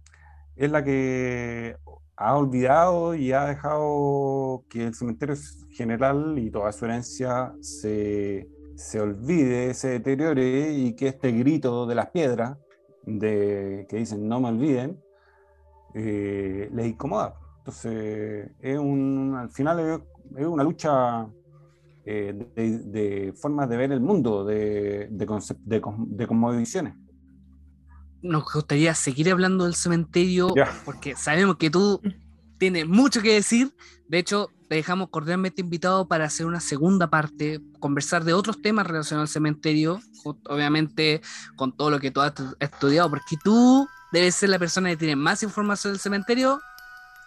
[0.57, 1.77] es la que
[2.17, 5.37] ha olvidado y ha dejado que el cementerio
[5.71, 11.95] general y toda su herencia se, se olvide, se deteriore y que este grito de
[11.95, 12.57] las piedras
[13.05, 14.99] de, que dicen no me olviden,
[15.95, 17.35] eh, les incomoda.
[17.59, 20.03] Entonces, es un, al final
[20.37, 21.27] es, una lucha
[22.05, 25.27] eh, de, formas de ver el mundo, de, de,
[25.65, 26.95] de, de visiones
[28.27, 30.55] nos gustaría seguir hablando del cementerio
[30.85, 32.01] porque sabemos que tú
[32.59, 33.75] tienes mucho que decir.
[34.09, 38.87] De hecho, te dejamos cordialmente invitado para hacer una segunda parte, conversar de otros temas
[38.87, 40.01] relacionados al cementerio,
[40.49, 41.21] obviamente
[41.57, 45.17] con todo lo que tú has estudiado, porque tú debes ser la persona que tiene
[45.17, 46.61] más información del cementerio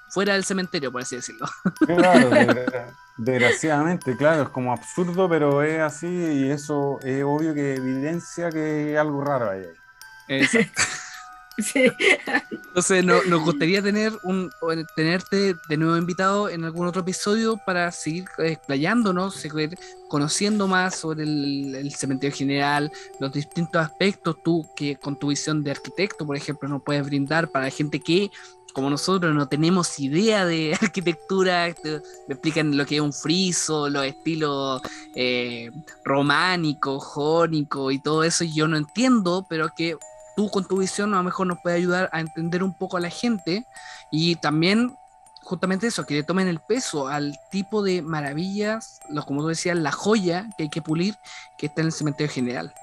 [0.10, 1.48] fuera del cementerio, por así decirlo.
[1.86, 2.30] Claro,
[3.18, 8.90] desgraciadamente, claro, es como absurdo, pero es así y eso es obvio que evidencia que
[8.90, 9.66] hay algo raro ahí.
[10.30, 10.82] Exacto.
[11.62, 11.92] Sí.
[12.52, 14.50] Entonces, nos gustaría tener un,
[14.96, 19.78] tenerte de nuevo invitado en algún otro episodio para seguir explayándonos, seguir
[20.08, 25.72] conociendo más sobre el, cementerio general, los distintos aspectos, tú que con tu visión de
[25.72, 28.32] arquitecto, por ejemplo, nos puedes brindar para la gente que
[28.74, 34.06] como nosotros no tenemos idea de arquitectura, me explican lo que es un friso, los
[34.06, 34.82] estilos
[35.16, 35.72] eh,
[36.06, 39.98] románico, jónico y todo eso, y yo no entiendo, pero que
[40.40, 43.02] tú con tu visión a lo mejor nos puede ayudar a entender un poco a
[43.02, 43.66] la gente
[44.10, 44.96] y también
[45.44, 49.78] justamente eso, que le tomen el peso al tipo de maravillas, los, como tú decías,
[49.78, 51.18] la joya que hay que pulir
[51.58, 52.74] que está en el cementerio general.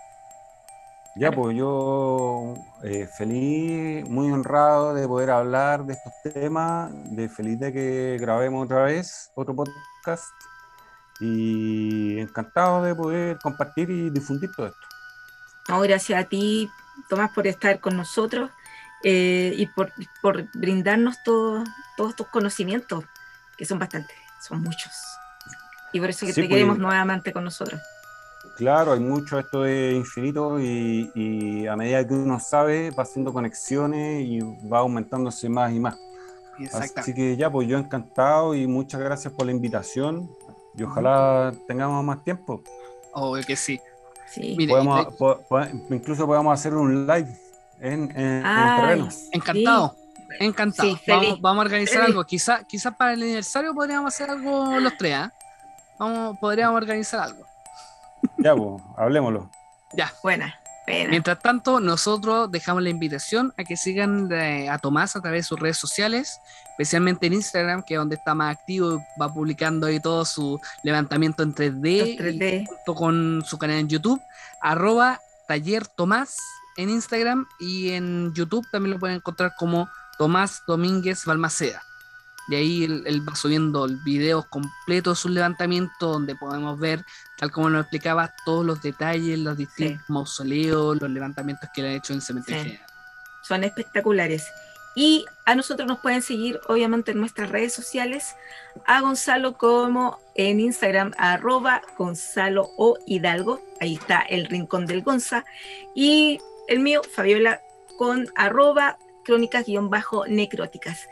[1.15, 2.53] Ya, pues yo
[2.83, 8.67] eh, feliz, muy honrado de poder hablar de estos temas, de feliz de que grabemos
[8.67, 10.25] otra vez otro podcast
[11.21, 14.87] y encantado de poder compartir y difundir todo esto.
[15.69, 16.69] No, gracias a ti,
[17.09, 18.51] Tomás, por estar con nosotros
[19.03, 19.93] eh, y por,
[20.55, 21.69] brindarnos todos
[22.17, 23.05] tus conocimientos,
[23.57, 24.93] que son bastantes, son muchos.
[25.93, 27.81] Y por eso que te pues, queremos nuevamente con nosotros.
[28.57, 34.25] Claro, hay mucho, esto de infinito y, a medida que uno sabe va haciendo conexiones
[34.25, 35.99] y va aumentándose más y más.
[36.73, 40.31] Así que ya, pues yo encantado y muchas gracias por la invitación
[40.75, 42.63] y ojalá tengamos más tiempo.
[43.13, 43.79] Obvio que sí.
[44.29, 44.57] Sí.
[45.91, 47.29] incluso podemos hacer un live
[47.81, 49.09] en, en, terreno.
[49.33, 49.97] Encantado.
[50.41, 50.99] Encantado.
[51.41, 52.25] vamos, a organizar algo.
[52.25, 55.15] Quizás quizá para el aniversario podríamos hacer algo los tres.
[55.15, 55.33] ¿ah?
[55.99, 57.45] Vamos, podríamos organizar algo.
[58.39, 59.51] Ya, pues, hablemoslo.
[59.95, 60.13] Ya.
[60.23, 60.59] Buena.
[60.87, 65.49] Mientras tanto, nosotros dejamos la invitación a que sigan eh, a Tomás a través de
[65.49, 66.41] sus redes sociales,
[66.71, 71.43] especialmente en Instagram, que es donde está más activo, va publicando ahí todo su levantamiento
[71.43, 74.21] en 3D, junto con su canal en YouTube,
[74.61, 76.37] arroba taller Tomás
[76.77, 79.89] en Instagram y en YouTube también lo pueden encontrar como
[80.19, 81.83] Tomás Domínguez Balmaceda.
[82.49, 87.05] De ahí él, va subiendo videos completos de su levantamiento donde podemos ver,
[87.39, 91.95] tal como nos explicaba, todos los detalles, los distintos mausoleos, los levantamientos que le ha
[91.95, 92.79] hecho en cementerio.
[93.43, 94.47] Son espectaculares.
[94.99, 98.35] Y a nosotros nos pueden seguir, obviamente, en nuestras redes sociales.
[98.87, 103.61] A Gonzalo como en Instagram, arroba Gonzalo o Hidalgo.
[103.79, 105.45] Ahí está el rincón del Gonza.
[105.95, 107.61] Y el mío, Fabiola,
[107.99, 108.97] con arroba
[109.27, 111.09] crónicas-necróticas.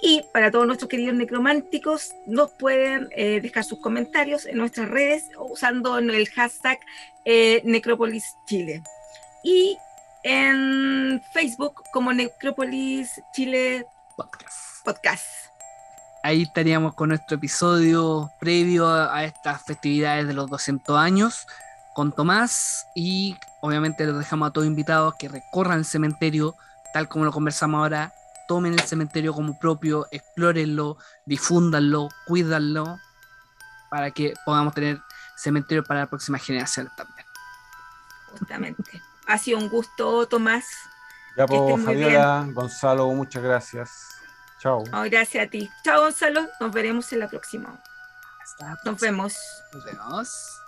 [0.00, 5.30] Y para todos nuestros queridos necrománticos, nos pueden eh, dejar sus comentarios en nuestras redes
[5.38, 6.78] usando el hashtag
[7.24, 8.82] eh, Necrópolis Chile.
[9.42, 9.76] Y
[10.22, 13.86] en Facebook como Necrópolis Chile
[14.84, 15.26] Podcast.
[16.22, 21.46] Ahí estaríamos con nuestro episodio previo a estas festividades de los 200 años
[21.94, 26.54] con Tomás y obviamente los dejamos a todos invitados que recorran el cementerio
[26.92, 28.12] tal como lo conversamos ahora
[28.48, 30.96] tomen el cementerio como propio, explórenlo,
[31.26, 32.98] difúndanlo, cuídanlo,
[33.90, 35.00] para que podamos tener
[35.36, 37.26] cementerio para la próxima generación también.
[38.32, 39.02] Justamente.
[39.26, 40.66] Ha sido un gusto, Tomás.
[41.36, 44.08] Ya, pues, Fabiola, Gonzalo, muchas gracias.
[44.58, 44.82] Chao.
[45.08, 45.70] gracias a ti.
[45.84, 46.48] Chao, Gonzalo.
[46.58, 47.78] Nos veremos en la próxima.
[48.84, 49.36] Nos vemos.
[49.72, 50.60] Nos vemos.